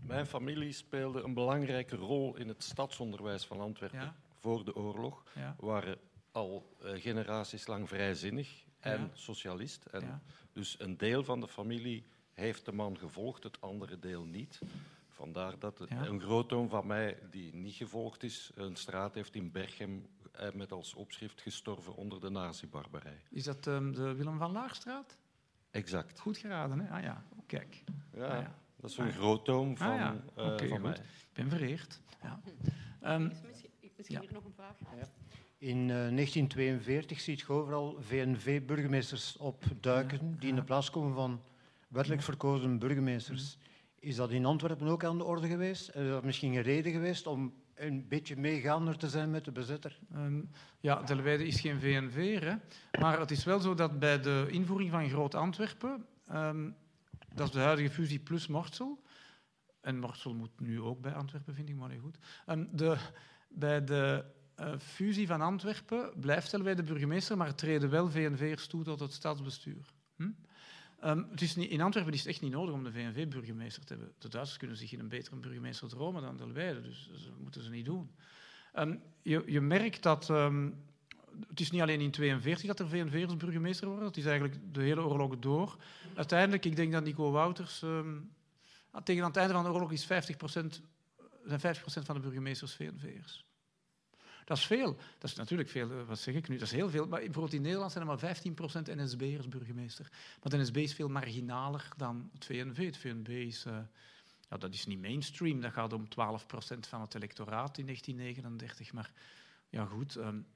Mijn 0.00 0.26
familie 0.26 0.72
speelde 0.72 1.22
een 1.22 1.34
belangrijke 1.34 1.96
rol 1.96 2.36
in 2.36 2.48
het 2.48 2.62
stadsonderwijs 2.62 3.44
van 3.44 3.60
Antwerpen 3.60 4.00
ja. 4.00 4.16
voor 4.38 4.64
de 4.64 4.76
oorlog. 4.76 5.24
Ja. 5.34 5.56
waren 5.58 5.98
al 6.32 6.76
uh, 6.82 6.90
generaties 7.00 7.66
lang 7.66 7.88
vrijzinnig 7.88 8.64
en 8.78 9.00
ja. 9.00 9.10
socialist. 9.12 9.84
En 9.84 10.22
Dus 10.52 10.80
een 10.80 10.96
deel 10.96 11.24
van 11.24 11.40
de 11.40 11.48
familie 11.48 12.04
heeft 12.32 12.64
de 12.64 12.72
man 12.72 12.98
gevolgd, 12.98 13.42
het 13.42 13.60
andere 13.60 13.98
deel 13.98 14.24
niet. 14.24 14.60
Vandaar 15.22 15.58
dat 15.58 15.80
een 15.88 16.20
grootoom 16.20 16.68
van 16.68 16.86
mij, 16.86 17.18
die 17.30 17.54
niet 17.54 17.74
gevolgd 17.74 18.22
is, 18.22 18.50
een 18.54 18.76
straat 18.76 19.14
heeft 19.14 19.34
in 19.34 19.50
Berchem 19.50 20.06
eh, 20.32 20.52
met 20.52 20.72
als 20.72 20.94
opschrift 20.94 21.40
gestorven 21.40 21.94
onder 21.94 22.20
de 22.20 22.30
nazi-barbarij. 22.30 23.20
Is 23.30 23.44
dat 23.44 23.66
um, 23.66 23.94
de 23.94 24.14
Willem 24.14 24.38
van 24.38 24.52
Laagstraat? 24.52 25.18
Exact. 25.70 26.20
Goed 26.20 26.36
geraden, 26.36 26.80
hè? 26.80 26.90
Ah 26.90 27.02
ja, 27.02 27.24
kijk. 27.46 27.84
Ja, 28.14 28.26
ah, 28.26 28.42
ja. 28.42 28.54
dat 28.76 28.90
is 28.90 28.96
een 28.96 29.06
ah, 29.06 29.14
grootoom 29.14 29.76
van, 29.76 29.90
ah, 29.90 29.96
ja. 29.96 30.16
uh, 30.36 30.68
van 30.68 30.80
mij. 30.80 30.92
Ik 30.92 31.32
ben 31.32 31.48
vereerd. 31.48 32.00
Ja. 32.22 32.40
Um, 33.14 33.22
misschien, 33.46 33.70
misschien 33.96 34.20
hier 34.20 34.32
nog 34.32 34.44
een 34.44 34.54
vraag. 34.54 34.76
In 35.58 35.78
uh, 35.78 35.86
1942 35.86 37.20
ziet 37.20 37.40
je 37.40 37.48
overal 37.48 37.96
VNV-burgemeesters 38.00 39.36
opduiken 39.36 40.36
die 40.38 40.48
in 40.48 40.54
de 40.54 40.64
plaats 40.64 40.90
komen 40.90 41.14
van 41.14 41.42
wettelijk 41.88 42.22
verkozen 42.22 42.78
burgemeesters. 42.78 43.56
Is 44.02 44.16
dat 44.16 44.30
in 44.30 44.44
Antwerpen 44.44 44.86
ook 44.86 45.04
aan 45.04 45.18
de 45.18 45.24
orde 45.24 45.48
geweest? 45.48 45.88
Is 45.94 46.08
dat 46.08 46.24
misschien 46.24 46.54
een 46.54 46.62
reden 46.62 46.92
geweest 46.92 47.26
om 47.26 47.54
een 47.74 48.08
beetje 48.08 48.36
meegaander 48.36 48.96
te 48.98 49.08
zijn 49.08 49.30
met 49.30 49.44
de 49.44 49.52
bezetter? 49.52 49.98
Um, 50.14 50.50
ja, 50.80 51.02
Delwijde 51.02 51.46
is 51.46 51.60
geen 51.60 51.80
VNV, 51.80 52.40
hè? 52.40 52.54
maar 53.00 53.18
het 53.18 53.30
is 53.30 53.44
wel 53.44 53.60
zo 53.60 53.74
dat 53.74 53.98
bij 53.98 54.20
de 54.20 54.46
invoering 54.50 54.90
van 54.90 55.08
Groot 55.08 55.34
Antwerpen, 55.34 56.06
ehm, 56.28 56.70
dat 57.34 57.46
is 57.46 57.52
de 57.52 57.60
huidige 57.60 57.90
fusie 57.90 58.18
plus 58.18 58.46
Mortsel, 58.46 59.02
en 59.80 59.98
Mortsel 59.98 60.34
moet 60.34 60.60
nu 60.60 60.80
ook 60.80 61.00
bij 61.00 61.14
Antwerpen, 61.14 61.54
vind 61.54 61.68
ik, 61.68 61.76
maar 61.76 61.88
niet 61.88 62.00
goed. 62.00 62.18
Um, 62.46 62.68
de, 62.72 62.96
bij 63.48 63.84
de 63.84 64.24
uh, 64.60 64.72
fusie 64.78 65.26
van 65.26 65.40
Antwerpen 65.40 66.12
blijft 66.20 66.50
Delwijde 66.50 66.82
burgemeester, 66.82 67.36
maar 67.36 67.54
treden 67.54 67.90
wel 67.90 68.10
VNV'ers 68.10 68.66
toe 68.66 68.84
tot 68.84 69.00
het 69.00 69.12
stadsbestuur. 69.12 69.92
Hm? 70.16 70.30
Um, 71.04 71.26
het 71.30 71.40
is 71.40 71.56
niet, 71.56 71.70
in 71.70 71.80
Antwerpen 71.80 72.12
is 72.12 72.18
het 72.18 72.28
echt 72.28 72.40
niet 72.40 72.52
nodig 72.52 72.74
om 72.74 72.84
de 72.84 72.92
VNV-burgemeester 72.92 73.84
te 73.84 73.92
hebben. 73.92 74.12
De 74.18 74.28
Duitsers 74.28 74.58
kunnen 74.58 74.76
zich 74.76 74.92
in 74.92 74.98
een 74.98 75.08
betere 75.08 75.36
burgemeester 75.36 75.88
dromen 75.88 76.22
dan 76.22 76.36
Delwijde, 76.36 76.82
dus 76.82 77.10
dat 77.12 77.38
moeten 77.38 77.62
ze 77.62 77.70
niet 77.70 77.84
doen. 77.84 78.10
Um, 78.74 79.02
je, 79.22 79.42
je, 79.46 79.60
merkt 79.60 80.02
dat... 80.02 80.28
Um, 80.28 80.84
het 81.48 81.60
is 81.60 81.70
niet 81.70 81.80
alleen 81.80 82.00
in 82.00 82.10
1942 82.10 82.66
dat 82.66 82.80
er 82.80 82.88
VNV'ers 82.88 83.36
burgemeester 83.36 83.88
worden, 83.88 84.06
het 84.06 84.16
is 84.16 84.24
eigenlijk 84.24 84.74
de 84.74 84.82
hele 84.82 85.02
oorlog 85.02 85.38
door. 85.38 85.76
Uiteindelijk, 86.14 86.64
ik 86.64 86.76
denk 86.76 86.92
dat 86.92 87.04
Nico 87.04 87.30
Wouters... 87.30 87.84
Ah, 88.90 89.02
tegen 89.02 89.24
het 89.24 89.36
einde 89.36 89.52
van 89.52 89.64
de 89.64 89.70
oorlog 89.70 89.92
is 89.92 90.04
50%, 90.04 90.08
zijn 91.44 91.60
50% 91.76 91.82
van 91.84 92.14
de 92.14 92.20
burgemeesters 92.20 92.74
VNV'ers. 92.74 93.44
Dat 94.52 94.60
is 94.60 94.66
veel. 94.66 94.96
Dat 95.18 95.30
is 95.30 95.36
natuurlijk 95.36 95.68
veel, 95.68 95.90
eh, 95.90 96.02
wat 96.06 96.18
zeg 96.18 96.34
ik 96.34 96.48
nu? 96.48 96.56
Dat 96.56 96.66
is 96.66 96.72
heel 96.72 96.90
veel. 96.90 97.06
Maar 97.06 97.20
bijvoorbeeld 97.20 97.52
in 97.52 97.62
Nederland 97.62 97.92
zijn 97.92 98.04
er 98.04 98.10
maar 98.10 98.18
15% 98.18 98.86
NSB'ers 98.86 99.48
burgemeester. 99.48 100.08
Maar 100.42 100.52
de 100.52 100.56
NSB 100.58 100.76
is 100.76 100.94
veel 100.94 101.08
marginaler 101.08 101.88
dan 101.96 102.30
het 102.32 102.44
VNV. 102.44 102.84
Het 102.84 102.96
VNB 102.96 103.28
is, 103.28 103.66
uh, 103.66 103.78
ja, 104.48 104.56
dat 104.56 104.74
is 104.74 104.86
niet 104.86 105.00
mainstream. 105.00 105.60
Dat 105.60 105.72
gaat 105.72 105.92
om 105.92 106.08
12% 106.08 106.86
van 106.88 107.00
het 107.00 107.14
electoraat 107.14 107.78
in 107.78 107.86
1939. 107.86 108.92
Maar 108.92 109.12
ja, 109.68 109.84
goed, 109.84 110.16
um, 110.16 110.46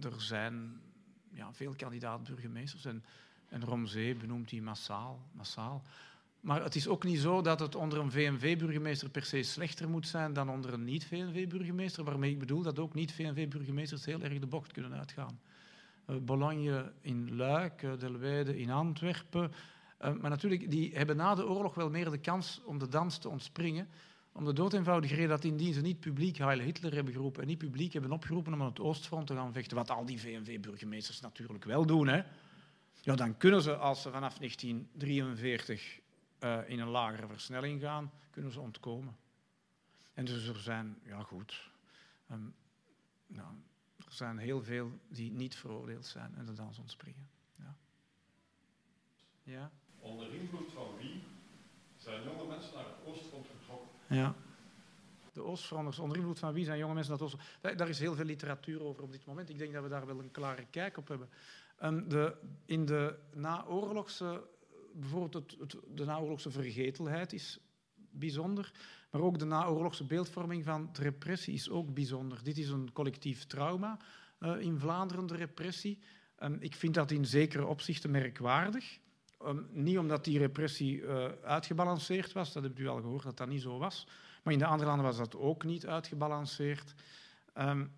er 0.00 0.20
zijn 0.20 0.80
ja, 1.32 1.52
veel 1.52 1.74
kandidaat-burgemeesters. 1.74 2.84
En, 2.84 3.04
en 3.48 3.64
Romzee 3.64 4.14
benoemt 4.14 4.48
die 4.48 4.62
massaal. 4.62 5.28
massaal. 5.32 5.82
Maar 6.40 6.62
het 6.62 6.74
is 6.74 6.88
ook 6.88 7.04
niet 7.04 7.20
zo 7.20 7.40
dat 7.40 7.60
het 7.60 7.74
onder 7.74 7.98
een 7.98 8.10
VNV-burgemeester 8.10 9.10
per 9.10 9.24
se 9.24 9.42
slechter 9.42 9.88
moet 9.88 10.06
zijn 10.06 10.32
dan 10.32 10.50
onder 10.50 10.72
een 10.72 10.84
niet-VNV-burgemeester, 10.84 12.04
waarmee 12.04 12.30
ik 12.30 12.38
bedoel 12.38 12.62
dat 12.62 12.78
ook 12.78 12.94
niet-VNV-burgemeesters 12.94 14.04
heel 14.04 14.22
erg 14.22 14.38
de 14.38 14.46
bocht 14.46 14.72
kunnen 14.72 14.98
uitgaan. 14.98 15.40
Uh, 16.10 16.16
Bologne 16.16 16.92
in 17.00 17.36
Luik, 17.36 17.82
uh, 17.82 17.98
Delwijde 17.98 18.58
in 18.58 18.70
Antwerpen. 18.70 19.52
Uh, 20.04 20.12
maar 20.14 20.30
natuurlijk, 20.30 20.70
die 20.70 20.96
hebben 20.96 21.16
na 21.16 21.34
de 21.34 21.46
oorlog 21.46 21.74
wel 21.74 21.90
meer 21.90 22.10
de 22.10 22.18
kans 22.18 22.60
om 22.64 22.78
de 22.78 22.88
dans 22.88 23.18
te 23.18 23.28
ontspringen. 23.28 23.88
Om 24.32 24.44
de 24.44 24.52
dood 24.52 24.72
eenvoudige 24.72 25.14
reden 25.14 25.28
dat 25.28 25.44
indien 25.44 25.74
ze 25.74 25.80
niet 25.80 26.00
publiek 26.00 26.36
Heil 26.36 26.58
Hitler 26.58 26.94
hebben 26.94 27.12
geroepen 27.12 27.42
en 27.42 27.48
niet 27.48 27.58
publiek 27.58 27.92
hebben 27.92 28.12
opgeroepen 28.12 28.52
om 28.52 28.60
aan 28.60 28.68
het 28.68 28.80
Oostfront 28.80 29.26
te 29.26 29.34
gaan 29.34 29.52
vechten, 29.52 29.76
wat 29.76 29.90
al 29.90 30.04
die 30.04 30.20
VNV-burgemeesters 30.20 31.20
natuurlijk 31.20 31.64
wel 31.64 31.86
doen, 31.86 32.08
hè, 32.08 32.22
ja, 33.02 33.14
dan 33.14 33.36
kunnen 33.36 33.62
ze, 33.62 33.76
als 33.76 34.02
ze 34.02 34.10
vanaf 34.10 34.38
1943 34.38 36.00
uh, 36.40 36.68
in 36.68 36.78
een 36.78 36.88
lagere 36.88 37.26
versnelling 37.26 37.80
gaan, 37.80 38.12
kunnen 38.30 38.52
ze 38.52 38.60
ontkomen. 38.60 39.16
En 40.14 40.24
dus 40.24 40.46
er 40.46 40.58
zijn, 40.58 40.98
ja 41.02 41.22
goed, 41.22 41.70
um, 42.30 42.54
nou, 43.26 43.48
er 43.96 44.12
zijn 44.12 44.38
heel 44.38 44.62
veel 44.62 44.98
die 45.08 45.30
niet 45.30 45.56
veroordeeld 45.56 46.06
zijn 46.06 46.34
en 46.34 46.46
de 46.46 46.52
dans 46.52 46.78
ontspringen. 46.78 47.28
Ja. 47.56 47.76
ja? 49.42 49.70
Onder 50.00 50.34
invloed 50.34 50.72
van 50.72 50.96
wie 50.98 51.22
zijn 51.96 52.22
jonge 52.22 52.46
mensen 52.46 52.74
naar 52.74 52.84
het 52.84 53.06
oostfront 53.06 53.46
getrokken? 53.58 53.88
Ja. 54.06 54.34
De 55.32 55.42
Oostfronders, 55.42 55.98
onder 55.98 56.16
invloed 56.16 56.38
van 56.38 56.52
wie 56.52 56.64
zijn 56.64 56.78
jonge 56.78 56.94
mensen 56.94 57.12
naar 57.12 57.22
het 57.22 57.34
oostfront? 57.34 57.78
Daar 57.78 57.88
is 57.88 57.98
heel 57.98 58.14
veel 58.14 58.24
literatuur 58.24 58.82
over 58.82 59.02
op 59.02 59.12
dit 59.12 59.26
moment. 59.26 59.48
Ik 59.48 59.58
denk 59.58 59.72
dat 59.72 59.82
we 59.82 59.88
daar 59.88 60.06
wel 60.06 60.18
een 60.18 60.30
klare 60.30 60.66
kijk 60.70 60.96
op 60.96 61.08
hebben. 61.08 61.28
Um, 61.82 62.08
de, 62.08 62.36
in 62.64 62.84
de 62.84 63.18
naoorlogse 63.34 64.46
bijvoorbeeld 64.94 65.34
het, 65.34 65.56
het, 65.60 65.76
de 65.94 66.04
naoorlogse 66.04 66.50
vergetelheid 66.50 67.32
is 67.32 67.58
bijzonder, 68.10 68.72
maar 69.10 69.20
ook 69.20 69.38
de 69.38 69.44
naoorlogse 69.44 70.04
beeldvorming 70.04 70.64
van 70.64 70.88
de 70.92 71.02
repressie 71.02 71.54
is 71.54 71.70
ook 71.70 71.94
bijzonder. 71.94 72.44
Dit 72.44 72.58
is 72.58 72.68
een 72.68 72.92
collectief 72.92 73.46
trauma 73.46 73.98
uh, 74.40 74.60
in 74.60 74.78
Vlaanderen, 74.78 75.26
de 75.26 75.36
repressie. 75.36 75.98
Um, 76.42 76.56
ik 76.60 76.74
vind 76.74 76.94
dat 76.94 77.10
in 77.10 77.26
zekere 77.26 77.66
opzichten 77.66 78.10
merkwaardig. 78.10 78.98
Um, 79.46 79.68
niet 79.70 79.98
omdat 79.98 80.24
die 80.24 80.38
repressie 80.38 81.00
uh, 81.00 81.28
uitgebalanceerd 81.42 82.32
was, 82.32 82.52
dat 82.52 82.62
hebt 82.62 82.78
u 82.78 82.86
al 82.86 83.00
gehoord 83.00 83.22
dat 83.22 83.36
dat 83.36 83.48
niet 83.48 83.62
zo 83.62 83.78
was, 83.78 84.06
maar 84.42 84.52
in 84.52 84.58
de 84.58 84.66
andere 84.66 84.88
landen 84.88 85.06
was 85.06 85.16
dat 85.16 85.36
ook 85.36 85.64
niet 85.64 85.86
uitgebalanceerd. 85.86 86.94
Um, 87.54 87.92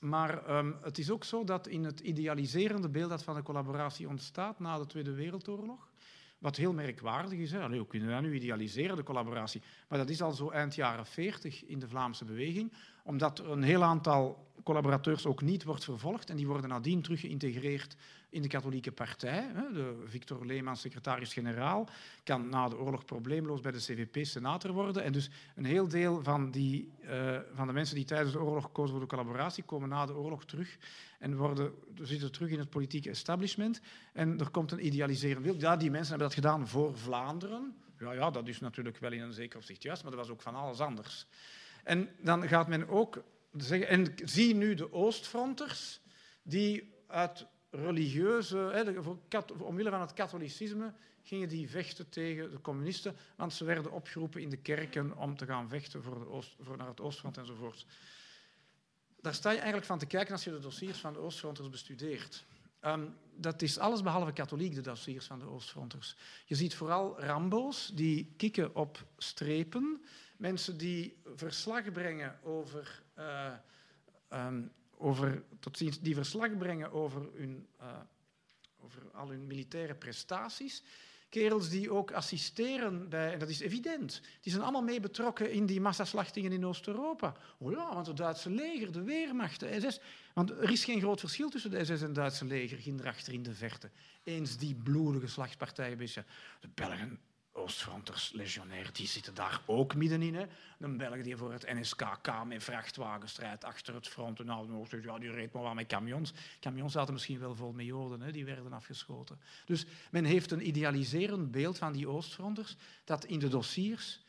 maar 0.00 0.56
um, 0.56 0.76
het 0.82 0.98
is 0.98 1.10
ook 1.10 1.24
zo 1.24 1.44
dat 1.44 1.66
in 1.66 1.84
het 1.84 2.00
idealiserende 2.00 2.88
beeld 2.88 3.10
dat 3.10 3.22
van 3.22 3.34
de 3.34 3.42
collaboratie 3.42 4.08
ontstaat 4.08 4.58
na 4.60 4.78
de 4.78 4.86
Tweede 4.86 5.12
Wereldoorlog, 5.12 5.90
wat 6.38 6.56
heel 6.56 6.72
merkwaardig 6.72 7.38
is. 7.38 7.52
Hè. 7.52 7.62
Allee, 7.62 7.78
hoe 7.78 7.86
kunnen 7.86 8.08
we 8.08 8.14
dat 8.14 8.22
nu 8.22 8.34
idealiseren, 8.34 8.96
de 8.96 9.02
collaboratie? 9.02 9.62
Maar 9.88 9.98
dat 9.98 10.08
is 10.08 10.22
al 10.22 10.32
zo 10.32 10.50
eind 10.50 10.74
jaren 10.74 11.06
40 11.06 11.64
in 11.64 11.78
de 11.78 11.88
Vlaamse 11.88 12.24
beweging, 12.24 12.72
omdat 13.04 13.38
een 13.38 13.62
heel 13.62 13.82
aantal 13.82 14.52
collaborateurs 14.64 15.26
ook 15.26 15.42
niet 15.42 15.64
wordt 15.64 15.84
vervolgd 15.84 16.30
en 16.30 16.36
die 16.36 16.46
worden 16.46 16.68
nadien 16.68 17.02
terug 17.02 17.20
geïntegreerd 17.20 17.96
in 18.28 18.42
de 18.42 18.48
katholieke 18.48 18.92
partij. 18.92 19.52
De 19.72 20.02
Victor 20.06 20.46
Leemans, 20.46 20.80
secretaris-generaal, 20.80 21.88
kan 22.24 22.48
na 22.48 22.68
de 22.68 22.78
oorlog 22.78 23.04
probleemloos 23.04 23.60
bij 23.60 23.72
de 23.72 23.78
CVP 23.78 24.26
senator 24.26 24.72
worden. 24.72 25.02
En 25.02 25.12
dus 25.12 25.30
een 25.54 25.64
heel 25.64 25.88
deel 25.88 26.22
van, 26.22 26.50
die, 26.50 26.92
uh, 27.02 27.38
van 27.54 27.66
de 27.66 27.72
mensen 27.72 27.94
die 27.94 28.04
tijdens 28.04 28.32
de 28.32 28.42
oorlog 28.42 28.72
kozen 28.72 28.90
voor 28.90 29.00
de 29.00 29.16
collaboratie, 29.16 29.64
komen 29.64 29.88
na 29.88 30.06
de 30.06 30.16
oorlog 30.16 30.44
terug 30.44 30.76
en 31.18 31.36
worden, 31.36 31.72
zitten 32.02 32.32
terug 32.32 32.50
in 32.50 32.58
het 32.58 32.70
politieke 32.70 33.10
establishment. 33.10 33.80
En 34.12 34.38
er 34.38 34.50
komt 34.50 34.72
een 34.72 34.86
idealiserend 34.86 35.42
beeld. 35.42 35.60
Ja, 35.60 35.76
die 35.76 35.90
mensen 35.90 36.08
hebben 36.08 36.26
dat 36.26 36.36
gedaan 36.36 36.68
voor 36.68 36.98
Vlaanderen. 36.98 37.74
Ja, 37.98 38.12
ja, 38.12 38.30
dat 38.30 38.48
is 38.48 38.60
natuurlijk 38.60 38.98
wel 38.98 39.12
in 39.12 39.20
een 39.20 39.32
zeker 39.32 39.58
opzicht 39.58 39.82
juist, 39.82 40.02
maar 40.02 40.10
dat 40.10 40.20
was 40.20 40.30
ook 40.30 40.42
van 40.42 40.54
alles 40.54 40.80
anders. 40.80 41.26
En 41.84 42.08
dan 42.20 42.48
gaat 42.48 42.68
men 42.68 42.88
ook 42.88 43.22
en 43.68 44.14
zie 44.24 44.54
nu 44.54 44.74
de 44.74 44.92
Oostfronters, 44.92 46.00
die 46.42 46.94
uit 47.06 47.46
religieuze, 47.70 48.94
omwille 49.58 49.90
van 49.90 50.00
het 50.00 50.12
katholicisme, 50.12 50.94
gingen 51.22 51.48
die 51.48 51.70
vechten 51.70 52.08
tegen 52.08 52.50
de 52.50 52.60
communisten, 52.60 53.16
want 53.36 53.52
ze 53.52 53.64
werden 53.64 53.92
opgeroepen 53.92 54.40
in 54.40 54.50
de 54.50 54.56
kerken 54.56 55.16
om 55.16 55.36
te 55.36 55.46
gaan 55.46 55.68
vechten 55.68 56.02
voor, 56.02 56.18
de 56.18 56.48
voor 56.60 56.76
naar 56.76 56.88
het 56.88 57.00
Oostfront 57.00 57.36
enzovoort. 57.36 57.86
Daar 59.20 59.34
sta 59.34 59.50
je 59.50 59.56
eigenlijk 59.56 59.86
van 59.86 59.98
te 59.98 60.06
kijken 60.06 60.32
als 60.32 60.44
je 60.44 60.50
de 60.50 60.58
dossiers 60.58 60.98
van 60.98 61.12
de 61.12 61.18
Oostfronters 61.18 61.68
bestudeert. 61.68 62.44
Um, 62.80 63.16
dat 63.36 63.62
is 63.62 63.78
alles 63.78 64.02
behalve 64.02 64.32
katholiek, 64.32 64.74
de 64.74 64.80
dossiers 64.80 65.26
van 65.26 65.38
de 65.38 65.48
Oostfronters. 65.48 66.16
Je 66.46 66.54
ziet 66.54 66.74
vooral 66.74 67.20
Rambo's 67.20 67.90
die 67.94 68.34
kikken 68.36 68.74
op 68.74 69.06
strepen, 69.16 70.04
mensen 70.36 70.78
die 70.78 71.22
verslag 71.34 71.92
brengen 71.92 72.38
over, 72.42 73.02
uh, 73.18 73.52
um, 74.32 74.72
over 74.96 75.42
tot 75.60 75.76
ziens, 75.76 76.00
die 76.00 76.14
verslag 76.14 76.56
brengen 76.56 76.92
over, 76.92 77.28
hun, 77.34 77.66
uh, 77.80 77.86
over 78.80 79.10
al 79.12 79.28
hun 79.28 79.46
militaire 79.46 79.94
prestaties 79.94 80.82
kerels 81.34 81.68
die 81.68 81.90
ook 81.90 82.12
assisteren 82.12 83.08
bij, 83.08 83.32
en 83.32 83.38
dat 83.38 83.48
is 83.48 83.60
evident, 83.60 84.20
die 84.40 84.52
zijn 84.52 84.62
allemaal 84.62 84.82
mee 84.82 85.00
betrokken 85.00 85.52
in 85.52 85.66
die 85.66 85.80
massaslachtingen 85.80 86.52
in 86.52 86.66
Oost-Europa. 86.66 87.36
Oh 87.58 87.72
ja, 87.72 87.94
want 87.94 88.06
het 88.06 88.16
Duitse 88.16 88.50
leger, 88.50 88.92
de 88.92 89.02
Weermacht, 89.02 89.60
de 89.60 89.80
SS. 89.80 90.00
Want 90.34 90.50
er 90.50 90.70
is 90.70 90.84
geen 90.84 91.00
groot 91.00 91.20
verschil 91.20 91.48
tussen 91.50 91.70
de 91.70 91.84
SS 91.84 92.00
en 92.00 92.06
het 92.06 92.14
Duitse 92.14 92.44
leger, 92.44 93.06
achter 93.06 93.32
in 93.32 93.42
de 93.42 93.54
verte. 93.54 93.90
Eens 94.22 94.56
die 94.56 94.74
bloedige 94.74 95.26
slagpartijen. 95.26 95.98
De 95.98 96.68
Belgen 96.74 97.20
Oostfronters, 97.56 98.32
legionair, 98.32 98.90
die 98.92 99.06
zitten 99.06 99.34
daar 99.34 99.60
ook 99.66 99.94
middenin. 99.94 100.34
Hè. 100.34 100.46
Een 100.78 100.96
Belg 100.96 101.22
die 101.22 101.36
voor 101.36 101.52
het 101.52 101.66
NSKK 101.66 102.44
met 102.46 102.62
vrachtwagens 102.62 103.32
strijdt 103.32 103.64
achter 103.64 103.94
het 103.94 104.08
front. 104.08 104.40
En 104.40 104.46
nou, 104.46 104.86
ja, 105.02 105.18
die 105.18 105.30
reed 105.30 105.52
maar 105.52 105.62
wel 105.62 105.74
met 105.74 105.86
camions. 105.86 106.32
Camions 106.60 106.92
zaten 106.92 107.12
misschien 107.12 107.38
wel 107.38 107.54
vol 107.54 107.72
met 107.72 107.86
Joden, 107.86 108.20
hè, 108.20 108.32
die 108.32 108.44
werden 108.44 108.72
afgeschoten. 108.72 109.40
Dus 109.64 109.86
men 110.10 110.24
heeft 110.24 110.50
een 110.50 110.66
idealiserend 110.66 111.50
beeld 111.50 111.78
van 111.78 111.92
die 111.92 112.08
Oostfronters 112.08 112.76
dat 113.04 113.24
in 113.24 113.38
de 113.38 113.48
dossiers 113.48 114.22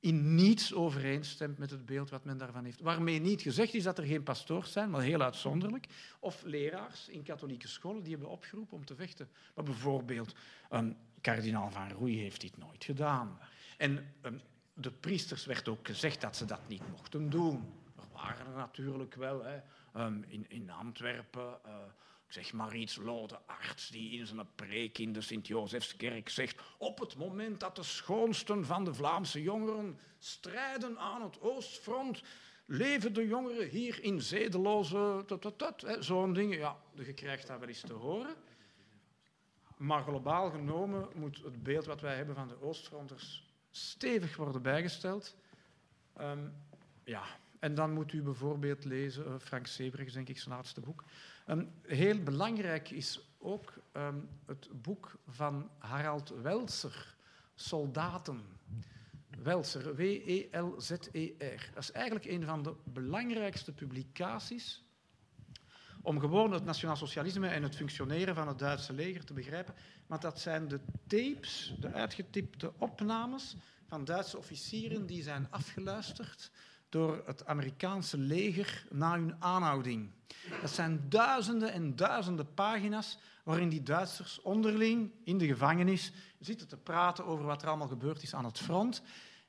in 0.00 0.34
niets 0.34 0.74
overeenstemt 0.74 1.58
met 1.58 1.70
het 1.70 1.86
beeld 1.86 2.10
wat 2.10 2.24
men 2.24 2.38
daarvan 2.38 2.64
heeft. 2.64 2.80
Waarmee 2.80 3.20
niet 3.20 3.42
gezegd 3.42 3.74
is 3.74 3.82
dat 3.82 3.98
er 3.98 4.04
geen 4.04 4.22
pastoors 4.22 4.72
zijn, 4.72 4.90
maar 4.90 5.02
heel 5.02 5.22
uitzonderlijk. 5.22 5.86
Of 6.20 6.42
leraars 6.42 7.08
in 7.08 7.22
katholieke 7.22 7.68
scholen 7.68 8.02
die 8.02 8.12
hebben 8.12 8.30
opgeroepen 8.30 8.76
om 8.76 8.84
te 8.84 8.94
vechten. 8.94 9.28
Maar 9.54 9.64
bijvoorbeeld 9.64 10.34
een 10.68 10.96
kardinaal 11.22 11.70
van 11.70 11.90
Roei 11.90 12.18
heeft 12.18 12.40
dit 12.40 12.58
nooit 12.58 12.84
gedaan. 12.84 13.38
En 13.76 14.14
um, 14.22 14.40
de 14.74 14.90
priesters 14.90 15.44
werd 15.44 15.68
ook 15.68 15.86
gezegd 15.86 16.20
dat 16.20 16.36
ze 16.36 16.44
dat 16.44 16.68
niet 16.68 16.88
mochten 16.90 17.30
doen. 17.30 17.72
Er 17.96 18.08
waren 18.12 18.46
er 18.46 18.56
natuurlijk 18.56 19.14
wel. 19.14 19.44
Hè. 19.44 19.60
Um, 19.96 20.24
in, 20.28 20.44
in 20.48 20.70
Antwerpen, 20.70 21.58
uh, 21.66 21.74
zeg 22.28 22.52
maar 22.52 22.76
iets, 22.76 22.96
Lode 22.96 23.38
Arts, 23.46 23.88
die 23.88 24.18
in 24.18 24.26
zijn 24.26 24.54
preek 24.54 24.98
in 24.98 25.12
de 25.12 25.20
Sint-Josefskerk 25.20 26.28
zegt, 26.28 26.60
op 26.78 26.98
het 26.98 27.16
moment 27.16 27.60
dat 27.60 27.76
de 27.76 27.82
schoonsten 27.82 28.64
van 28.64 28.84
de 28.84 28.94
Vlaamse 28.94 29.42
jongeren 29.42 29.98
strijden 30.18 30.98
aan 30.98 31.22
het 31.22 31.40
Oostfront, 31.40 32.22
leven 32.66 33.14
de 33.14 33.26
jongeren 33.26 33.68
hier 33.68 34.02
in 34.02 34.22
zedeloze... 34.22 35.24
Zo'n 35.98 36.32
ding, 36.32 36.54
ja, 36.54 36.76
je 36.94 37.14
krijgt 37.14 37.46
dat 37.46 37.58
wel 37.58 37.68
eens 37.68 37.80
te 37.80 37.92
horen. 37.92 38.34
Maar 39.82 40.02
globaal 40.02 40.50
genomen 40.50 41.08
moet 41.14 41.42
het 41.44 41.62
beeld 41.62 41.86
wat 41.86 42.00
wij 42.00 42.16
hebben 42.16 42.34
van 42.34 42.48
de 42.48 42.62
Oostfronters 42.62 43.52
stevig 43.70 44.36
worden 44.36 44.62
bijgesteld. 44.62 45.36
Ehm, 46.12 46.48
ja, 47.04 47.22
en 47.58 47.74
dan 47.74 47.92
moet 47.92 48.12
u 48.12 48.22
bijvoorbeeld 48.22 48.84
lezen, 48.84 49.26
uh, 49.26 49.34
Frank 49.38 49.66
Sebrechts, 49.66 50.14
denk 50.14 50.28
ik, 50.28 50.38
zijn 50.38 50.54
laatste 50.54 50.80
boek. 50.80 51.04
Um, 51.46 51.70
heel 51.82 52.22
belangrijk 52.22 52.90
is 52.90 53.20
ook 53.38 53.72
um, 53.92 54.28
het 54.46 54.82
boek 54.82 55.18
van 55.26 55.70
Harald 55.78 56.28
Welser, 56.28 57.14
Soldaten. 57.54 58.40
Welser, 59.42 59.96
W-E-L-Z-E-R. 59.96 61.70
Dat 61.74 61.82
is 61.82 61.92
eigenlijk 61.92 62.24
een 62.24 62.44
van 62.44 62.62
de 62.62 62.74
belangrijkste 62.84 63.72
publicaties 63.72 64.84
om 66.02 66.20
gewoon 66.20 66.52
het 66.52 66.64
nationaal 66.64 66.96
socialisme 66.96 67.48
en 67.48 67.62
het 67.62 67.76
functioneren 67.76 68.34
van 68.34 68.48
het 68.48 68.58
Duitse 68.58 68.92
leger 68.92 69.24
te 69.24 69.32
begrijpen. 69.32 69.74
Maar 70.06 70.20
dat 70.20 70.40
zijn 70.40 70.68
de 70.68 70.80
tapes, 71.06 71.74
de 71.80 71.92
uitgetipte 71.92 72.72
opnames 72.78 73.56
van 73.88 74.04
Duitse 74.04 74.38
officieren 74.38 75.06
die 75.06 75.22
zijn 75.22 75.46
afgeluisterd 75.50 76.50
door 76.88 77.22
het 77.26 77.46
Amerikaanse 77.46 78.18
leger 78.18 78.86
na 78.90 79.12
hun 79.12 79.34
aanhouding. 79.38 80.10
Dat 80.60 80.70
zijn 80.70 81.06
duizenden 81.08 81.72
en 81.72 81.96
duizenden 81.96 82.54
pagina's 82.54 83.18
waarin 83.44 83.68
die 83.68 83.82
Duitsers 83.82 84.40
onderling 84.40 85.10
in 85.24 85.38
de 85.38 85.46
gevangenis 85.46 86.12
zitten 86.38 86.68
te 86.68 86.76
praten 86.76 87.24
over 87.24 87.44
wat 87.44 87.62
er 87.62 87.68
allemaal 87.68 87.88
gebeurd 87.88 88.22
is 88.22 88.34
aan 88.34 88.44
het 88.44 88.58
front. 88.58 89.02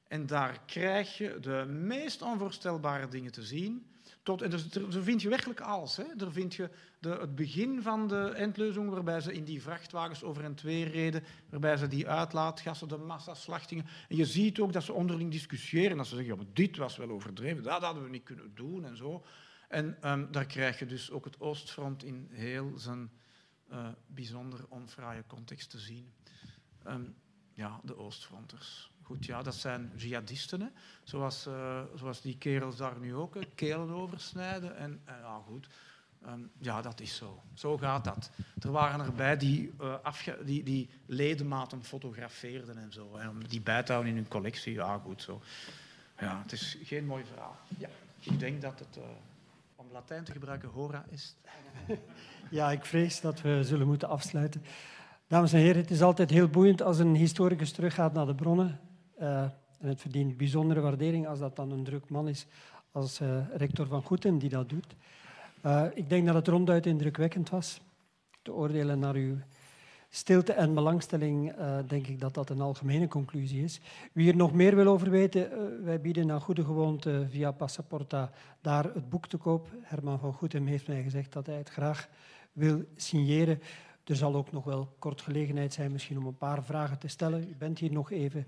En 0.07 0.25
daar 0.25 0.61
krijg 0.65 1.17
je 1.17 1.37
de 1.39 1.65
meest 1.67 2.21
onvoorstelbare 2.21 3.07
dingen 3.07 3.31
te 3.31 3.43
zien. 3.43 3.92
Tot, 4.23 4.41
en 4.41 4.49
dus, 4.49 4.67
daar 4.69 5.01
vind 5.01 5.21
je 5.21 5.29
werkelijk 5.29 5.61
alles. 5.61 5.97
Hè. 5.97 6.15
Daar 6.15 6.31
vind 6.31 6.55
je 6.55 6.69
de, 6.99 7.09
het 7.09 7.35
begin 7.35 7.81
van 7.81 8.07
de 8.07 8.29
eindleuzing, 8.29 8.89
waarbij 8.89 9.21
ze 9.21 9.33
in 9.33 9.43
die 9.43 9.61
vrachtwagens 9.61 10.23
over 10.23 10.43
en 10.43 10.55
twee 10.55 10.83
reden, 10.83 11.23
waarbij 11.49 11.77
ze 11.77 11.87
die 11.87 12.07
uitlaatgassen, 12.07 12.87
de 12.87 12.97
massaslachtingen. 12.97 13.85
En 14.09 14.15
je 14.15 14.25
ziet 14.25 14.59
ook 14.59 14.73
dat 14.73 14.83
ze 14.83 14.93
onderling 14.93 15.31
discussiëren. 15.31 15.97
Dat 15.97 16.07
ze 16.07 16.15
zeggen, 16.15 16.37
ja, 16.37 16.43
dit 16.53 16.77
was 16.77 16.97
wel 16.97 17.09
overdreven, 17.09 17.63
dat 17.63 17.81
hadden 17.81 18.03
we 18.03 18.09
niet 18.09 18.23
kunnen 18.23 18.55
doen 18.55 18.85
en 18.85 18.97
zo. 18.97 19.23
En 19.67 19.97
um, 20.11 20.31
daar 20.31 20.45
krijg 20.45 20.79
je 20.79 20.85
dus 20.85 21.11
ook 21.11 21.25
het 21.25 21.39
Oostfront 21.39 22.03
in 22.03 22.27
heel 22.31 22.71
zijn 22.75 23.11
uh, 23.71 23.87
bijzonder 24.07 24.65
onfraaie 24.69 25.23
context 25.27 25.69
te 25.69 25.79
zien. 25.79 26.13
Um, 26.87 27.15
ja, 27.53 27.79
de 27.83 27.97
Oostfronters. 27.97 28.92
Goed, 29.13 29.25
ja, 29.25 29.41
dat 29.41 29.55
zijn 29.55 29.91
jihadisten. 29.95 30.71
Zoals, 31.03 31.47
uh, 31.47 31.81
zoals 31.95 32.21
die 32.21 32.37
kerels 32.37 32.77
daar 32.77 32.99
nu 32.99 33.15
ook, 33.15 33.35
kelen 33.55 33.89
oversnijden. 33.89 34.77
En, 34.77 35.01
en 35.05 35.15
ja, 35.21 35.41
goed, 35.47 35.67
um, 36.27 36.51
ja, 36.57 36.81
dat 36.81 36.99
is 36.99 37.15
zo. 37.15 37.41
Zo 37.53 37.77
gaat 37.77 38.03
dat. 38.03 38.29
Er 38.59 38.71
waren 38.71 39.05
erbij 39.05 39.37
die, 39.37 39.73
uh, 39.81 39.95
die, 40.43 40.63
die 40.63 40.89
ledematen 41.05 41.83
fotografeerden 41.83 42.77
en 42.77 42.91
zo. 42.91 43.05
Om 43.29 43.47
die 43.47 43.61
bij 43.61 43.83
te 43.83 43.91
houden 43.91 44.11
in 44.11 44.17
hun 44.17 44.27
collectie. 44.27 44.73
Ja, 44.73 44.97
goed 44.97 45.21
zo. 45.21 45.41
Ja, 46.19 46.41
het 46.41 46.51
is 46.51 46.77
geen 46.83 47.05
mooi 47.05 47.23
verhaal. 47.25 47.57
Ja, 47.77 47.89
ik 48.19 48.39
denk 48.39 48.61
dat 48.61 48.79
het, 48.79 48.97
om 49.75 49.85
Latijn 49.91 50.23
te 50.23 50.31
gebruiken, 50.31 50.69
hora 50.69 51.05
is. 51.09 51.35
Ja, 52.49 52.71
ik 52.71 52.85
vrees 52.85 53.21
dat 53.21 53.41
we 53.41 53.63
zullen 53.63 53.87
moeten 53.87 54.09
afsluiten. 54.09 54.63
Dames 55.27 55.53
en 55.53 55.59
heren, 55.59 55.81
het 55.81 55.91
is 55.91 56.01
altijd 56.01 56.29
heel 56.29 56.47
boeiend 56.47 56.81
als 56.81 56.99
een 56.99 57.15
historicus 57.15 57.71
teruggaat 57.71 58.13
naar 58.13 58.25
de 58.25 58.35
bronnen. 58.35 58.79
Uh, 59.23 59.41
en 59.79 59.89
het 59.89 60.01
verdient 60.01 60.37
bijzondere 60.37 60.79
waardering 60.79 61.27
als 61.27 61.39
dat 61.39 61.55
dan 61.55 61.71
een 61.71 61.83
druk 61.83 62.09
man 62.09 62.27
is 62.27 62.45
als 62.91 63.21
uh, 63.21 63.37
rector 63.55 63.87
van 63.87 64.03
Goeten 64.03 64.37
die 64.37 64.49
dat 64.49 64.69
doet. 64.69 64.95
Uh, 65.65 65.85
ik 65.93 66.09
denk 66.09 66.25
dat 66.25 66.35
het 66.35 66.47
ronduit 66.47 66.85
indrukwekkend 66.85 67.49
was. 67.49 67.81
Te 68.41 68.53
oordelen 68.53 68.99
naar 68.99 69.15
uw 69.15 69.37
stilte 70.09 70.53
en 70.53 70.73
belangstelling, 70.73 71.53
denk 71.87 72.07
ik 72.07 72.19
dat 72.19 72.33
dat 72.33 72.49
een 72.49 72.61
algemene 72.61 73.07
conclusie 73.07 73.63
is. 73.63 73.79
Wie 74.11 74.29
er 74.29 74.35
nog 74.35 74.53
meer 74.53 74.75
wil 74.75 74.87
over 74.87 75.09
weten, 75.09 75.49
wij 75.83 76.01
bieden 76.01 76.27
naar 76.27 76.41
goede 76.41 76.63
gewoonte 76.63 77.25
via 77.29 77.51
Passaporta 77.51 78.31
daar 78.61 78.83
het 78.83 79.09
boek 79.09 79.27
te 79.27 79.37
koop. 79.37 79.67
Herman 79.81 80.19
van 80.19 80.33
Goetem 80.33 80.65
heeft 80.65 80.87
mij 80.87 81.03
gezegd 81.03 81.33
dat 81.33 81.45
hij 81.45 81.57
het 81.57 81.69
graag 81.69 82.09
wil 82.51 82.83
signeren. 82.95 83.61
Er 84.03 84.15
zal 84.15 84.35
ook 84.35 84.51
nog 84.51 84.63
wel 84.63 84.95
kort 84.99 85.21
gelegenheid 85.21 85.73
zijn 85.73 85.91
misschien 85.91 86.17
om 86.17 86.25
een 86.25 86.37
paar 86.37 86.63
vragen 86.63 86.99
te 86.99 87.07
stellen. 87.07 87.49
U 87.49 87.55
bent 87.57 87.79
hier 87.79 87.91
nog 87.91 88.11
even. 88.11 88.47